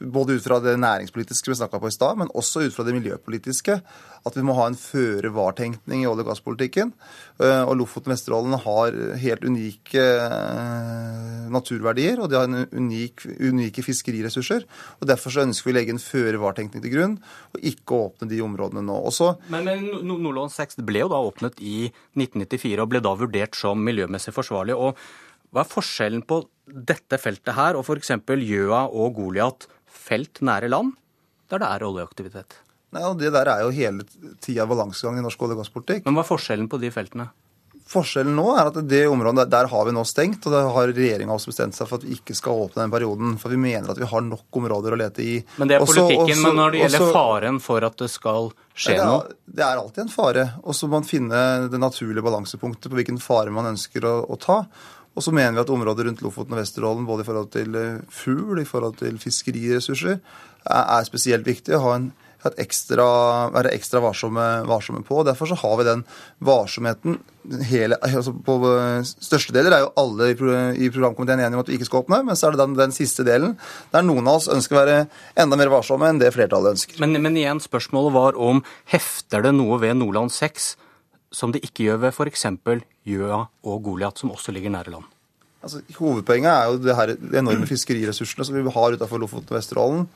[0.04, 2.94] både ut fra det næringspolitiske vi snakka på i stad, men også ut fra det
[2.96, 3.76] miljøpolitiske.
[4.24, 6.92] At vi må ha en føre-var-tenkning i olje- og gasspolitikken.
[7.38, 13.84] Eh, og Lofoten og Vesterålen har helt unike eh, naturverdier, og de har unik, unike
[13.84, 14.64] fiskeriressurser.
[15.00, 17.18] og Derfor så ønsker vi å legge en føre-var-tenkning til grunn,
[17.52, 18.96] og ikke åpne de områdene nå.
[19.12, 23.58] Også, men, men Nordland 6 ble jo da åpnet i 1994 og ble da vurdert
[23.58, 24.74] som miljømessig forsvarlig.
[24.74, 24.98] og
[25.54, 28.10] hva er forskjellen på dette feltet her og f.eks.
[28.26, 30.92] Gjøa og Goliat felt nære land,
[31.52, 32.58] der det er oljeaktivitet.
[32.94, 34.04] Nei, og Det der er jo hele
[34.40, 36.04] tida balansegang i norsk olje- og gasspolitikk.
[36.06, 37.30] Men hva er forskjellen på de feltene?
[37.84, 41.34] Forskjellen nå er at det området der har vi nå stengt, og der har regjeringa
[41.34, 43.34] også bestemt seg for at vi ikke skal åpne den perioden.
[43.42, 45.34] For vi mener at vi har nok områder å lete i.
[45.58, 46.32] Men det er Også- politikken.
[46.32, 49.28] også- men når det gjelder også- faren for at det skal skje det er, noe
[49.54, 50.54] Det er alltid en fare.
[50.64, 54.40] Og så må man finne det naturlige balansepunktet på hvilken fare man ønsker å, å
[54.40, 54.66] ta.
[55.14, 58.02] Og så mener vi at området rundt Lofoten og Vesterålen, både i forhold til eh,
[58.10, 60.18] fugl, i forhold til fiskeriressurser,
[60.64, 62.12] er, spesielt viktig å ha en
[62.60, 63.04] ekstra,
[63.54, 65.22] være ekstra varsomme, varsomme på.
[65.24, 66.02] Derfor så har vi den
[66.44, 67.18] varsomheten.
[67.68, 71.78] Hele, altså på eh, største deler er jo alle i programkomiteen enige om at vi
[71.78, 73.58] ikke skal åpne, men så er det den, den siste delen
[73.94, 75.02] der noen av oss ønsker å være
[75.44, 76.98] enda mer varsomme enn det flertallet ønsker.
[77.04, 80.74] Men, men igjen, spørsmålet var om hefter det noe ved Nordland 6
[81.34, 82.46] som det ikke gjør ved f.eks.
[83.04, 85.10] Gjøa og Goliat, som også ligger nære land?
[85.64, 89.58] Altså, hovedpoenget er jo det her, de enorme fiskeriressursene som vi har utenfor Lofoten og
[89.58, 90.06] Vesterålen.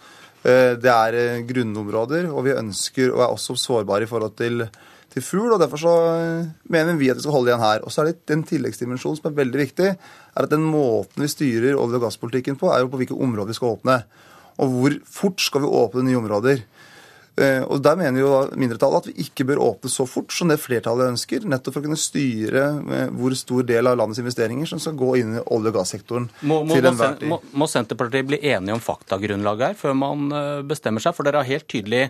[0.44, 4.66] Eh, Det er eh, grunnområder, og vi ønsker og er også sårbare i forhold til,
[5.10, 5.52] til fugl.
[5.54, 7.82] og Derfor så eh, mener vi at vi skal holde igjen her.
[7.82, 11.32] Og så er det den tilleggsdimensjonen som er veldig viktig, er at den måten vi
[11.32, 14.02] styrer olje- og gasspolitikken på, er jo på hvilke områder vi skal åpne.
[14.58, 16.62] Og hvor fort skal vi åpne nye områder.
[17.38, 20.58] Eh, Og Der mener jo mindretallet at vi ikke bør åpne så fort som det
[20.60, 22.64] flertallet ønsker, nettopp for å kunne styre
[22.98, 26.28] eh, hvor stor del av landets investeringer som skal gå inn i olje- og gassektoren
[26.42, 26.78] Må, må,
[27.30, 31.16] må, må Senterpartiet bli enige om faktagrunnlaget her før man eh, bestemmer seg?
[31.16, 32.08] For dere har helt tydelig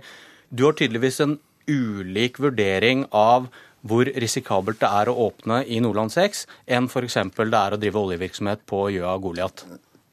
[0.48, 1.38] Du har tydeligvis en
[1.68, 3.50] ulik vurdering av
[3.88, 7.18] hvor risikabelt det er å åpne i Nordland 6 enn f.eks.
[7.36, 9.62] det er å drive oljevirksomhet på Gjøa og Goliat.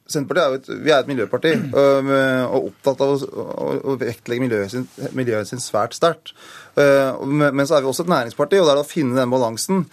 [0.06, 1.53] Senterpartiet er jo et, vi er et miljøparti
[1.84, 4.86] og, og opptatt av å, å, vektlegge miljøet sin,
[5.18, 6.36] miljøet sin svært sterkt.
[6.77, 9.86] Eh, men så er vi også et næringsparti, og det er å finne den balansen.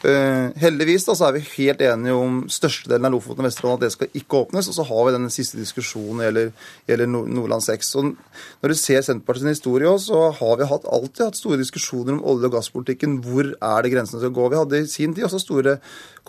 [0.00, 3.82] Eh, heldigvis da, så er vi helt enige om størstedelen av Lofoten og Vesterålen at
[3.84, 4.70] det skal ikke åpnes.
[4.70, 6.54] Og så har vi den siste diskusjonen gjelder,
[6.88, 7.90] gjelder Nordland 6.
[8.00, 8.06] Og
[8.62, 12.24] når du ser Senterpartiets historie òg, så har vi hatt, alltid hatt store diskusjoner om
[12.32, 13.18] olje- og gasspolitikken.
[13.26, 14.48] Hvor er det grensene skal gå?
[14.48, 15.76] Vi hadde i sin tid også store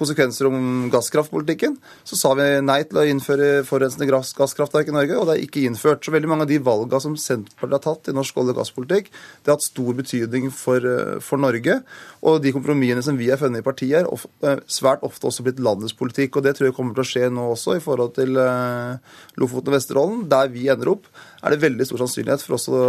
[0.01, 1.77] konsekvenser om gasskraftpolitikken.
[2.07, 5.63] Så sa vi nei til å innføre forurensende gasskraftverk i Norge, og det er ikke
[5.67, 6.03] innført.
[6.03, 9.11] Så veldig mange av de valgene som Senterpartiet har tatt i norsk olje- og gasspolitikk,
[9.11, 11.83] det har hatt stor betydning for, eh, for Norge.
[12.23, 15.45] Og de kompromissene som vi har funnet i partiet, er of, eh, svært ofte også
[15.45, 16.37] blitt landets politikk.
[16.37, 18.97] Og det tror jeg kommer til å skje nå også i forhold til eh,
[19.41, 20.25] Lofoten og Vesterålen.
[20.31, 21.07] Der vi ender opp,
[21.41, 22.81] er det veldig stor sannsynlighet for også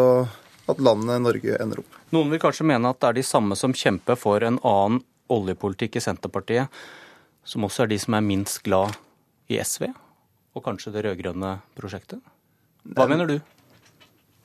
[0.73, 1.97] at landet Norge ender opp.
[2.15, 5.97] Noen vil kanskje mene at det er de samme som kjemper for en annen oljepolitikk
[5.99, 6.83] i Senterpartiet,
[7.45, 8.95] som også er de som er minst glad
[9.51, 9.89] i SV,
[10.53, 12.21] og kanskje det rød-grønne prosjektet.
[12.93, 13.37] Hva mener du?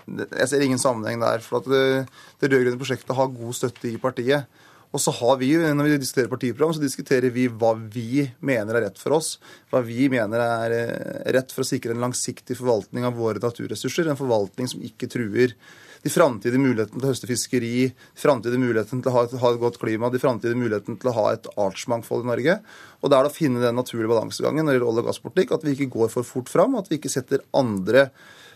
[0.07, 1.43] Jeg ser ingen sammenheng der.
[1.43, 2.07] for at Det,
[2.39, 4.47] det rød-grønne prosjektet har god støtte i partiet.
[4.95, 8.87] Og så har vi, Når vi diskuterer partiprogram, så diskuterer vi hva vi mener er
[8.87, 9.35] rett for oss.
[9.71, 14.07] Hva vi mener er eh, rett for å sikre en langsiktig forvaltning av våre naturressurser.
[14.07, 15.57] En forvaltning som ikke truer
[16.03, 19.79] de framtidige mulighetene til å høste fiskeri, de framtidige mulighetene til å ha et, godt
[19.81, 22.57] klima, de framtidige mulighetene til å ha et artsmangfold i Norge.
[23.01, 25.65] Og det er å finne den naturlige balansegangen når det gjelder olje- og gasspolitikk, at
[25.65, 28.07] vi ikke går for fort fram, at vi ikke setter andre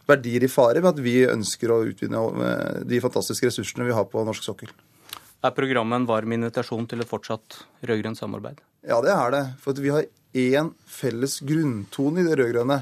[0.09, 4.07] verdier i fare med at vi ønsker å utvinne eh, de fantastiske ressursene vi har
[4.09, 4.71] på norsk sokkel.
[5.41, 8.59] Er programmet en varm invitasjon til et fortsatt rød-grønt samarbeid?
[8.85, 9.43] Ja, det er det.
[9.63, 10.05] For vi har
[10.37, 12.77] én felles grunntone i det rød-grønne,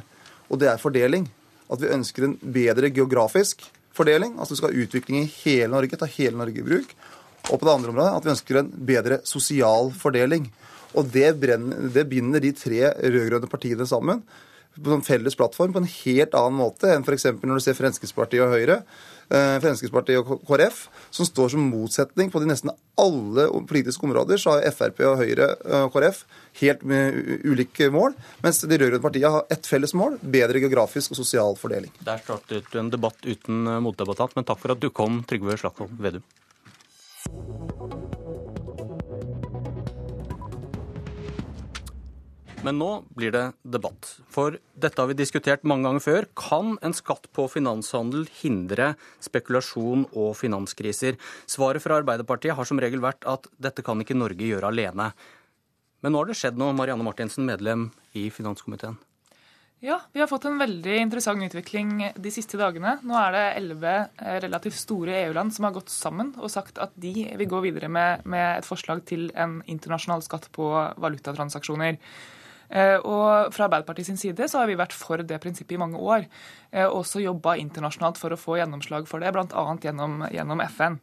[0.52, 1.30] og det er fordeling.
[1.72, 3.64] At vi ønsker en bedre geografisk
[3.96, 4.36] fordeling.
[4.36, 6.92] Altså vi skal ha utvikling i hele Norge, ta hele Norge i bruk.
[7.48, 10.50] Og på det andre området at vi ønsker en bedre sosial fordeling.
[11.00, 14.26] Og det, brenner, det binder de tre rød-grønne partiene sammen
[14.80, 17.26] på en felles plattform på en helt annen måte enn f.eks.
[17.42, 18.82] når du ser Fremskrittspartiet og Høyre.
[19.30, 20.82] Eh, Fremskrittspartiet og KrF,
[21.16, 25.50] som står som motsetning på de nesten alle politiske områder, så har Frp og Høyre
[25.56, 26.24] eh, og KrF
[26.62, 31.22] helt med ulike mål, mens de rød-grønne partiene har ett felles mål, bedre geografisk og
[31.22, 31.94] sosial fordeling.
[32.06, 36.00] Der startet du en debatt uten motdebattant, men takk for at du kom, Trygve Slagsvold
[36.04, 36.26] Vedum.
[42.60, 44.10] Men nå blir det debatt.
[44.28, 46.26] For dette har vi diskutert mange ganger før.
[46.36, 51.16] Kan en skatt på finanshandel hindre spekulasjon og finanskriser?
[51.48, 55.14] Svaret fra Arbeiderpartiet har som regel vært at dette kan ikke Norge gjøre alene.
[56.04, 59.00] Men nå har det skjedd noe, Marianne Martinsen, medlem i finanskomiteen.
[59.80, 62.98] Ja, vi har fått en veldig interessant utvikling de siste dagene.
[63.08, 63.94] Nå er det elleve
[64.44, 68.26] relativt store EU-land som har gått sammen og sagt at de vil gå videre med,
[68.28, 70.68] med et forslag til en internasjonal skatt på
[71.00, 71.96] valutatransaksjoner.
[72.70, 75.98] Eh, Og Fra Arbeiderpartiet sin side så har vi vært for det prinsippet i mange
[75.98, 76.28] år.
[76.72, 79.78] eh, Og også jobba internasjonalt for å få gjennomslag for det, bl.a.
[79.82, 81.00] Gjennom, gjennom FN.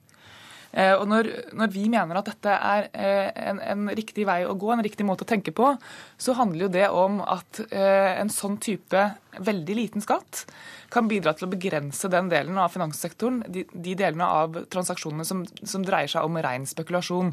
[0.72, 4.72] Eh, Og når, når vi mener at dette er en, en riktig vei å gå,
[4.72, 5.76] en riktig måte å tenke på,
[6.18, 10.44] så handler jo det om at en sånn type veldig liten skatt
[10.90, 15.42] kan bidra til å begrense den delen av finanssektoren, de, de delene av transaksjonene som,
[15.64, 17.32] som dreier seg om ren spekulasjon.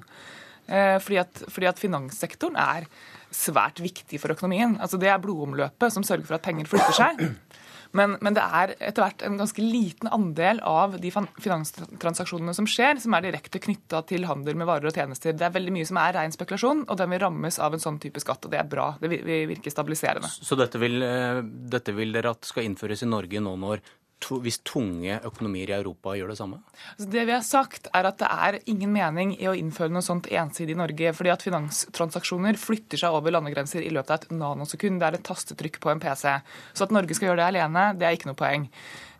[0.66, 2.88] Fordi at, fordi at finanssektoren er
[3.34, 4.78] svært viktig for økonomien.
[4.82, 7.28] Altså Det er blodomløpet som sørger for at penger flytter seg.
[7.94, 12.98] Men, men, det er etter hvert en ganske liten andel av de finanstransaksjonene som skjer,
[13.04, 15.36] som er direkte knytta til handel med varer og tjenester.
[15.38, 18.00] Det er veldig mye som er ren spekulasjon, og den vil rammes av en sånn
[18.02, 18.48] type skatt.
[18.48, 18.88] Og det er bra.
[19.02, 20.32] Det virker stabiliserende.
[20.34, 23.86] Så dette vil, eh, dette vil dere at skal innføres i Norge nå når
[24.44, 26.60] hvis tunge økonomier i Europa gjør det samme?
[26.96, 30.06] Altså, det vi har sagt, er at det er ingen mening i å innføre noe
[30.06, 31.14] sånt ensidig i Norge.
[31.14, 35.00] fordi at finanstransaksjoner flytter seg over landegrenser i løpet av et nanosekund.
[35.00, 36.38] Det er et tastetrykk på en PC.
[36.74, 38.70] Så at Norge skal gjøre det alene, det er ikke noe poeng.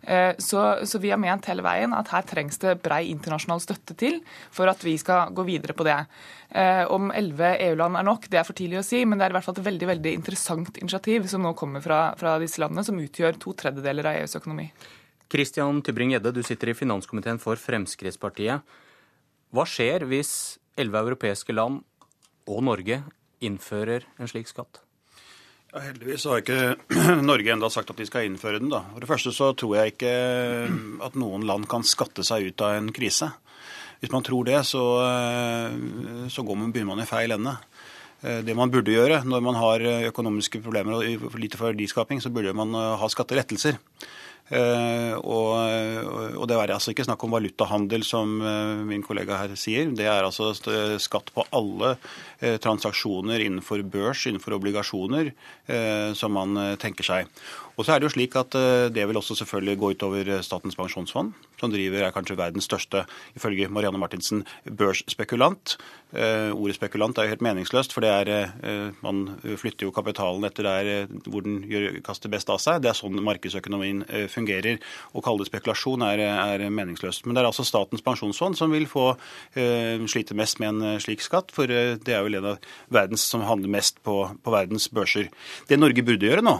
[0.06, 3.96] Eh, så, så, vi har ment hele veien at her trengs det brei internasjonal støtte
[3.98, 4.18] til
[4.52, 5.96] for at vi skal gå videre på det.
[6.50, 9.34] Eh, om elleve EU-land er nok, det er for tidlig å si, men det er
[9.34, 12.84] i hvert fall et veldig veldig interessant initiativ som nå kommer fra, fra disse landene,
[12.86, 14.68] som utgjør to tredjedeler av EUs økonomi.
[15.32, 18.76] Kristian Tybring-Gjedde, du sitter i finanskomiteen for Fremskrittspartiet.
[19.54, 21.80] Hva skjer hvis elleve europeiske land
[22.50, 23.00] og Norge
[23.44, 24.83] innfører en slik skatt?
[25.74, 26.58] Ja, heldigvis har ikke
[27.30, 28.70] Norge enda sagt at de skal innføre den.
[28.70, 28.84] da.
[28.92, 32.62] For det første så tror jeg ikke eh, at noen land kan skatte seg ut
[32.62, 33.32] av en krise.
[33.98, 37.56] Hvis man tror det, så, eh, så man, begynner man i feil ende.
[38.22, 39.82] Eh, det man burde gjøre når man har
[40.12, 43.80] økonomiske problemer og lite verdiskaping, så burde man ha skattelettelser.
[44.44, 45.54] Uh, og,
[46.36, 49.88] og, det er altså ikke snakk om valutahandel, som uh, min kollega her sier.
[49.96, 50.52] Det er altså
[51.00, 51.94] skatt på alle
[52.60, 55.30] transaksjoner innenfor børs, innenfor obligasjoner,
[56.18, 57.30] som man tenker seg.
[57.74, 60.42] Og så er Det jo slik at eh, det vil også selvfølgelig gå utover eh,
[60.46, 65.76] Statens pensjonsfond, som driver er kanskje verdens største, ifølge Marianne Martinsen, børsspekulant.
[66.14, 68.52] Eh, ordet spekulant er jo helt meningsløst, for er,
[69.02, 70.90] man flytter jo kapitalen etter der
[71.26, 72.82] hvor den gjør, kaster best av seg.
[72.82, 74.78] Det er sånn markedsøkonomien fungerer.
[75.12, 77.24] Å kalle det spekulasjon er, er, meningsløst.
[77.26, 79.14] Men det er altså Statens pensjonsfond som vil få
[79.54, 83.72] slite mest med en slik skatt, for det er jo en av verdens som handler
[83.78, 85.30] mest på, på verdens børser.
[85.68, 86.58] Det Norge burde gjøre nå,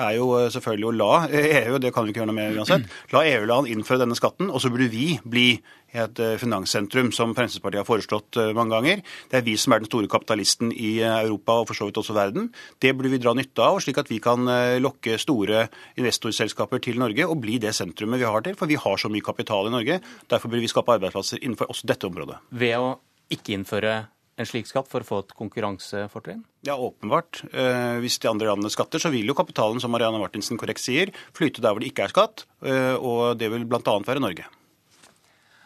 [0.00, 1.12] er jo eh, selvfølgelig å la
[1.64, 4.62] EU, det kan vi ikke gjøre noe med uansett, la EU-land innføre denne skatten, og
[4.62, 5.48] så burde vi bli
[5.94, 9.04] et eh, finanssentrum, som Fremskrittspartiet har foreslått eh, mange ganger.
[9.30, 12.16] Det er vi som er den store kapitalisten i Europa og for så vidt også
[12.16, 12.50] verden.
[12.82, 14.48] Det burde vi dra nytte av, slik at vi kan
[14.82, 15.68] lokke store
[16.00, 18.58] investorselskaper til Norge og bli det sentrumet vi har til.
[18.58, 20.00] For vi har så mye kapital i Norge.
[20.30, 22.40] Derfor burde vi skape arbeidsplasser innenfor også dette området.
[22.58, 22.96] Ved å
[23.32, 23.94] ikke innføre
[24.36, 26.42] en slik skatt for å få et konkurransefortrinn?
[26.66, 27.44] Ja, åpenbart.
[27.52, 31.14] Eh, hvis de andre landene skatter, så vil jo kapitalen, som Marianne Martinsen korrekt sier,
[31.36, 33.98] flyte der hvor det ikke er skatt, eh, og det vil bl.a.
[34.06, 34.48] være Norge.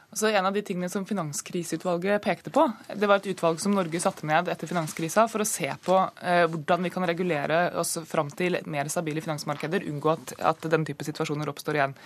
[0.09, 2.63] Altså, en av de tingene som Finanskriseutvalget pekte på,
[2.97, 6.47] det var et utvalg som Norge satte ned etter finanskrisa for å se på eh,
[6.49, 11.05] hvordan vi kan regulere oss fram til mer stabile finansmarkeder, unngå at, at den type
[11.05, 11.97] situasjoner oppstår igjen.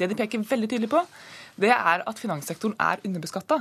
[0.00, 1.04] Det de peker veldig tydelig på,
[1.60, 3.60] det er at finanssektoren er underbeskatta.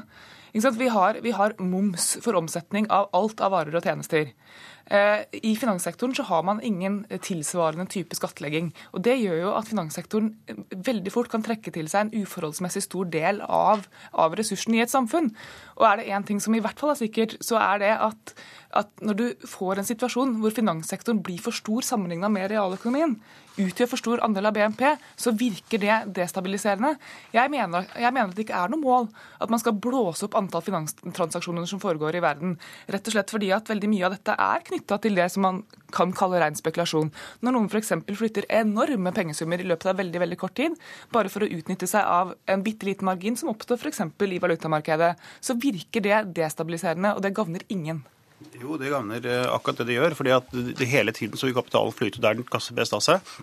[0.53, 4.31] Vi har, vi har moms for omsetning av alt av varer og tjenester.
[4.89, 8.71] Eh, I finanssektoren så har man ingen tilsvarende type skattlegging.
[8.93, 10.31] og Det gjør jo at finanssektoren
[10.73, 14.93] veldig fort kan trekke til seg en uforholdsmessig stor del av, av ressursene i et
[14.93, 15.29] samfunn.
[15.77, 18.33] Og er det én ting som i hvert fall er sikkert, så er det at,
[18.81, 23.19] at når du får en situasjon hvor finanssektoren blir for stor sammenligna med realøkonomien,
[23.59, 24.83] utgjør for stor andel av BNP,
[25.19, 26.93] så virker det destabiliserende.
[27.35, 29.09] Jeg mener, jeg mener, at det ikke er noe mål
[29.43, 32.55] at man skal blåse opp antall finanstransaksjoner som foregår i verden.
[32.91, 35.61] Rett og slett fordi at veldig mye av dette er knytta til det som man
[35.93, 37.11] kan kalle rein spekulasjon.
[37.43, 37.93] Når noen f.eks.
[38.17, 40.77] flytter enorme pengesummer i løpet av veldig veldig kort tid,
[41.13, 44.01] bare for å utnytte seg av en bitte liten margin som oppstår f.eks.
[44.07, 48.03] i valutamarkedet, så virker det destabiliserende, og det gagner ingen.
[48.55, 50.15] Jo, det gagner eh, akkurat det det gjør.
[50.15, 50.53] fordi at
[50.87, 53.33] hele tiden så vil kapitalen flyte der den kaster best av seg.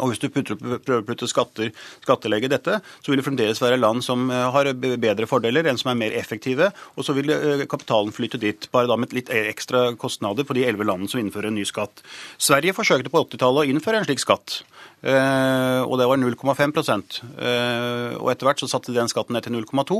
[0.00, 4.04] Og Hvis du prøver å putte skatter, skattelegge dette, så vil det fremdeles være land
[4.04, 6.70] som eh, har bedre fordeler, enn som er mer effektive.
[6.96, 10.64] Og så vil eh, kapitalen flytte dit, bare da med litt ekstra kostnader for de
[10.64, 12.00] elleve landene som innfører en ny skatt.
[12.40, 14.62] Sverige forsøkte på 80-tallet å innføre en slik skatt.
[15.02, 16.36] Uh, og det var 0,5
[16.78, 19.96] uh, Og etter hvert så satte de den skatten ned til 0,2.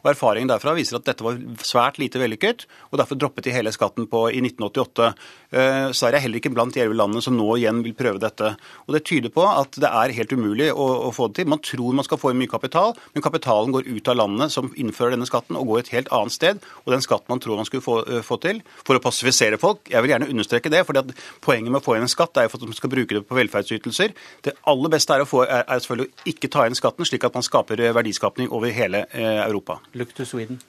[0.00, 3.72] Og erfaringen derfra viser at dette var svært lite vellykket, og derfor droppet de hele
[3.74, 5.10] skatten på i 1988.
[5.52, 8.54] Uh, Sverige er heller ikke blant de elleve landene som nå igjen vil prøve dette.
[8.88, 11.50] Og Det tyder på at det er helt umulig å, å, få det til.
[11.52, 14.70] Man tror man skal få inn mye kapital, men kapitalen går ut av landene som
[14.72, 16.62] innfører denne skatten, og går et helt annet sted.
[16.84, 20.02] Og den skatten man tror man skulle få, få til, for å passifisere folk Jeg
[20.02, 20.96] vil gjerne understreke det, for
[21.44, 23.36] poenget med å få inn en skatt er jo at man skal bruke det på
[23.38, 24.14] velferdsytelser.
[24.46, 27.36] Det aller beste er, få, er, er selvfølgelig å ikke ta inn skatten, slik at
[27.36, 29.80] man skaper verdiskapning over hele uh, Europa.
[29.94, 30.62] Look to Sweden.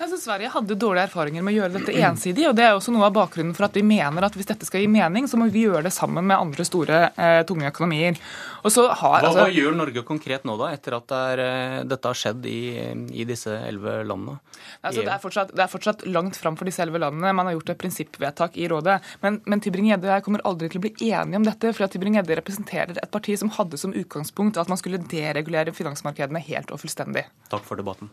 [0.00, 2.46] Altså, Sverige hadde dårlige erfaringer med å gjøre dette ensidig.
[2.48, 4.80] og Det er også noe av bakgrunnen for at vi mener at hvis dette skal
[4.80, 8.16] gi mening, så må vi gjøre det sammen med andre store, eh, tunge økonomier.
[8.16, 12.08] Har, hva, altså, hva, gjør Norge konkret nå, da, etter at det er, eh, dette
[12.08, 12.62] har skjedd i,
[13.12, 14.38] i disse elleve landene?
[14.80, 17.34] Altså, det, er fortsatt, det, er fortsatt, langt fram for disse elleve landene.
[17.36, 18.96] Man har gjort et prinsippvedtak i rådet.
[19.20, 21.74] Men, men Tybring-Gjedde og jeg kommer aldri til å bli enige om dette.
[21.76, 26.72] for Tybring-Gjedde representerer et parti som hadde som utgangspunkt at man skulle deregulere finansmarkedene helt
[26.72, 27.28] og fullstendig.
[27.52, 28.08] Takk for debatten.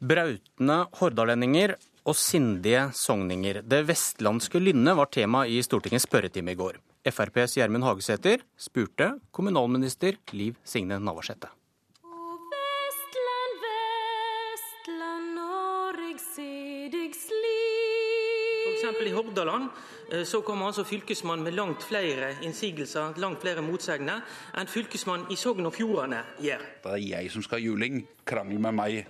[0.00, 1.74] Brautende hordalendinger
[2.08, 3.60] og sindige sogninger.
[3.62, 6.80] Det vestlandske lynnet var tema i Stortingets spørretime i går.
[7.04, 11.52] FrPs Gjermund Hagesæter spurte kommunalminister Liv Signe Navarsete.
[19.06, 19.68] I Hordaland
[20.12, 24.20] eh, så kommer altså fylkesmannen med langt flere innsigelser, langt flere motsegner,
[24.58, 26.66] enn fylkesmannen i Sogn og Fjordane gjør.
[26.84, 28.04] Det er jeg som skal ha juling.
[28.26, 29.00] Krangel med meg.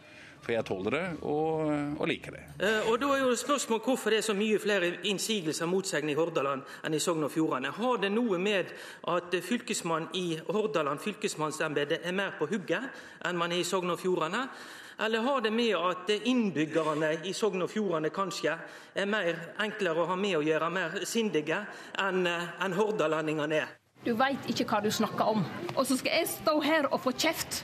[0.40, 1.68] For jeg tåler det og,
[2.00, 2.42] og liker det.
[2.64, 6.14] Eh, og Da er jo spørsmålet hvorfor det er så mye flere innsigelser og motsegner
[6.14, 7.74] i Hordaland enn i Sogn og Fjordane.
[7.76, 8.72] Har det noe med
[9.12, 12.88] at fylkesmannen i Hordaland, fylkesmannsembetet, er mer på hugget
[13.28, 14.46] enn man er i Sogn og Fjordane?
[15.00, 18.52] Eller har det med at innbyggerne i Sogn og Fjordane kanskje
[18.92, 21.62] er mer enklere å ha med å gjøre, mer sindige,
[21.96, 23.72] enn en hordalendingene er?
[24.04, 25.44] Du veit ikke hva du snakker om.
[25.72, 27.62] Og så skal jeg stå her og få kjeft.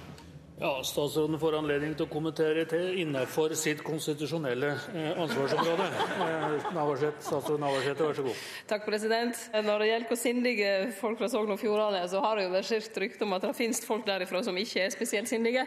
[0.57, 5.89] Ja, Statsråden får anledning til å kommentere til innenfor sitt konstitusjonelle eh, ansvarsområde.
[6.17, 8.45] Navarsete, Navarseth, statsråd Navarsete, vær så god.
[8.71, 9.43] Takk, president.
[9.67, 12.97] Når det gjelder hvor sindige folk fra Sogn og Fjordane så har det jo versert
[13.05, 15.67] rykte om at det finnes folk derifra som ikke er spesielt sindige.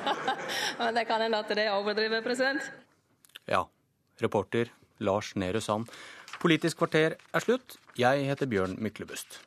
[0.78, 2.70] Men det kan hende at det er overdrevet, president.
[3.50, 3.64] Ja.
[4.22, 4.70] Reporter
[5.02, 5.90] Lars Nehru Sand.
[6.38, 7.80] Politisk kvarter er slutt.
[7.98, 9.40] Jeg heter Bjørn Myklebust.